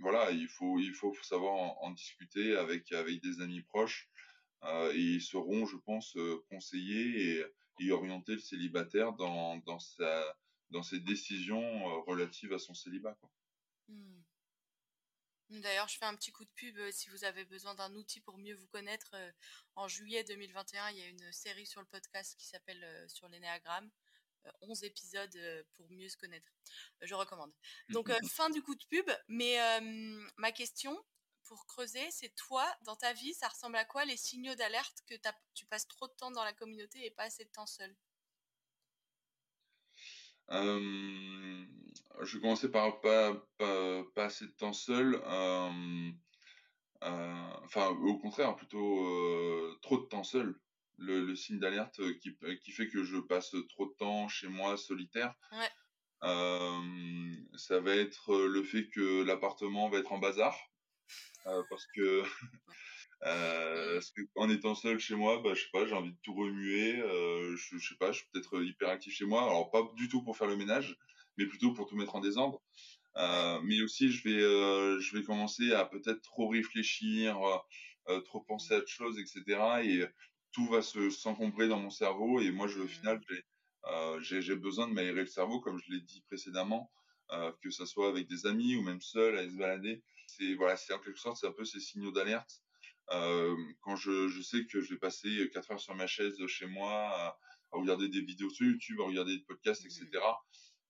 voilà, 0.02 0.32
il 0.32 0.48
faut, 0.48 0.80
il 0.80 0.94
faut 0.94 1.14
savoir 1.24 1.54
en, 1.82 1.92
discuter 1.92 2.56
avec, 2.56 2.92
avec 2.92 3.22
des 3.22 3.42
amis 3.42 3.62
proches 3.62 4.10
euh, 4.64 4.92
et 4.94 5.00
ils 5.00 5.22
seront, 5.22 5.66
je 5.66 5.78
pense, 5.78 6.16
euh, 6.18 6.44
conseiller 6.50 7.40
et, 7.40 7.46
et, 7.80 7.92
orienter 7.92 8.34
le 8.34 8.40
célibataire 8.40 9.14
dans, 9.14 9.58
dans, 9.58 9.80
sa, 9.80 10.38
dans 10.72 10.84
ses 10.84 11.00
décisions 11.00 12.02
relatives 12.04 12.54
à 12.54 12.60
son 12.60 12.74
célibat. 12.74 13.18
Mmh. 13.88 14.22
D'ailleurs, 15.50 15.88
je 15.88 15.98
fais 15.98 16.06
un 16.06 16.16
petit 16.16 16.32
coup 16.32 16.44
de 16.44 16.50
pub 16.56 16.78
euh, 16.78 16.92
si 16.92 17.10
vous 17.10 17.24
avez 17.24 17.46
besoin 17.46 17.76
d'un 17.76 17.94
outil 17.96 18.20
pour 18.20 18.38
mieux 18.38 18.56
vous 18.56 18.68
connaître. 18.68 19.12
Euh, 19.14 19.32
en 19.76 19.88
juillet 19.88 20.24
2021, 20.24 20.90
il 20.90 20.98
y 20.98 21.02
a 21.04 21.08
une 21.08 21.32
série 21.32 21.68
sur 21.68 21.82
le 21.82 21.88
podcast 21.88 22.36
qui 22.38 22.48
s'appelle 22.48 22.84
euh, 22.84 23.08
Sur 23.08 23.28
l'énéagramme. 23.30 23.90
11 24.62 24.84
épisodes 24.84 25.66
pour 25.74 25.90
mieux 25.90 26.08
se 26.08 26.18
connaître. 26.18 26.48
Je 27.02 27.16
recommande. 27.16 27.52
Donc, 27.90 28.12
fin 28.28 28.52
du 28.52 28.62
coup 28.62 28.76
de 28.76 28.86
pub. 28.92 29.10
Mais 29.28 29.58
ma 30.38 30.52
question, 30.52 31.04
pour 31.46 31.66
creuser, 31.66 32.12
c'est 32.12 32.30
toi, 32.36 32.72
dans 32.82 32.96
ta 32.96 33.12
vie, 33.14 33.34
ça 33.34 33.48
ressemble 33.48 33.78
à 33.78 33.86
quoi 33.86 34.06
les 34.06 34.18
signaux 34.18 34.54
d'alerte 34.54 35.02
que 35.08 35.16
tu 35.56 35.66
passes 35.66 35.88
trop 35.88 36.08
de 36.08 36.14
temps 36.14 36.30
dans 36.30 36.44
la 36.44 36.54
communauté 36.54 37.04
et 37.04 37.10
pas 37.10 37.24
assez 37.24 37.44
de 37.44 37.50
temps 37.50 37.66
seul? 37.66 37.96
Euh, 40.52 41.66
je 42.22 42.38
commencer 42.38 42.70
par 42.70 43.02
pas, 43.02 43.34
pas, 43.58 44.04
pas, 44.16 44.26
assez 44.26 44.46
de 44.46 44.52
temps 44.52 44.74
seul. 44.74 45.22
Euh, 45.26 46.12
euh, 47.04 47.54
enfin, 47.64 47.88
au 47.90 48.18
contraire, 48.18 48.56
plutôt 48.56 49.78
trop 49.82 49.98
de 49.98 50.06
temps 50.06 50.24
seul. 50.24 50.60
Le, 50.98 51.26
le 51.26 51.36
signe 51.36 51.60
d'alerte 51.60 52.00
qui, 52.20 52.38
qui 52.62 52.72
fait 52.72 52.88
que 52.88 53.04
je 53.04 53.18
passe 53.18 53.54
trop 53.70 53.88
de 53.88 53.94
temps 53.98 54.30
chez 54.30 54.48
moi 54.48 54.78
solitaire. 54.78 55.36
Ouais. 55.52 55.70
ça 57.58 57.80
va 57.82 57.96
être 57.96 58.34
le 58.48 58.64
fait 58.64 58.88
que 58.90 59.24
l'appartement 59.24 59.90
va 59.90 59.98
être 60.00 60.14
en 60.14 60.20
bazar. 60.20 60.56
parce 61.44 61.86
que 61.88 62.24
Euh, 63.24 64.02
que 64.16 64.22
en 64.36 64.50
étant 64.50 64.76
seul 64.76 65.00
chez 65.00 65.16
moi, 65.16 65.42
bah, 65.42 65.54
je 65.54 65.64
sais 65.64 65.70
pas, 65.72 65.86
j'ai 65.86 65.94
envie 65.94 66.12
de 66.12 66.18
tout 66.22 66.34
remuer. 66.34 67.00
Euh, 67.02 67.56
je, 67.56 67.78
je 67.78 67.90
sais 67.90 67.96
pas, 67.96 68.12
je 68.12 68.20
suis 68.20 68.28
peut-être 68.32 68.62
hyper 68.62 68.90
actif 68.90 69.14
chez 69.14 69.26
moi. 69.26 69.44
Alors 69.44 69.72
pas 69.72 69.82
du 69.96 70.08
tout 70.10 70.22
pour 70.24 70.38
faire 70.38 70.48
le 70.48 70.58
ménage, 70.58 70.98
mais 71.38 71.46
plutôt 71.46 71.74
pour 71.74 71.88
tout 71.88 71.96
mettre 71.96 72.16
en 72.16 72.22
désordre. 72.22 72.62
Euh, 73.18 73.60
mais 73.64 73.82
aussi, 73.82 74.12
je 74.12 74.24
vais, 74.24 74.42
euh, 74.42 75.00
je 75.00 75.18
vais 75.18 75.24
commencer 75.24 75.74
à 75.74 75.86
peut-être 75.86 76.22
trop 76.22 76.50
réfléchir, 76.50 77.40
euh, 78.10 78.20
trop 78.22 78.42
penser 78.42 78.74
à 78.74 78.78
autre 78.80 78.90
chose, 78.90 79.18
etc. 79.20 79.60
Et 79.84 80.04
tout 80.52 80.68
va 80.68 80.82
se 80.82 81.10
s'encombrer 81.10 81.68
dans 81.68 81.80
mon 81.80 81.90
cerveau. 81.90 82.42
Et 82.42 82.52
moi, 82.52 82.68
je, 82.68 82.80
au 82.80 82.88
final, 82.88 83.22
j'ai, 84.20 84.56
besoin 84.56 84.88
de 84.88 84.94
m'aérer 84.94 85.22
le 85.22 85.28
cerveau, 85.28 85.60
comme 85.62 85.80
je 85.80 85.92
l'ai 85.92 86.02
dit 86.02 86.22
précédemment, 86.28 86.92
que 87.62 87.70
ça 87.72 87.86
soit 87.86 88.10
avec 88.10 88.28
des 88.28 88.46
amis 88.46 88.76
ou 88.76 88.82
même 88.82 89.02
seul 89.02 89.38
à 89.38 89.50
se 89.50 89.56
balader. 89.56 90.04
C'est 90.28 90.56
voilà, 90.56 90.76
c'est 90.76 90.94
en 90.94 91.00
quelque 91.00 91.20
sorte, 91.20 91.38
c'est 91.38 91.48
un 91.48 91.52
peu 91.52 91.66
ces 91.66 91.80
signaux 91.80 92.12
d'alerte 92.12 92.50
euh, 92.50 92.65
quand 93.08 93.96
je, 93.96 94.28
je, 94.28 94.42
sais 94.42 94.66
que 94.66 94.82
je 94.82 94.94
vais 94.94 95.00
passer 95.00 95.50
4 95.54 95.72
heures 95.72 95.80
sur 95.80 95.96
ma 95.96 96.08
chaise 96.08 96.36
chez 96.48 96.66
moi 96.66 96.92
à, 96.92 97.38
à 97.72 97.78
regarder 97.78 98.10
des 98.10 98.22
vidéos 98.22 98.50
sur 98.50 98.66
YouTube, 98.66 99.00
à 99.02 99.06
regarder 99.06 99.38
des 99.38 99.44
podcasts, 99.44 99.86
etc., 99.86 100.08
mmh. 100.12 100.18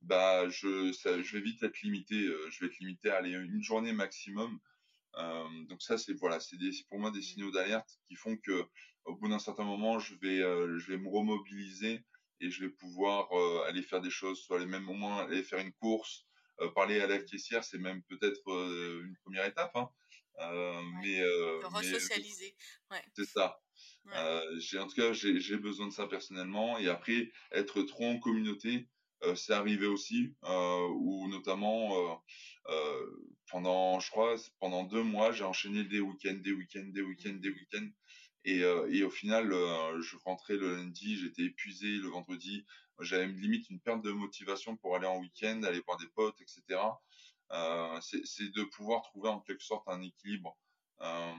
bah, 0.01 0.49
je, 0.49 0.91
ça, 0.93 1.21
je 1.21 1.37
vais 1.37 1.43
vite 1.43 1.61
être 1.63 1.81
limité. 1.81 2.15
Je 2.49 2.59
vais 2.59 2.67
être 2.67 2.79
limité 2.79 3.09
à 3.09 3.17
aller 3.17 3.31
une 3.31 3.63
journée 3.63 3.93
maximum. 3.93 4.59
Euh, 5.17 5.63
donc 5.69 5.81
ça, 5.81 5.97
c'est 5.97 6.13
voilà, 6.13 6.39
c'est 6.39 6.57
pour 6.89 6.99
moi 6.99 7.11
des 7.11 7.19
mmh. 7.19 7.23
signaux 7.23 7.51
d'alerte 7.51 7.99
qui 8.07 8.15
font 8.15 8.37
que 8.37 8.65
au 9.05 9.15
bout 9.15 9.29
d'un 9.29 9.39
certain 9.39 9.63
moment, 9.63 9.99
je 9.99 10.15
vais, 10.15 10.41
euh, 10.41 10.77
je 10.79 10.91
vais 10.91 10.97
me 10.97 11.09
remobiliser 11.09 12.03
et 12.41 12.49
je 12.49 12.61
vais 12.65 12.69
pouvoir 12.69 13.31
euh, 13.31 13.63
aller 13.67 13.81
faire 13.81 14.01
des 14.01 14.09
choses, 14.09 14.41
soit 14.41 14.59
les 14.59 14.65
mêmes 14.65 14.89
au 14.89 14.93
moins 14.93 15.17
aller 15.17 15.43
faire 15.43 15.59
une 15.59 15.71
course, 15.73 16.25
euh, 16.59 16.69
parler 16.71 16.99
à 16.99 17.07
la 17.07 17.19
caissière, 17.19 17.63
c'est 17.63 17.77
même 17.77 18.01
peut-être 18.03 18.41
une 18.47 19.15
première 19.23 19.45
étape. 19.45 19.71
Hein. 19.75 19.89
Euh, 20.39 20.73
ouais. 20.73 20.83
mais 21.01 21.21
euh, 21.21 21.67
resocialiser. 21.67 22.55
Ouais. 22.91 23.01
C'est 23.15 23.25
ça. 23.25 23.61
Ouais. 24.05 24.11
Euh, 24.15 24.59
j'ai 24.59 24.79
en 24.79 24.87
tout 24.87 24.95
cas 24.95 25.13
j'ai 25.13 25.57
besoin 25.57 25.87
de 25.87 25.93
ça 25.93 26.07
personnellement 26.07 26.77
et 26.77 26.87
après 26.87 27.31
être 27.51 27.81
trop 27.83 28.05
en 28.05 28.19
communauté 28.19 28.87
euh, 29.23 29.35
c'est 29.35 29.53
arrivé 29.53 29.87
aussi 29.87 30.35
euh, 30.43 30.87
où 30.89 31.27
notamment 31.27 31.97
euh, 31.97 32.15
euh, 32.69 33.31
pendant 33.49 33.99
je 33.99 34.11
crois 34.11 34.35
pendant 34.59 34.83
deux 34.83 35.03
mois 35.03 35.31
j'ai 35.31 35.43
enchaîné 35.43 35.83
des 35.85 35.99
week-ends 35.99 36.39
des 36.41 36.51
week-ends 36.51 36.87
des 36.87 37.01
week-ends 37.01 37.33
des 37.39 37.49
mmh. 37.49 37.53
week-ends 37.53 37.89
et, 38.45 38.63
euh, 38.63 38.87
et 38.91 39.03
au 39.03 39.09
final 39.09 39.51
euh, 39.51 40.01
je 40.01 40.17
rentrais 40.23 40.55
le 40.55 40.75
lundi 40.75 41.17
j'étais 41.17 41.43
épuisé 41.43 41.87
le 41.87 42.07
vendredi 42.07 42.65
j'avais 42.99 43.27
limite 43.27 43.69
une 43.69 43.79
perte 43.79 44.03
de 44.03 44.11
motivation 44.11 44.77
pour 44.77 44.95
aller 44.95 45.07
en 45.07 45.19
week-end 45.19 45.63
aller 45.63 45.81
voir 45.81 45.97
des 45.97 46.07
potes 46.07 46.39
etc 46.41 46.61
euh, 46.69 46.89
c'est 48.01 48.51
de 48.51 48.63
pouvoir 48.63 49.01
trouver 49.03 49.29
en 49.29 49.39
quelque 49.39 49.63
sorte 49.63 49.87
un 49.87 50.01
équilibre. 50.01 50.57
Euh, 51.01 51.33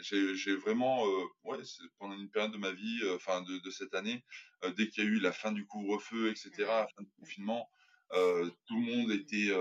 j'ai 0.00 0.54
vraiment, 0.56 1.06
euh, 1.06 1.24
ouais, 1.44 1.58
pendant 1.98 2.14
une 2.16 2.30
période 2.30 2.52
de 2.52 2.58
ma 2.58 2.70
vie, 2.70 3.00
euh, 3.02 3.16
enfin 3.16 3.42
de, 3.42 3.58
de, 3.58 3.70
cette 3.70 3.94
année, 3.94 4.24
euh, 4.64 4.70
dès 4.70 4.88
qu'il 4.88 5.04
y 5.04 5.06
a 5.06 5.10
eu 5.10 5.18
la 5.18 5.32
fin 5.32 5.52
du 5.52 5.66
couvre-feu, 5.66 6.30
etc., 6.30 6.52
la 6.58 6.88
fin 6.88 7.02
du 7.02 7.10
confinement, 7.18 7.68
euh, 8.12 8.48
tout 8.66 8.76
le 8.76 8.96
monde 8.96 9.10
était, 9.10 9.52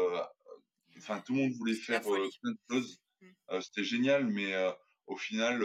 enfin 0.98 1.20
tout 1.22 1.34
le 1.34 1.42
monde 1.42 1.52
voulait 1.54 1.74
faire 1.74 2.02
plein 2.02 2.52
de 2.52 2.58
choses. 2.70 3.02
Mmh. 3.22 3.62
C'était 3.62 3.84
génial, 3.84 4.28
mais 4.28 4.54
au 5.08 5.18
final, 5.18 5.62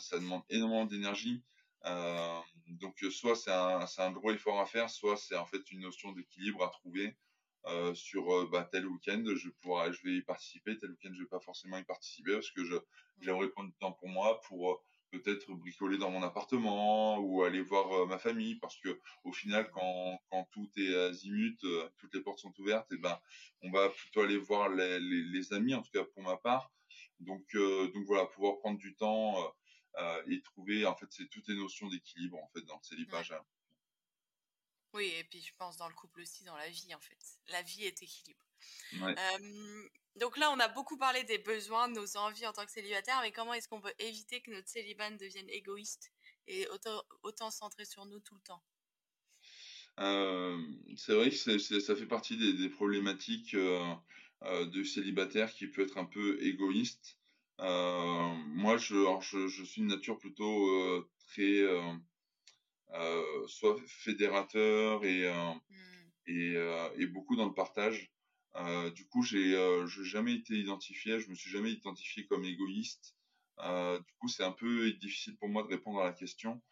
ça 0.00 0.18
demande 0.18 0.42
énormément 0.48 0.86
d'énergie. 0.86 1.42
donc 1.84 2.98
soit 3.10 3.36
c'est 3.36 3.52
un, 3.52 3.84
un 3.98 4.12
gros 4.12 4.30
effort 4.30 4.60
à 4.60 4.66
faire, 4.66 4.88
soit 4.90 5.16
c'est 5.16 5.36
en 5.36 5.46
fait 5.46 5.70
une 5.72 5.80
notion 5.80 6.12
d'équilibre 6.12 6.64
à 6.64 6.68
trouver. 6.68 7.16
Euh, 7.66 7.94
sur 7.94 8.30
euh, 8.30 8.46
bah, 8.52 8.68
tel 8.70 8.86
week-end, 8.86 9.24
je, 9.34 9.48
pourrais, 9.62 9.90
je 9.92 10.02
vais 10.02 10.16
y 10.16 10.22
participer, 10.22 10.76
tel 10.76 10.90
week-end, 10.90 11.12
je 11.14 11.22
vais 11.22 11.28
pas 11.28 11.40
forcément 11.40 11.78
y 11.78 11.84
participer 11.84 12.34
parce 12.34 12.50
que 12.50 12.62
je, 12.62 12.76
j'aimerais 13.20 13.48
prendre 13.48 13.70
du 13.70 13.76
temps 13.78 13.92
pour 13.92 14.08
moi, 14.08 14.38
pour 14.42 14.72
euh, 14.72 14.76
peut-être 15.10 15.50
bricoler 15.52 15.96
dans 15.96 16.10
mon 16.10 16.22
appartement 16.22 17.18
ou 17.20 17.42
aller 17.42 17.62
voir 17.62 18.06
ma 18.06 18.18
famille 18.18 18.56
parce 18.56 18.76
que 18.80 19.00
au 19.22 19.32
final, 19.32 19.70
quand, 19.70 20.20
quand 20.30 20.46
tout 20.52 20.68
est 20.76 20.94
azimut, 20.94 21.58
toutes 21.96 22.14
les 22.14 22.20
portes 22.20 22.40
sont 22.40 22.52
ouvertes, 22.58 22.90
et 22.92 22.98
ben, 22.98 23.18
on 23.62 23.70
va 23.70 23.88
plutôt 23.88 24.20
aller 24.22 24.36
voir 24.36 24.68
les, 24.68 25.00
les, 25.00 25.22
les 25.22 25.52
amis, 25.54 25.74
en 25.74 25.82
tout 25.82 25.92
cas 25.92 26.04
pour 26.04 26.22
ma 26.22 26.36
part. 26.36 26.70
Donc, 27.20 27.44
donc 27.54 28.04
voilà, 28.06 28.26
pouvoir 28.26 28.58
prendre 28.58 28.78
du 28.78 28.96
temps 28.96 29.36
et 30.26 30.42
trouver, 30.42 30.84
en 30.84 30.96
fait, 30.96 31.06
c'est 31.10 31.28
toutes 31.28 31.46
les 31.48 31.54
notions 31.54 31.88
d'équilibre 31.88 32.36
en 32.36 32.48
fait 32.48 32.62
dans 32.62 32.74
le 32.74 32.82
célibat. 32.82 33.20
Ouais. 33.20 33.53
Oui, 34.94 35.12
et 35.18 35.24
puis 35.24 35.40
je 35.40 35.52
pense 35.58 35.76
dans 35.76 35.88
le 35.88 35.94
couple 35.94 36.20
aussi, 36.20 36.44
dans 36.44 36.56
la 36.56 36.68
vie 36.68 36.94
en 36.94 37.00
fait. 37.00 37.18
La 37.48 37.62
vie 37.62 37.84
est 37.84 38.00
équilibre. 38.00 38.44
Ouais. 39.00 39.14
Euh, 39.18 39.88
donc 40.16 40.36
là, 40.36 40.52
on 40.52 40.60
a 40.60 40.68
beaucoup 40.68 40.96
parlé 40.96 41.24
des 41.24 41.38
besoins, 41.38 41.88
de 41.88 41.94
nos 41.94 42.16
envies 42.16 42.46
en 42.46 42.52
tant 42.52 42.64
que 42.64 42.70
célibataire, 42.70 43.20
mais 43.22 43.32
comment 43.32 43.52
est-ce 43.54 43.68
qu'on 43.68 43.80
peut 43.80 43.92
éviter 43.98 44.40
que 44.40 44.52
notre 44.52 44.68
célibat 44.68 45.10
devienne 45.10 45.50
égoïste 45.50 46.12
et 46.46 46.68
autant, 46.68 47.02
autant 47.24 47.50
centré 47.50 47.84
sur 47.84 48.06
nous 48.06 48.20
tout 48.20 48.36
le 48.36 48.40
temps? 48.42 48.62
C'est 50.96 51.14
vrai 51.14 51.30
que 51.30 51.58
ça 51.80 51.96
fait 51.96 52.06
partie 52.06 52.36
des, 52.36 52.68
problématiques 52.68 53.54
de 53.54 54.82
célibataire 54.84 55.52
qui 55.52 55.66
peut 55.66 55.82
être 55.82 55.98
un 55.98 56.04
peu 56.04 56.40
égoïste. 56.42 57.18
moi, 57.58 58.76
je, 58.76 58.94
je, 59.20 59.48
je, 59.48 59.64
suis 59.64 59.80
une 59.82 59.88
nature 59.88 60.18
plutôt 60.18 61.08
très 61.28 61.64
soit 63.46 63.76
fédérateur 63.86 65.04
et, 65.04 65.28
mmh. 65.28 65.60
et, 66.26 66.54
et, 66.98 67.06
beaucoup 67.06 67.36
dans 67.36 67.46
le 67.46 67.54
partage. 67.54 68.10
du 68.94 69.06
coup, 69.06 69.22
j'ai 69.22 69.56
jamais 69.86 70.34
été 70.34 70.54
identifié, 70.54 71.20
je 71.20 71.28
me 71.28 71.34
suis 71.34 71.50
jamais 71.50 71.72
identifié 71.72 72.26
comme 72.26 72.44
égoïste. 72.44 73.14
du 73.58 74.14
coup, 74.18 74.28
c'est 74.28 74.44
un 74.44 74.52
peu 74.52 74.92
difficile 74.92 75.36
pour 75.36 75.48
moi 75.48 75.62
de 75.62 75.68
répondre 75.68 76.00
à 76.00 76.04
la 76.04 76.12
question. 76.12 76.62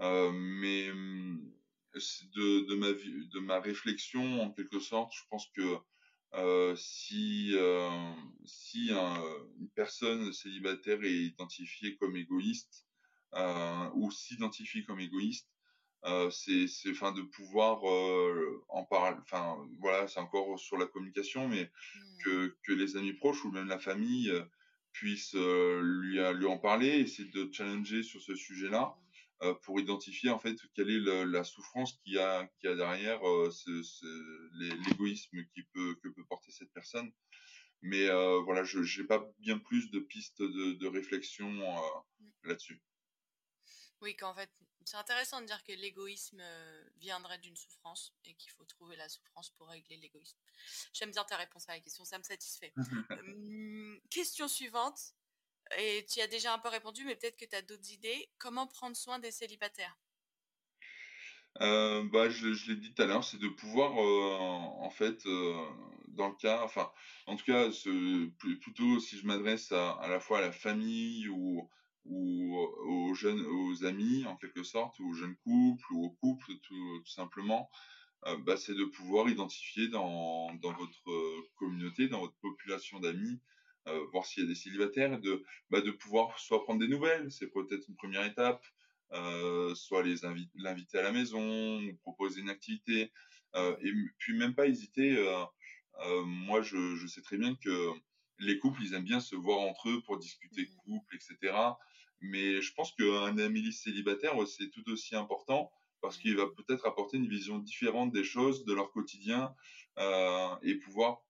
mais 0.00 0.92
mmh, 0.92 1.52
de, 1.94 2.66
de, 2.66 2.74
ma 2.74 2.92
vie, 2.92 3.28
de 3.28 3.40
ma 3.40 3.60
réflexion, 3.60 4.42
en 4.42 4.50
quelque 4.50 4.80
sorte, 4.80 5.12
je 5.14 5.22
pense 5.28 5.46
que 5.54 5.78
euh, 6.34 6.76
si, 6.76 7.50
euh, 7.54 8.12
si 8.44 8.90
une 8.90 9.68
personne 9.74 10.32
célibataire 10.32 11.02
est 11.02 11.24
identifiée 11.24 11.96
comme 11.96 12.16
égoïste 12.16 12.86
euh, 13.34 13.90
ou 13.94 14.10
s'identifie 14.10 14.84
comme 14.84 15.00
égoïste, 15.00 15.48
c'est 16.30 16.66
enfin 16.90 17.12
de 17.12 17.22
pouvoir 17.22 17.82
en 18.68 18.84
parler. 18.84 19.16
Enfin 19.22 19.56
voilà, 19.80 20.08
c'est 20.08 20.20
encore 20.20 20.58
sur 20.58 20.78
la 20.78 20.86
communication, 20.86 21.48
mais 21.48 21.64
mmh. 21.64 22.22
que, 22.24 22.56
que 22.64 22.72
les 22.72 22.96
amis 22.96 23.12
proches 23.14 23.44
ou 23.44 23.50
même 23.50 23.68
la 23.68 23.78
famille 23.78 24.32
puissent 24.92 25.34
lui, 25.34 26.18
lui 26.34 26.46
en 26.46 26.58
parler, 26.58 26.88
essayer 27.00 27.28
de 27.30 27.48
challenger 27.52 28.02
sur 28.02 28.20
ce 28.20 28.34
sujet-là. 28.34 28.96
Mmh. 28.96 29.10
Euh, 29.42 29.54
pour 29.62 29.80
identifier 29.80 30.28
en 30.28 30.38
fait 30.38 30.54
quelle 30.74 30.90
est 30.90 31.24
la 31.24 31.44
souffrance 31.44 31.94
qu'il 32.02 32.12
y 32.12 32.18
a, 32.18 32.46
qui 32.60 32.66
a 32.66 32.74
derrière 32.74 33.26
euh, 33.26 33.50
l'égoïsme 34.52 35.38
qui 35.54 35.62
peut, 35.72 35.94
que 36.02 36.08
peut 36.08 36.24
porter 36.28 36.52
cette 36.52 36.70
personne. 36.74 37.10
Mais 37.80 38.10
euh, 38.10 38.40
voilà, 38.40 38.64
je 38.64 38.80
n'ai 38.80 39.06
pas 39.06 39.26
bien 39.38 39.58
plus 39.58 39.90
de 39.90 39.98
pistes 39.98 40.42
de, 40.42 40.72
de 40.74 40.86
réflexion 40.86 41.50
mmh. 41.50 42.48
là-dessus. 42.48 42.82
Oui, 44.00 44.16
qu'en 44.16 44.34
fait, 44.34 44.50
c'est 44.84 44.96
intéressant 44.96 45.40
de 45.40 45.46
dire 45.46 45.62
que 45.62 45.72
l'égoïsme 45.72 46.42
viendrait 46.96 47.38
d'une 47.38 47.56
souffrance 47.56 48.14
et 48.24 48.34
qu'il 48.34 48.50
faut 48.52 48.64
trouver 48.64 48.96
la 48.96 49.08
souffrance 49.08 49.50
pour 49.50 49.68
régler 49.68 49.96
l'égoïsme. 49.98 50.38
J'aime 50.92 51.10
bien 51.10 51.24
ta 51.24 51.36
réponse 51.36 51.68
à 51.68 51.72
la 51.72 51.80
question, 51.80 52.04
ça 52.04 52.18
me 52.18 52.22
satisfait. 52.22 52.72
Hum, 53.10 54.00
question 54.10 54.48
suivante. 54.48 55.14
Et 55.78 56.04
tu 56.06 56.20
as 56.20 56.26
déjà 56.26 56.52
un 56.52 56.58
peu 56.58 56.68
répondu, 56.68 57.04
mais 57.04 57.14
peut-être 57.14 57.36
que 57.36 57.44
tu 57.44 57.54
as 57.54 57.62
d'autres 57.62 57.90
idées. 57.90 58.28
Comment 58.38 58.66
prendre 58.66 58.96
soin 58.96 59.18
des 59.18 59.30
célibataires? 59.30 59.96
Euh, 61.60 62.04
bah, 62.12 62.28
je, 62.28 62.48
l'ai 62.68 62.76
dit 62.76 62.92
tout 62.94 63.02
à 63.02 63.06
l'heure, 63.06 63.24
c'est 63.24 63.38
de 63.38 63.48
pouvoir, 63.48 63.92
euh, 63.98 64.84
en 64.84 64.90
fait, 64.90 65.26
euh, 65.26 65.54
dans 66.08 66.28
le 66.28 66.34
cas, 66.36 66.62
enfin, 66.62 66.90
en 67.26 67.36
tout 67.36 67.44
cas, 67.44 67.70
ce, 67.70 68.26
plutôt 68.60 68.98
si 69.00 69.18
je 69.18 69.26
m'adresse 69.26 69.70
à, 69.72 70.06
la 70.08 70.20
fois 70.20 70.38
à 70.38 70.42
la 70.42 70.52
famille 70.52 71.28
ou, 71.28 71.68
ou 72.10 72.56
aux 72.56 73.14
jeunes, 73.14 73.40
aux 73.40 73.84
amis, 73.84 74.26
en 74.26 74.36
quelque 74.36 74.62
sorte, 74.62 75.00
aux 75.00 75.14
jeunes 75.14 75.36
couples 75.44 75.92
ou 75.92 76.04
aux 76.04 76.10
couples, 76.10 76.52
tout, 76.62 77.06
simplement, 77.06 77.70
bah, 78.44 78.56
c'est 78.56 78.74
de 78.74 78.84
pouvoir 78.84 79.28
identifier 79.28 79.88
dans, 79.88 80.52
dans 80.56 80.72
votre 80.72 81.48
communauté, 81.56 82.08
dans 82.08 82.20
votre 82.20 82.36
population 82.40 83.00
d'amis, 83.00 83.40
euh, 83.88 84.04
voir 84.12 84.26
s'il 84.26 84.42
y 84.42 84.46
a 84.46 84.48
des 84.48 84.54
célibataires, 84.54 85.18
de, 85.20 85.42
bah, 85.70 85.80
de 85.80 85.90
pouvoir 85.90 86.38
soit 86.38 86.62
prendre 86.64 86.80
des 86.80 86.88
nouvelles, 86.88 87.30
c'est 87.32 87.48
peut-être 87.48 87.88
une 87.88 87.96
première 87.96 88.24
étape, 88.24 88.64
euh, 89.12 89.74
soit 89.74 90.02
les 90.02 90.16
l'inviter 90.54 90.98
à 90.98 91.02
la 91.02 91.12
maison, 91.12 91.80
ou 91.82 91.96
proposer 92.02 92.42
une 92.42 92.50
activité, 92.50 93.10
euh, 93.56 93.74
et 93.82 93.92
puis 94.18 94.36
même 94.36 94.54
pas 94.54 94.66
hésiter. 94.66 95.16
moi, 96.26 96.60
je, 96.62 96.96
je, 96.96 97.06
sais 97.06 97.22
très 97.22 97.38
bien 97.38 97.54
que 97.56 97.90
les 98.38 98.58
couples, 98.58 98.82
ils 98.82 98.94
aiment 98.94 99.04
bien 99.04 99.20
se 99.20 99.34
voir 99.34 99.60
entre 99.60 99.88
eux 99.88 100.02
pour 100.02 100.18
discuter 100.18 100.62
mmh. 100.62 100.76
couple, 100.84 101.16
etc. 101.16 101.54
Mais 102.20 102.60
je 102.60 102.72
pense 102.74 102.92
qu'un 102.92 103.38
ami 103.38 103.72
célibataire, 103.72 104.34
c'est 104.46 104.70
tout 104.70 104.88
aussi 104.90 105.16
important 105.16 105.70
parce 106.00 106.16
qu'il 106.16 106.36
va 106.36 106.46
peut-être 106.46 106.86
apporter 106.86 107.18
une 107.18 107.28
vision 107.28 107.58
différente 107.58 108.12
des 108.12 108.24
choses, 108.24 108.64
de 108.64 108.72
leur 108.72 108.90
quotidien, 108.90 109.54
euh, 109.98 110.56
et 110.62 110.76
pouvoir 110.76 111.22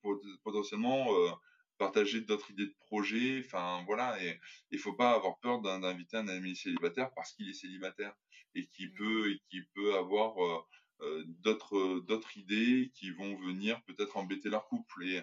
potentiellement 0.45 1.12
euh, 1.12 1.30
partager 1.78 2.20
d'autres 2.20 2.51
idées 2.51 2.66
de 2.66 2.76
projets. 2.78 3.43
Enfin, 3.45 3.82
voilà. 3.86 4.22
Et 4.22 4.38
il 4.70 4.78
faut 4.78 4.93
pas 4.93 5.12
avoir 5.12 5.38
peur 5.41 5.61
d'inviter 5.61 6.16
un 6.16 6.28
ami 6.28 6.55
célibataire 6.55 7.11
parce 7.14 7.32
qu'il 7.32 7.49
est 7.49 7.55
célibataire 7.55 8.14
et 8.55 8.66
qui 8.66 8.86
mmh. 8.86 8.95
peut, 8.95 9.30
et 9.32 9.41
qui 9.49 9.62
peut 9.74 9.97
avoir 9.97 10.45
euh, 10.45 10.59
euh, 11.03 11.24
d'autres, 11.26 12.01
d'autres 12.01 12.36
idées 12.36 12.93
qui 12.95 13.11
vont 13.11 13.34
venir 13.36 13.82
peut-être 13.84 14.16
embêter 14.16 14.51
leur 14.51 14.68
couple. 14.68 15.05
Et 15.05 15.22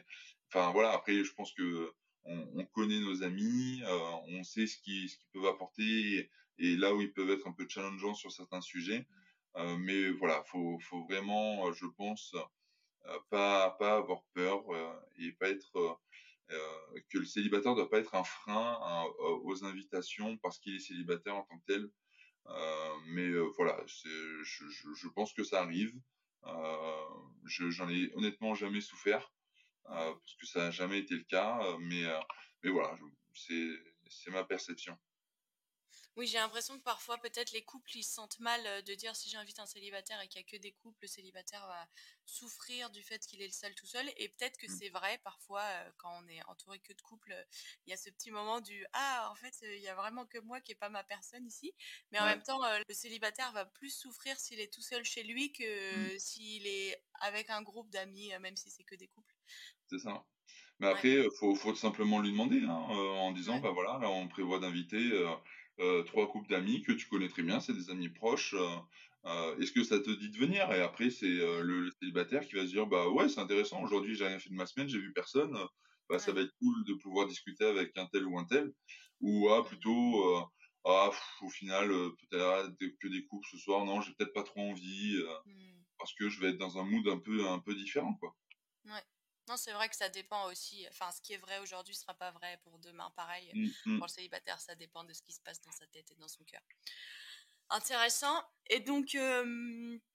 enfin, 0.49 0.71
voilà. 0.71 0.91
Après, 0.91 1.23
je 1.23 1.33
pense 1.33 1.53
que 1.53 1.93
on, 2.27 2.65
connaît 2.65 2.99
nos 2.99 3.23
amis, 3.23 3.81
euh, 3.83 4.11
on 4.27 4.43
sait 4.43 4.67
ce 4.67 4.77
qu'ils, 4.79 5.09
peuvent 5.33 5.45
apporter 5.45 6.29
et, 6.59 6.75
là 6.77 6.93
où 6.93 7.01
ils 7.01 7.13
peuvent 7.13 7.29
être 7.31 7.47
un 7.47 7.53
peu 7.53 7.67
challengeants 7.67 8.13
sur 8.13 8.31
certains 8.31 8.61
sujets. 8.61 9.05
mais 9.79 10.09
voilà, 10.11 10.43
faut, 10.43 10.79
faut 10.79 11.03
vraiment, 11.05 11.71
je 11.73 11.85
pense, 11.85 12.35
pas, 13.29 13.71
pas 13.79 13.97
avoir 13.97 14.23
peur 14.33 14.63
et 15.17 15.31
pas 15.33 15.49
être 15.49 15.99
euh, 16.51 16.99
que 17.09 17.17
le 17.17 17.25
célibataire 17.25 17.71
ne 17.71 17.77
doit 17.77 17.89
pas 17.89 17.99
être 17.99 18.15
un 18.15 18.23
frein 18.23 18.79
euh, 19.19 19.37
aux 19.43 19.65
invitations 19.65 20.37
parce 20.37 20.59
qu'il 20.59 20.75
est 20.75 20.79
célibataire 20.79 21.35
en 21.35 21.43
tant 21.43 21.57
que 21.57 21.65
tel. 21.65 21.89
Euh, 22.47 22.93
mais 23.07 23.29
voilà, 23.57 23.77
je, 23.85 25.07
pense 25.09 25.33
que 25.33 25.43
ça 25.43 25.61
arrive. 25.61 25.93
J'en 27.45 27.89
ai 27.89 28.11
honnêtement 28.15 28.55
jamais 28.55 28.79
souffert 28.79 29.33
parce 29.87 30.35
que 30.39 30.45
ça 30.45 30.59
n'a 30.59 30.71
jamais 30.71 30.99
été 30.99 31.15
le 31.15 31.23
cas. 31.23 31.59
mais, 31.79 32.03
mais 32.63 32.69
voilà, 32.69 32.97
c'est 33.33 34.31
ma 34.31 34.43
perception. 34.43 34.97
Oui, 36.17 36.25
j'ai 36.25 36.39
l'impression 36.39 36.75
que 36.79 36.83
parfois, 36.83 37.19
peut-être, 37.19 37.51
les 37.51 37.63
couples, 37.63 37.95
ils 37.95 38.03
se 38.03 38.15
sentent 38.15 38.39
mal 38.39 38.65
euh, 38.65 38.81
de 38.81 38.95
dire 38.95 39.15
si 39.15 39.29
j'invite 39.29 39.59
un 39.59 39.67
célibataire 39.67 40.19
et 40.19 40.27
qu'il 40.27 40.41
n'y 40.41 40.47
a 40.47 40.49
que 40.49 40.59
des 40.59 40.71
couples, 40.71 40.97
le 41.03 41.07
célibataire 41.07 41.67
va 41.67 41.87
souffrir 42.25 42.89
du 42.89 43.03
fait 43.03 43.19
qu'il 43.19 43.39
est 43.39 43.45
le 43.45 43.53
seul 43.53 43.75
tout 43.75 43.85
seul. 43.85 44.11
Et 44.17 44.29
peut-être 44.29 44.57
que 44.57 44.65
mmh. 44.65 44.77
c'est 44.79 44.89
vrai, 44.89 45.19
parfois, 45.23 45.61
euh, 45.61 45.91
quand 45.97 46.19
on 46.19 46.27
est 46.27 46.43
entouré 46.47 46.79
que 46.79 46.91
de 46.91 47.01
couples, 47.03 47.35
il 47.85 47.91
y 47.91 47.93
a 47.93 47.97
ce 47.97 48.09
petit 48.09 48.31
moment 48.31 48.61
du 48.61 48.83
Ah, 48.93 49.29
en 49.31 49.35
fait, 49.35 49.53
il 49.61 49.79
y 49.79 49.89
a 49.89 49.93
vraiment 49.93 50.25
que 50.25 50.39
moi 50.39 50.59
qui 50.59 50.71
n'ai 50.71 50.75
pas 50.75 50.89
ma 50.89 51.03
personne 51.03 51.45
ici. 51.45 51.71
Mais 52.11 52.19
en 52.19 52.25
même 52.25 52.41
temps, 52.41 52.63
euh, 52.63 52.79
le 52.89 52.95
célibataire 52.95 53.51
va 53.51 53.67
plus 53.67 53.91
souffrir 53.91 54.39
s'il 54.39 54.59
est 54.59 54.73
tout 54.73 54.81
seul 54.81 55.05
chez 55.05 55.21
lui 55.21 55.51
que 55.51 56.15
mmh. 56.15 56.19
s'il 56.19 56.65
est 56.65 56.99
avec 57.19 57.51
un 57.51 57.61
groupe 57.61 57.91
d'amis, 57.91 58.31
même 58.39 58.57
si 58.57 58.71
c'est 58.71 58.83
que 58.83 58.95
des 58.95 59.07
couples. 59.07 59.35
C'est 59.89 59.99
ça. 59.99 60.23
Mais 60.79 60.87
après, 60.87 61.13
il 61.13 61.29
faut, 61.39 61.55
faut, 61.55 61.73
simplement 61.73 62.19
lui 62.19 62.31
demander, 62.31 62.61
hein, 62.63 62.71
en 62.71 63.31
disant, 63.31 63.59
bah 63.59 63.71
voilà, 63.71 63.97
là, 63.99 64.09
on 64.09 64.27
prévoit 64.27 64.59
d'inviter 64.59 65.11
euh, 65.79 66.01
trois 66.03 66.27
couples 66.27 66.49
d'amis 66.49 66.81
que 66.81 66.91
tu 66.91 67.07
connais 67.07 67.29
très 67.29 67.43
bien, 67.43 67.59
c'est 67.59 67.73
des 67.73 67.91
amis 67.91 68.09
proches. 68.09 68.55
Euh, 68.55 68.75
euh, 69.25 69.57
est-ce 69.59 69.71
que 69.71 69.83
ça 69.83 69.99
te 69.99 70.09
dit 70.09 70.29
de 70.29 70.37
venir? 70.37 70.71
Et 70.71 70.81
après, 70.81 71.11
c'est 71.11 71.27
le, 71.27 71.91
célibataire 71.99 72.47
qui 72.47 72.55
va 72.55 72.63
se 72.63 72.71
dire, 72.71 72.87
bah 72.87 73.09
ouais, 73.09 73.29
c'est 73.29 73.39
intéressant. 73.39 73.83
Aujourd'hui, 73.83 74.15
j'ai 74.15 74.25
rien 74.25 74.39
fait 74.39 74.49
de 74.49 74.55
ma 74.55 74.65
semaine, 74.65 74.87
j'ai 74.87 74.99
vu 74.99 75.13
personne. 75.13 75.55
Bah, 76.09 76.17
ça 76.19 76.31
va 76.31 76.41
être 76.41 76.53
cool 76.59 76.83
de 76.85 76.93
pouvoir 76.93 77.27
discuter 77.27 77.65
avec 77.65 77.95
un 77.97 78.07
tel 78.07 78.25
ou 78.25 78.39
un 78.39 78.45
tel. 78.45 78.73
Ou 79.19 79.49
ah, 79.49 79.63
plutôt, 79.63 80.47
ah, 80.85 81.11
au 81.41 81.49
final, 81.49 81.89
peut-être 81.89 82.71
que 82.99 83.07
des 83.07 83.25
couples 83.25 83.47
ce 83.51 83.57
soir, 83.57 83.85
non, 83.85 84.01
j'ai 84.01 84.13
peut-être 84.13 84.33
pas 84.33 84.43
trop 84.43 84.61
envie 84.61 85.17
mmh. 85.45 85.51
parce 85.99 86.13
que 86.13 86.29
je 86.29 86.39
vais 86.39 86.49
être 86.49 86.57
dans 86.57 86.77
un 86.77 86.83
mood 86.83 87.07
un 87.07 87.19
peu, 87.19 87.47
un 87.47 87.59
peu 87.59 87.75
différent, 87.75 88.13
quoi. 88.15 88.35
Ouais. 88.85 89.03
Non, 89.47 89.55
c'est 89.55 89.71
vrai 89.71 89.87
que 89.87 89.95
ça 89.95 90.09
dépend 90.09 90.49
aussi. 90.51 90.85
Enfin, 90.89 91.11
ce 91.11 91.21
qui 91.21 91.33
est 91.33 91.37
vrai 91.37 91.59
aujourd'hui 91.59 91.93
ne 91.93 91.99
sera 91.99 92.13
pas 92.13 92.31
vrai 92.31 92.59
pour 92.63 92.79
demain. 92.79 93.11
Pareil, 93.15 93.49
mmh, 93.53 93.67
mmh. 93.85 93.97
pour 93.97 94.07
le 94.07 94.11
célibataire, 94.11 94.59
ça 94.59 94.75
dépend 94.75 95.03
de 95.03 95.13
ce 95.13 95.21
qui 95.21 95.31
se 95.31 95.41
passe 95.41 95.61
dans 95.61 95.71
sa 95.71 95.87
tête 95.87 96.11
et 96.11 96.15
dans 96.15 96.27
son 96.27 96.43
cœur. 96.43 96.61
Intéressant. 97.69 98.43
Et 98.69 98.79
donc, 98.79 99.17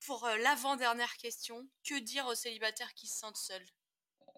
pour 0.07 0.27
l'avant-dernière 0.43 1.17
question, 1.17 1.69
que 1.87 1.99
dire 1.99 2.27
aux 2.27 2.35
célibataires 2.35 2.93
qui 2.95 3.07
se 3.07 3.19
sentent 3.19 3.37
seuls 3.37 3.67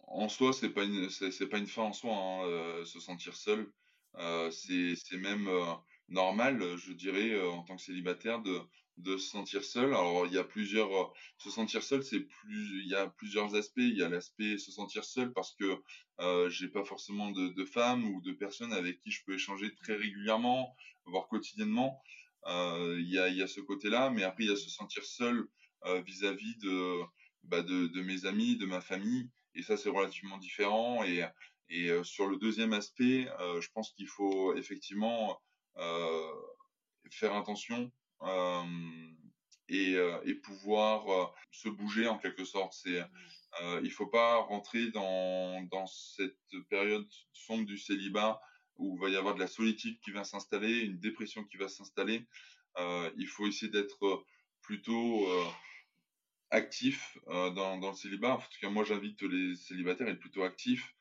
En 0.06 0.28
soi, 0.28 0.52
c'est 0.52 0.70
pas 0.70 0.84
une, 0.84 1.10
c'est, 1.10 1.48
pas 1.48 1.58
une 1.58 1.66
fin 1.66 1.82
en 1.82 1.92
soi, 1.92 2.14
hein, 2.14 2.84
se 2.84 3.00
sentir 3.00 3.36
seul. 3.36 3.72
c'est, 4.50 4.94
c'est 4.96 5.16
même 5.16 5.48
normal, 6.08 6.76
je 6.76 6.92
dirais, 6.92 7.40
en 7.40 7.62
tant 7.62 7.76
que 7.76 7.82
célibataire, 7.82 8.40
de, 8.40 8.60
de 8.96 9.16
se 9.16 9.28
sentir 9.28 9.64
seul. 9.64 9.86
Alors, 9.86 10.26
il 10.26 10.32
y 10.32 10.38
a 10.38 10.44
plusieurs. 10.44 10.92
Euh, 10.92 11.06
se 11.38 11.50
sentir 11.50 11.82
seul, 11.82 12.02
c'est 12.04 12.20
plus. 12.20 12.82
Il 12.82 12.88
y 12.88 12.94
a 12.94 13.08
plusieurs 13.08 13.54
aspects. 13.54 13.78
Il 13.78 13.96
y 13.96 14.02
a 14.02 14.08
l'aspect 14.08 14.58
se 14.58 14.70
sentir 14.70 15.04
seul 15.04 15.32
parce 15.32 15.54
que 15.54 15.82
euh, 16.20 16.48
j'ai 16.50 16.68
pas 16.68 16.84
forcément 16.84 17.30
de, 17.30 17.48
de 17.48 17.64
femmes 17.64 18.04
ou 18.04 18.20
de 18.20 18.32
personnes 18.32 18.72
avec 18.72 19.00
qui 19.00 19.10
je 19.10 19.22
peux 19.24 19.34
échanger 19.34 19.74
très 19.76 19.94
régulièrement, 19.96 20.76
voire 21.06 21.28
quotidiennement. 21.28 22.00
Euh, 22.46 22.96
il, 23.00 23.10
y 23.10 23.18
a, 23.18 23.28
il 23.28 23.36
y 23.36 23.42
a 23.42 23.48
ce 23.48 23.60
côté-là, 23.60 24.10
mais 24.10 24.22
après, 24.22 24.44
il 24.44 24.50
y 24.50 24.52
a 24.52 24.56
se 24.56 24.70
sentir 24.70 25.04
seul 25.04 25.46
euh, 25.86 26.00
vis-à-vis 26.02 26.56
de, 26.58 27.00
bah 27.44 27.62
de, 27.62 28.00
mes 28.02 28.26
amis, 28.26 28.56
de 28.56 28.66
ma 28.66 28.80
famille. 28.80 29.28
Et 29.54 29.62
ça, 29.62 29.76
c'est 29.76 29.88
relativement 29.88 30.38
différent. 30.38 31.04
Et, 31.04 31.24
et 31.68 31.90
sur 32.02 32.26
le 32.26 32.36
deuxième 32.36 32.72
aspect, 32.72 33.28
je 33.60 33.68
pense 33.72 33.92
qu'il 33.92 34.08
faut 34.08 34.54
effectivement 34.56 35.40
faire 37.10 37.34
attention 37.34 37.90
et, 39.68 39.94
et 40.24 40.34
pouvoir 40.34 41.34
se 41.50 41.68
bouger 41.68 42.06
en 42.06 42.18
quelque 42.18 42.44
sorte. 42.44 42.72
C'est 42.74 43.02
euh, 43.62 43.80
il 43.84 43.90
faut 43.90 44.06
pas 44.06 44.38
rentrer 44.38 44.90
dans, 44.90 45.62
dans 45.70 45.86
cette 45.86 46.36
période 46.68 47.08
sombre 47.32 47.66
du 47.66 47.78
célibat 47.78 48.40
où 48.76 48.96
il 48.96 49.00
va 49.00 49.08
y 49.08 49.16
avoir 49.16 49.34
de 49.34 49.40
la 49.40 49.46
solitude 49.46 50.00
qui 50.00 50.10
va 50.10 50.24
s'installer, 50.24 50.80
une 50.80 50.98
dépression 50.98 51.44
qui 51.44 51.56
va 51.56 51.68
s'installer. 51.68 52.26
Euh, 52.78 53.10
il 53.16 53.28
faut 53.28 53.46
essayer 53.46 53.70
d'être 53.70 54.24
plutôt 54.62 55.28
euh, 55.28 55.44
actif 56.50 57.16
euh, 57.28 57.50
dans, 57.50 57.78
dans, 57.78 57.90
le 57.90 57.96
célibat. 57.96 58.34
En 58.34 58.38
tout 58.38 58.60
cas, 58.60 58.70
moi, 58.70 58.82
j'invite 58.82 59.22
les 59.22 59.54
célibataires 59.54 60.08
à 60.08 60.10
être 60.10 60.18
plutôt 60.18 60.42
actifs, 60.42 60.92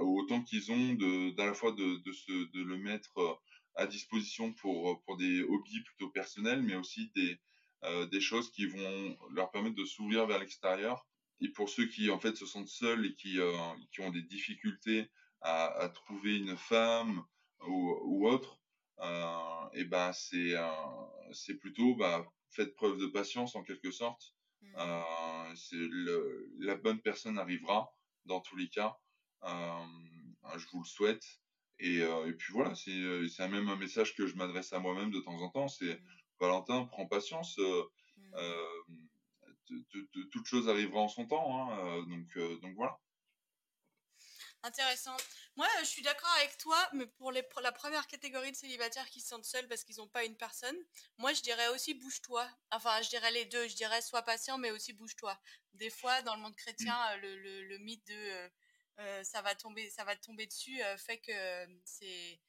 autant 0.00 0.42
qu'ils 0.42 0.72
ont 0.72 0.94
de, 0.94 1.30
d'à 1.36 1.46
la 1.46 1.54
fois 1.54 1.72
de, 1.72 2.02
de, 2.02 2.12
se, 2.12 2.32
de 2.32 2.62
le 2.62 2.78
mettre 2.78 3.40
à 3.76 3.86
disposition 3.86 4.52
pour, 4.54 5.02
pour 5.04 5.16
des 5.16 5.42
hobbies 5.42 5.82
plutôt 5.82 6.10
personnels, 6.10 6.62
mais 6.62 6.76
aussi 6.76 7.10
des, 7.14 7.38
euh, 7.84 8.06
des 8.06 8.20
choses 8.20 8.50
qui 8.50 8.66
vont 8.66 9.16
leur 9.30 9.50
permettre 9.50 9.76
de 9.76 9.84
s'ouvrir 9.84 10.26
vers 10.26 10.38
l'extérieur. 10.38 11.06
Et 11.40 11.48
pour 11.50 11.68
ceux 11.68 11.86
qui 11.86 12.10
en 12.10 12.18
fait 12.18 12.34
se 12.36 12.46
sentent 12.46 12.68
seuls 12.68 13.04
et 13.06 13.14
qui, 13.14 13.38
euh, 13.38 13.52
qui 13.92 14.00
ont 14.00 14.10
des 14.10 14.22
difficultés 14.22 15.10
à, 15.42 15.66
à 15.66 15.88
trouver 15.90 16.38
une 16.38 16.56
femme 16.56 17.22
ou, 17.66 17.94
ou 18.04 18.28
autre, 18.28 18.60
euh, 19.00 19.68
et 19.74 19.84
ben 19.84 20.12
c'est 20.12 20.54
c'est 21.32 21.56
plutôt 21.56 21.94
bah, 21.96 22.26
faites 22.50 22.74
preuve 22.74 22.98
de 22.98 23.06
patience 23.06 23.54
en 23.54 23.62
quelque 23.62 23.90
sorte. 23.90 24.34
Mmh. 24.62 24.74
Euh, 24.78 25.54
c'est 25.54 25.76
la 26.58 26.76
bonne 26.76 27.00
personne 27.00 27.38
arrivera 27.38 27.92
dans 28.24 28.40
tous 28.40 28.56
les 28.56 28.68
cas. 28.68 28.96
Euh, 29.44 29.84
je 30.56 30.66
vous 30.72 30.80
le 30.80 30.86
souhaite. 30.86 31.24
Et, 31.78 31.98
et 31.98 32.32
puis 32.32 32.52
voilà, 32.52 32.74
c'est 32.74 33.28
c'est 33.28 33.48
même 33.48 33.68
un 33.68 33.76
message 33.76 34.14
que 34.14 34.26
je 34.26 34.34
m'adresse 34.36 34.72
à 34.72 34.78
moi-même 34.78 35.10
de 35.10 35.20
temps 35.20 35.38
en 35.40 35.50
temps. 35.50 35.68
C'est 35.68 35.94
mmh. 35.94 36.00
Valentin, 36.40 36.84
prends 36.86 37.06
patience. 37.06 37.58
Euh, 37.58 37.84
mmh. 38.16 38.36
euh, 38.36 39.84
toute 40.30 40.46
chose 40.46 40.68
arrivera 40.68 41.00
en 41.00 41.08
son 41.08 41.26
temps. 41.26 41.70
Hein, 41.70 41.78
euh, 41.78 42.02
donc, 42.02 42.60
donc 42.60 42.74
voilà. 42.76 42.98
Intéressant. 44.62 45.16
Moi, 45.54 45.68
je 45.80 45.86
suis 45.86 46.02
d'accord 46.02 46.30
avec 46.38 46.56
toi, 46.58 46.76
mais 46.92 47.06
pour, 47.06 47.30
les, 47.30 47.42
la 47.62 47.72
première 47.72 48.06
catégorie 48.06 48.50
de 48.50 48.56
célibataires 48.56 49.08
qui 49.10 49.20
se 49.20 49.28
sentent 49.28 49.44
seuls 49.44 49.68
parce 49.68 49.84
qu'ils 49.84 49.96
n'ont 49.98 50.08
pas 50.08 50.24
une 50.24 50.36
personne, 50.36 50.76
moi, 51.18 51.32
je 51.32 51.42
dirais 51.42 51.68
aussi 51.68 51.94
bouge-toi. 51.94 52.48
Enfin, 52.72 53.00
je 53.02 53.08
dirais 53.08 53.30
les 53.30 53.44
deux. 53.44 53.68
Je 53.68 53.76
dirais 53.76 54.02
sois 54.02 54.22
patient, 54.22 54.58
mais 54.58 54.70
aussi 54.70 54.92
bouge-toi. 54.92 55.38
Des 55.74 55.90
fois, 55.90 56.22
dans 56.22 56.34
le 56.34 56.42
monde 56.42 56.56
chrétien, 56.56 56.94
mmh. 56.94 57.20
le, 57.20 57.36
le, 57.36 57.64
le, 57.64 57.78
mythe 57.78 58.06
de 58.08 58.50
ça 59.22 59.42
va 59.42 59.54
tomber, 59.54 59.90
ça 59.90 60.04
va 60.04 60.16
tomber 60.16 60.46
dessus 60.46 60.80
fait 60.96 61.18
que 61.18 61.32
c'est 61.84 62.40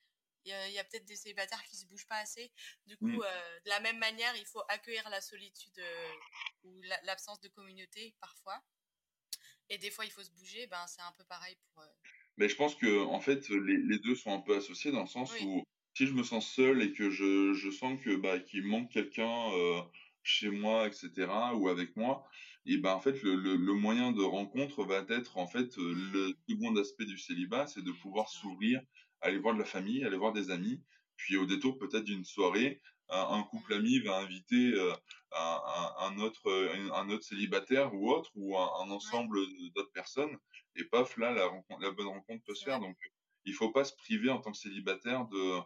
il 0.47 0.73
y 0.73 0.79
a, 0.79 0.83
peut-être 0.83 1.05
des 1.05 1.15
célibataires 1.15 1.61
qui 1.63 1.75
se 1.75 1.85
bougent 1.85 2.07
pas 2.07 2.17
assez. 2.17 2.51
Du 2.85 2.97
coup, 2.97 3.07
mmh. 3.07 3.21
euh, 3.23 3.59
de 3.65 3.69
la 3.69 3.79
même 3.81 3.97
manière, 3.97 4.33
il 4.37 4.45
faut 4.45 4.61
accueillir 4.69 5.07
la 5.09 5.21
solitude 5.21 5.77
euh, 5.79 6.09
ou 6.63 6.81
l'absence 7.03 7.39
de 7.41 7.49
communauté 7.49 8.15
parfois. 8.19 8.61
Et 9.69 9.77
des 9.77 9.91
fois, 9.91 10.05
il 10.05 10.11
faut 10.11 10.23
se 10.23 10.31
bouger. 10.31 10.67
Ben, 10.67 10.85
c'est 10.87 11.01
un 11.01 11.11
peu 11.17 11.25
pareil 11.25 11.55
pour. 11.65 11.83
Euh, 11.83 11.87
Mais 12.37 12.47
je 12.47 12.55
pense 12.55 12.75
que 12.75 13.03
en 13.05 13.19
fait, 13.19 13.49
les, 13.49 13.77
les, 13.77 13.99
deux 13.99 14.15
sont 14.15 14.31
un 14.31 14.39
peu 14.39 14.55
associés 14.55 14.91
dans 14.91 15.01
le 15.01 15.07
sens 15.07 15.33
où 15.41 15.63
si 15.95 16.07
je 16.07 16.13
me 16.13 16.23
sens 16.23 16.49
seul 16.49 16.81
et 16.81 16.93
que 16.93 17.09
je, 17.09 17.53
je 17.53 17.71
sens 17.71 17.99
que 18.01 18.15
bah, 18.15 18.39
qu'il 18.39 18.63
manque 18.63 18.91
quelqu'un 18.91 19.51
chez 20.23 20.49
moi, 20.49 20.87
etc., 20.87 21.27
ou 21.55 21.67
avec 21.69 21.95
moi, 21.95 22.29
et 22.67 22.77
ben 22.77 22.93
en 22.93 22.99
fait 23.01 23.23
le, 23.23 23.35
le, 23.35 23.55
le, 23.55 23.73
moyen 23.73 24.11
de 24.11 24.21
rencontre 24.21 24.83
va 24.83 25.05
être 25.09 25.37
en 25.37 25.47
fait 25.47 25.75
le 25.77 26.29
mmh. 26.29 26.33
second 26.49 26.75
aspect 26.75 27.05
du 27.05 27.17
célibat, 27.17 27.65
c'est 27.67 27.83
de 27.83 27.91
pouvoir 27.91 28.29
s'ouvrir 28.29 28.81
aller 29.21 29.39
voir 29.39 29.53
de 29.53 29.59
la 29.59 29.65
famille, 29.65 30.03
aller 30.03 30.17
voir 30.17 30.33
des 30.33 30.51
amis, 30.51 30.81
puis 31.15 31.37
au 31.37 31.45
détour 31.45 31.77
peut-être 31.77 32.03
d'une 32.03 32.25
soirée, 32.25 32.81
un, 33.09 33.41
couple 33.43 33.73
ami 33.73 33.99
va 33.99 34.17
inviter 34.17 34.73
euh, 34.73 34.93
un, 35.31 35.93
un, 36.01 36.19
autre, 36.19 36.51
un, 36.93 37.09
autre 37.09 37.23
célibataire 37.23 37.93
ou 37.93 38.11
autre, 38.11 38.29
ou 38.35 38.57
un, 38.57 38.91
ensemble 38.91 39.39
d'autres 39.73 39.91
personnes, 39.93 40.37
et 40.75 40.83
paf, 40.83 41.15
là, 41.17 41.31
la, 41.31 41.49
la 41.79 41.91
bonne 41.91 42.07
rencontre 42.07 42.43
peut 42.45 42.53
se 42.53 42.65
faire. 42.65 42.79
Donc, 42.79 42.97
il 43.45 43.53
faut 43.53 43.71
pas 43.71 43.85
se 43.85 43.95
priver 43.95 44.29
en 44.29 44.39
tant 44.39 44.51
que 44.51 44.57
célibataire 44.57 45.25
de 45.27 45.37
euh, 45.37 45.61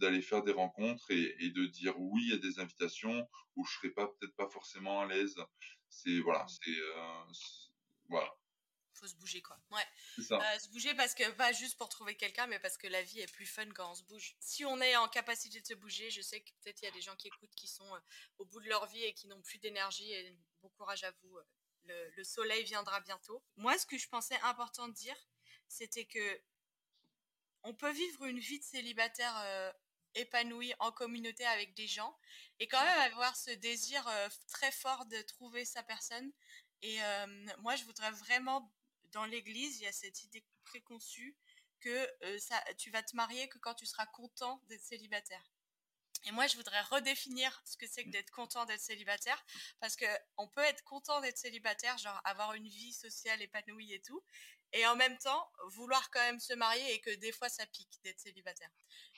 d'aller 0.00 0.22
faire 0.22 0.42
des 0.42 0.52
rencontres 0.52 1.10
et, 1.10 1.36
et, 1.40 1.50
de 1.50 1.66
dire 1.66 1.98
oui 1.98 2.32
à 2.32 2.38
des 2.38 2.58
invitations 2.58 3.28
où 3.56 3.64
je 3.64 3.74
serai 3.74 3.90
pas 3.90 4.06
peut-être 4.06 4.34
pas 4.36 4.48
forcément 4.48 5.00
à 5.00 5.06
l'aise. 5.06 5.36
C'est 5.88 6.20
voilà, 6.20 6.46
c'est 6.48 6.70
euh, 6.70 7.24
voilà 8.08 8.32
faut 9.02 9.08
se 9.08 9.16
bouger 9.16 9.42
quoi. 9.42 9.58
Ouais. 9.70 9.84
Euh, 10.30 10.58
se 10.58 10.68
bouger 10.70 10.94
parce 10.94 11.14
que 11.14 11.28
pas 11.32 11.52
juste 11.52 11.76
pour 11.76 11.88
trouver 11.88 12.14
quelqu'un, 12.16 12.46
mais 12.46 12.58
parce 12.60 12.76
que 12.76 12.86
la 12.86 13.02
vie 13.02 13.20
est 13.20 13.32
plus 13.32 13.46
fun 13.46 13.68
quand 13.70 13.90
on 13.90 13.94
se 13.94 14.04
bouge. 14.04 14.36
Si 14.38 14.64
on 14.64 14.80
est 14.80 14.96
en 14.96 15.08
capacité 15.08 15.60
de 15.60 15.66
se 15.66 15.74
bouger, 15.74 16.10
je 16.10 16.20
sais 16.20 16.40
que 16.40 16.50
peut-être 16.62 16.82
il 16.82 16.84
y 16.84 16.88
a 16.88 16.92
des 16.92 17.00
gens 17.00 17.16
qui 17.16 17.26
écoutent 17.28 17.54
qui 17.56 17.66
sont 17.66 17.94
euh, 17.94 17.98
au 18.38 18.44
bout 18.44 18.60
de 18.60 18.68
leur 18.68 18.86
vie 18.86 19.02
et 19.02 19.12
qui 19.12 19.26
n'ont 19.26 19.42
plus 19.42 19.58
d'énergie. 19.58 20.12
Et 20.12 20.36
bon 20.62 20.68
courage 20.70 21.04
à 21.04 21.10
vous. 21.22 21.36
Euh, 21.36 21.42
le, 21.84 22.10
le, 22.16 22.22
soleil 22.22 22.62
viendra 22.62 23.00
bientôt. 23.00 23.42
Moi, 23.56 23.76
ce 23.76 23.86
que 23.86 23.98
je 23.98 24.08
pensais 24.08 24.38
important 24.42 24.86
de 24.86 24.94
dire, 24.94 25.16
c'était 25.66 26.04
que 26.04 26.40
on 27.64 27.74
peut 27.74 27.92
vivre 27.92 28.24
une 28.24 28.38
vie 28.38 28.58
de 28.58 28.64
célibataire 28.64 29.34
euh, 29.44 29.72
épanouie 30.14 30.74
en 30.78 30.92
communauté 30.92 31.44
avec 31.46 31.74
des 31.74 31.86
gens 31.86 32.16
et 32.58 32.68
quand 32.68 32.82
même 32.82 33.12
avoir 33.12 33.36
ce 33.36 33.50
désir 33.50 34.06
euh, 34.06 34.28
très 34.48 34.70
fort 34.72 35.06
de 35.06 35.20
trouver 35.22 35.64
sa 35.64 35.82
personne. 35.82 36.32
Et 36.82 37.02
euh, 37.02 37.46
moi, 37.58 37.76
je 37.76 37.84
voudrais 37.84 38.10
vraiment 38.10 38.72
dans 39.12 39.24
l'Église, 39.24 39.78
il 39.78 39.84
y 39.84 39.86
a 39.86 39.92
cette 39.92 40.24
idée 40.24 40.44
préconçue 40.64 41.36
que 41.80 42.08
ça, 42.38 42.62
tu 42.78 42.90
vas 42.90 43.02
te 43.02 43.16
marier 43.16 43.48
que 43.48 43.58
quand 43.58 43.74
tu 43.74 43.86
seras 43.86 44.06
content 44.06 44.62
d'être 44.68 44.82
célibataire. 44.82 45.51
Et 46.24 46.30
moi, 46.30 46.46
je 46.46 46.56
voudrais 46.56 46.80
redéfinir 46.82 47.62
ce 47.64 47.76
que 47.76 47.86
c'est 47.86 48.04
que 48.04 48.10
d'être 48.10 48.30
content 48.30 48.64
d'être 48.64 48.80
célibataire, 48.80 49.44
parce 49.80 49.96
que 49.96 50.06
on 50.36 50.48
peut 50.48 50.62
être 50.62 50.84
content 50.84 51.20
d'être 51.20 51.38
célibataire, 51.38 51.98
genre 51.98 52.20
avoir 52.24 52.54
une 52.54 52.68
vie 52.68 52.92
sociale 52.92 53.42
épanouie 53.42 53.92
et 53.92 54.00
tout, 54.00 54.22
et 54.72 54.86
en 54.86 54.96
même 54.96 55.18
temps 55.18 55.50
vouloir 55.68 56.10
quand 56.10 56.20
même 56.20 56.40
se 56.40 56.54
marier 56.54 56.94
et 56.94 57.00
que 57.00 57.10
des 57.16 57.32
fois 57.32 57.48
ça 57.48 57.66
pique 57.66 58.00
d'être 58.04 58.20
célibataire. 58.20 58.70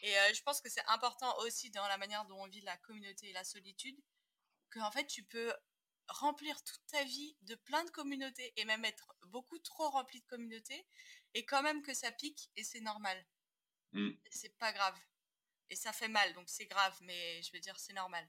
Et 0.03 0.19
euh, 0.19 0.35
je 0.35 0.43
pense 0.43 0.61
que 0.61 0.69
c'est 0.69 0.85
important 0.89 1.37
aussi 1.41 1.71
dans 1.71 1.87
la 1.89 1.99
manière 1.99 2.25
dont 2.25 2.43
on 2.43 2.49
vit 2.49 2.63
la 2.63 2.77
communauté 2.79 3.29
et 3.29 3.33
la 3.33 3.45
solitude, 3.45 3.99
que 4.71 4.81
en 4.81 4.91
fait 4.91 5.07
tu 5.07 5.23
peux 5.23 5.53
remplir 6.09 6.63
toute 6.65 6.87
ta 6.87 7.05
vie 7.05 7.37
de 7.43 7.55
plein 7.55 7.85
de 7.85 7.91
communautés 7.91 8.53
et 8.57 8.65
même 8.65 8.85
être 8.85 9.15
beaucoup 9.27 9.59
trop 9.59 9.89
rempli 9.91 10.21
de 10.21 10.27
communautés 10.27 10.87
et 11.35 11.45
quand 11.45 11.63
même 11.63 11.83
que 11.83 11.95
ça 11.95 12.13
pique 12.13 12.51
et 12.57 12.65
c'est 12.65 12.81
normal. 12.81 13.25
Mm. 13.93 14.11
C'est 14.31 14.57
pas 14.59 14.73
grave. 14.73 14.99
Et 15.71 15.77
ça 15.77 15.93
fait 15.93 16.09
mal, 16.09 16.33
donc 16.35 16.45
c'est 16.49 16.67
grave, 16.67 16.97
mais 17.03 17.43
je 17.43 17.51
veux 17.53 17.61
dire, 17.61 17.79
c'est 17.79 17.93
normal. 17.93 18.27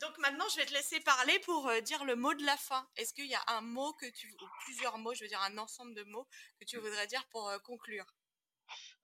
Donc 0.00 0.16
maintenant, 0.18 0.44
je 0.50 0.56
vais 0.56 0.66
te 0.66 0.74
laisser 0.74 1.00
parler 1.00 1.38
pour 1.40 1.68
euh, 1.68 1.80
dire 1.80 2.04
le 2.04 2.14
mot 2.14 2.34
de 2.34 2.44
la 2.44 2.56
fin. 2.56 2.86
Est-ce 2.96 3.14
qu'il 3.14 3.26
y 3.26 3.34
a 3.34 3.42
un 3.48 3.62
mot 3.62 3.92
que 3.94 4.06
tu, 4.10 4.30
ou 4.30 4.46
plusieurs 4.64 4.98
mots, 4.98 5.14
je 5.14 5.22
veux 5.22 5.28
dire 5.28 5.40
un 5.42 5.56
ensemble 5.58 5.94
de 5.94 6.04
mots 6.04 6.28
que 6.60 6.66
tu 6.66 6.76
voudrais 6.76 7.06
dire 7.06 7.26
pour 7.30 7.48
euh, 7.48 7.58
conclure? 7.58 8.04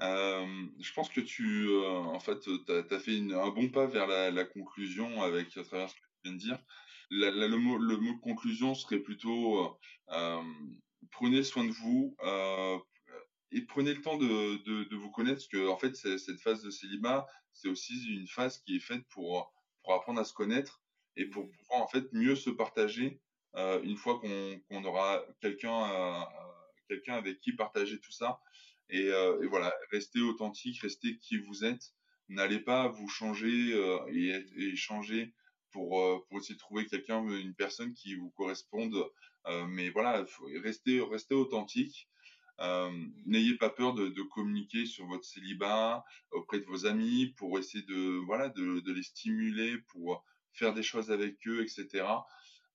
Euh, 0.02 0.66
je 0.78 0.92
pense 0.92 1.08
que 1.08 1.22
tu, 1.22 1.74
en 1.86 2.20
fait, 2.20 2.38
as, 2.68 3.00
fait 3.00 3.16
un 3.16 3.48
bon 3.48 3.70
pas 3.70 3.86
vers 3.86 4.06
la, 4.06 4.30
la, 4.30 4.44
conclusion 4.44 5.22
avec 5.22 5.56
à 5.56 5.64
travers 5.64 5.88
ce 5.88 5.94
que 5.94 6.00
tu 6.00 6.06
viens 6.24 6.32
de 6.32 6.38
dire 6.38 6.58
le, 7.10 7.56
mot, 7.56 7.78
le 7.78 7.96
mot 7.96 8.14
de 8.14 8.20
conclusion 8.20 8.74
serait 8.74 8.98
plutôt 8.98 9.64
euh, 9.64 9.68
euh, 10.10 10.42
prenez 11.12 11.42
soin 11.42 11.64
de 11.64 11.72
vous 11.72 12.16
euh, 12.24 12.78
et 13.54 13.62
prenez 13.62 13.94
le 13.94 14.02
temps 14.02 14.16
de, 14.16 14.94
vous 14.94 15.10
connaître, 15.10 15.36
parce 15.36 15.48
que 15.48 15.76
fait, 15.76 16.18
cette 16.18 16.40
phase 16.40 16.62
de 16.62 16.70
célibat, 16.70 17.26
c'est 17.52 17.68
aussi 17.68 17.94
une 18.12 18.26
phase 18.26 18.58
qui 18.58 18.76
est 18.76 18.80
faite 18.80 19.04
pour, 19.10 19.52
apprendre 19.88 20.20
à 20.20 20.24
se 20.24 20.32
connaître 20.32 20.82
et 21.16 21.26
pour 21.26 21.50
pouvoir 21.50 21.82
en 21.82 21.86
fait 21.86 22.10
mieux 22.12 22.36
se 22.36 22.48
partager 22.48 23.20
euh, 23.56 23.82
une 23.82 23.96
fois 23.96 24.18
qu'on 24.18 24.84
aura 24.84 25.22
quelqu'un 25.40 25.90
euh, 25.92 26.24
quelqu'un 26.88 27.14
avec 27.14 27.40
qui 27.40 27.52
partager 27.52 28.00
tout 28.00 28.10
ça. 28.10 28.40
Et, 28.88 29.10
euh, 29.10 29.46
voilà, 29.48 29.74
restez 29.90 30.20
authentique, 30.20 30.80
restez 30.80 31.18
qui 31.18 31.36
vous 31.36 31.64
êtes. 31.64 31.92
N'allez 32.28 32.60
pas 32.60 32.88
vous 32.88 33.08
changer 33.08 33.78
et, 34.08 34.44
et 34.56 34.76
changer 34.76 35.34
pour, 35.74 36.00
euh, 36.00 36.24
pour 36.28 36.38
essayer 36.38 36.54
de 36.54 36.60
trouver 36.60 36.86
quelqu'un, 36.86 37.22
une 37.26 37.54
personne 37.54 37.92
qui 37.92 38.14
vous 38.14 38.30
corresponde. 38.30 38.94
Euh, 39.46 39.66
mais 39.66 39.90
voilà, 39.90 40.24
restez, 40.62 41.00
restez 41.02 41.34
authentique. 41.34 42.08
Euh, 42.60 42.90
n'ayez 43.26 43.56
pas 43.56 43.70
peur 43.70 43.94
de, 43.94 44.08
de, 44.08 44.22
communiquer 44.22 44.86
sur 44.86 45.06
votre 45.06 45.24
célibat 45.24 46.04
auprès 46.30 46.60
de 46.60 46.64
vos 46.66 46.86
amis 46.86 47.34
pour 47.36 47.58
essayer 47.58 47.82
de 47.84 48.20
voilà 48.26 48.48
de, 48.48 48.78
de 48.80 48.92
les 48.92 49.02
stimuler, 49.02 49.78
pour 49.88 50.24
faire 50.52 50.72
des 50.72 50.84
choses 50.84 51.10
avec 51.10 51.36
eux, 51.48 51.62
etc. 51.62 52.06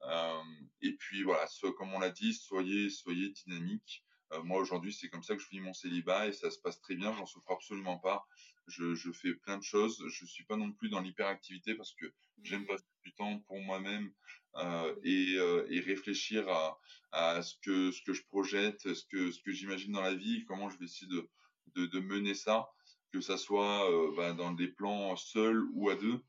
Euh, 0.03 0.43
et 0.81 0.93
puis 0.93 1.23
voilà, 1.23 1.45
comme 1.77 1.93
on 1.93 1.99
l'a 1.99 2.09
dit, 2.09 2.33
soyez 2.33 2.89
soyez 2.89 3.29
dynamique. 3.29 4.03
Euh, 4.33 4.43
moi 4.43 4.59
aujourd'hui, 4.59 4.93
c'est 4.93 5.09
comme 5.09 5.23
ça 5.23 5.35
que 5.35 5.41
je 5.41 5.49
vis 5.49 5.59
mon 5.61 5.73
célibat 5.73 6.27
et 6.27 6.33
ça 6.33 6.51
se 6.51 6.59
passe 6.59 6.79
très 6.81 6.95
bien. 6.95 7.13
J'en 7.13 7.25
souffre 7.25 7.51
absolument 7.51 7.97
pas. 7.97 8.27
Je, 8.67 8.93
je, 8.95 9.11
fais 9.11 9.33
plein 9.33 9.57
de 9.57 9.63
choses. 9.63 10.03
Je 10.09 10.25
suis 10.25 10.43
pas 10.43 10.57
non 10.57 10.71
plus 10.71 10.89
dans 10.89 10.99
l'hyperactivité 10.99 11.73
parce 11.73 11.93
que 11.93 12.05
j'aime 12.43 12.63
mmh. 12.63 12.67
Du 13.09 13.15
temps 13.15 13.39
pour 13.47 13.59
moi-même 13.59 14.11
euh, 14.55 14.95
et, 15.03 15.35
euh, 15.37 15.65
et, 15.69 15.79
réfléchir 15.79 16.47
à, 16.49 16.79
à, 17.11 17.41
ce 17.41 17.55
que 17.61 17.91
ce 17.91 18.01
que 18.03 18.13
je 18.13 18.23
projette, 18.23 18.81
ce 18.93 19.05
que 19.05 19.31
ce 19.31 19.41
que 19.41 19.51
j'imagine 19.51 19.93
dans 19.93 20.01
la 20.01 20.15
vie, 20.15 20.45
comment 20.45 20.69
je 20.69 20.77
vais 20.77 20.85
essayer 20.85 21.07
de 21.07 21.29
de, 21.75 21.85
de 21.85 21.99
mener 21.99 22.33
ça, 22.33 22.67
que 23.11 23.21
ça 23.21 23.37
soit 23.37 23.89
euh, 23.91 24.11
bah, 24.15 24.33
dans 24.33 24.51
des 24.51 24.67
plans 24.67 25.15
seuls 25.15 25.63
ou 25.73 25.89
à 25.89 25.95
deux. 25.95 26.19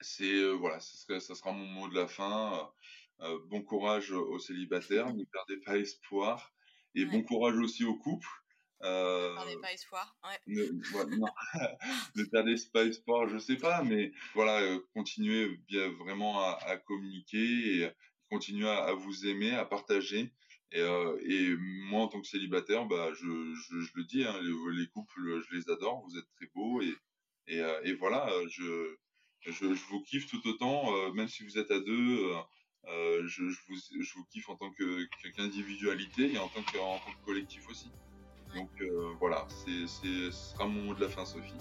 c'est 0.00 0.48
voilà, 0.54 0.80
ça 0.80 1.34
sera, 1.34 1.52
mon 1.52 1.66
mot 1.66 1.88
de 1.88 1.94
la 1.94 2.08
fin. 2.08 2.70
bon 3.50 3.62
courage 3.62 4.10
aux 4.12 4.38
célibataires, 4.38 5.12
ne 5.14 5.24
perdez 5.24 5.58
pas 5.58 5.76
espoir, 5.78 6.52
et 6.94 7.04
bon 7.04 7.22
courage 7.22 7.56
aussi 7.58 7.84
aux 7.84 7.96
couples. 7.96 8.28
Ne 8.82 9.34
perdez 9.34 9.60
pas 9.60 9.72
espoir. 9.72 10.16
Ne, 10.46 10.62
ne, 12.16 12.24
perdez 12.24 12.54
pas 12.72 12.84
espoir, 12.84 13.28
je 13.28 13.38
sais 13.38 13.56
pas, 13.56 13.82
mais 13.82 14.12
voilà, 14.34 14.78
continuez 14.94 15.56
bien 15.68 15.90
vraiment 15.92 16.40
à, 16.40 16.76
communiquer 16.78 17.82
et 17.82 17.90
continuez 18.30 18.68
à, 18.68 18.92
vous 18.92 19.26
aimer, 19.26 19.52
à 19.52 19.64
partager. 19.64 20.32
Et, 20.72 20.80
et, 20.80 21.56
moi, 21.88 22.02
en 22.02 22.08
tant 22.08 22.20
que 22.20 22.26
célibataire, 22.26 22.86
bah, 22.86 23.12
je, 23.14 23.54
je, 23.54 23.90
le 23.94 24.04
dis, 24.04 24.24
hein, 24.24 24.38
les, 24.42 24.80
les, 24.80 24.86
couples, 24.88 25.40
je 25.42 25.56
les 25.56 25.70
adore, 25.70 26.04
vous 26.06 26.18
êtes 26.18 26.28
très 26.36 26.50
beaux 26.54 26.82
et, 26.82 26.94
et, 27.46 27.62
et 27.84 27.94
voilà, 27.94 28.28
je, 28.48 28.96
je, 29.52 29.66
vous 29.88 30.00
kiffe 30.02 30.26
tout 30.26 30.46
autant, 30.48 30.94
euh, 30.94 31.12
même 31.12 31.28
si 31.28 31.44
vous 31.44 31.58
êtes 31.58 31.70
à 31.70 31.80
deux. 31.80 32.18
Euh, 32.24 32.36
euh, 32.88 33.26
je, 33.26 33.42
vous, 33.42 33.76
je, 34.00 34.14
vous, 34.14 34.24
kiffe 34.26 34.48
en 34.48 34.54
tant 34.54 34.70
qu'individualité 35.34 36.32
et 36.32 36.38
en 36.38 36.48
tant 36.48 36.62
que, 36.62 36.78
en 36.78 36.98
tant 36.98 37.12
que 37.12 37.24
collectif 37.24 37.68
aussi. 37.68 37.90
Donc 38.56 38.70
voilà, 39.20 39.46
c'est, 39.48 39.86
ce 39.86 40.30
sera 40.30 40.66
mon 40.66 40.82
mot 40.82 40.94
de 40.94 41.04
la 41.04 41.08
fin, 41.08 41.24
Sophie. 41.24 41.54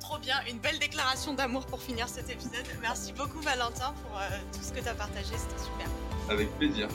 Trop 0.00 0.18
bien, 0.18 0.36
une 0.50 0.58
belle 0.58 0.78
déclaration 0.78 1.32
d'amour 1.34 1.66
pour 1.66 1.80
finir 1.82 2.08
cet 2.08 2.28
épisode. 2.28 2.66
Merci 2.82 3.12
beaucoup 3.14 3.40
Valentin 3.40 3.94
pour 4.02 4.20
tout 4.52 4.62
ce 4.62 4.72
que 4.72 4.80
tu 4.80 4.88
as 4.88 4.94
partagé, 4.94 5.34
c'était 5.36 5.62
super. 5.62 5.88
Avec 6.28 6.50
plaisir. 6.58 6.88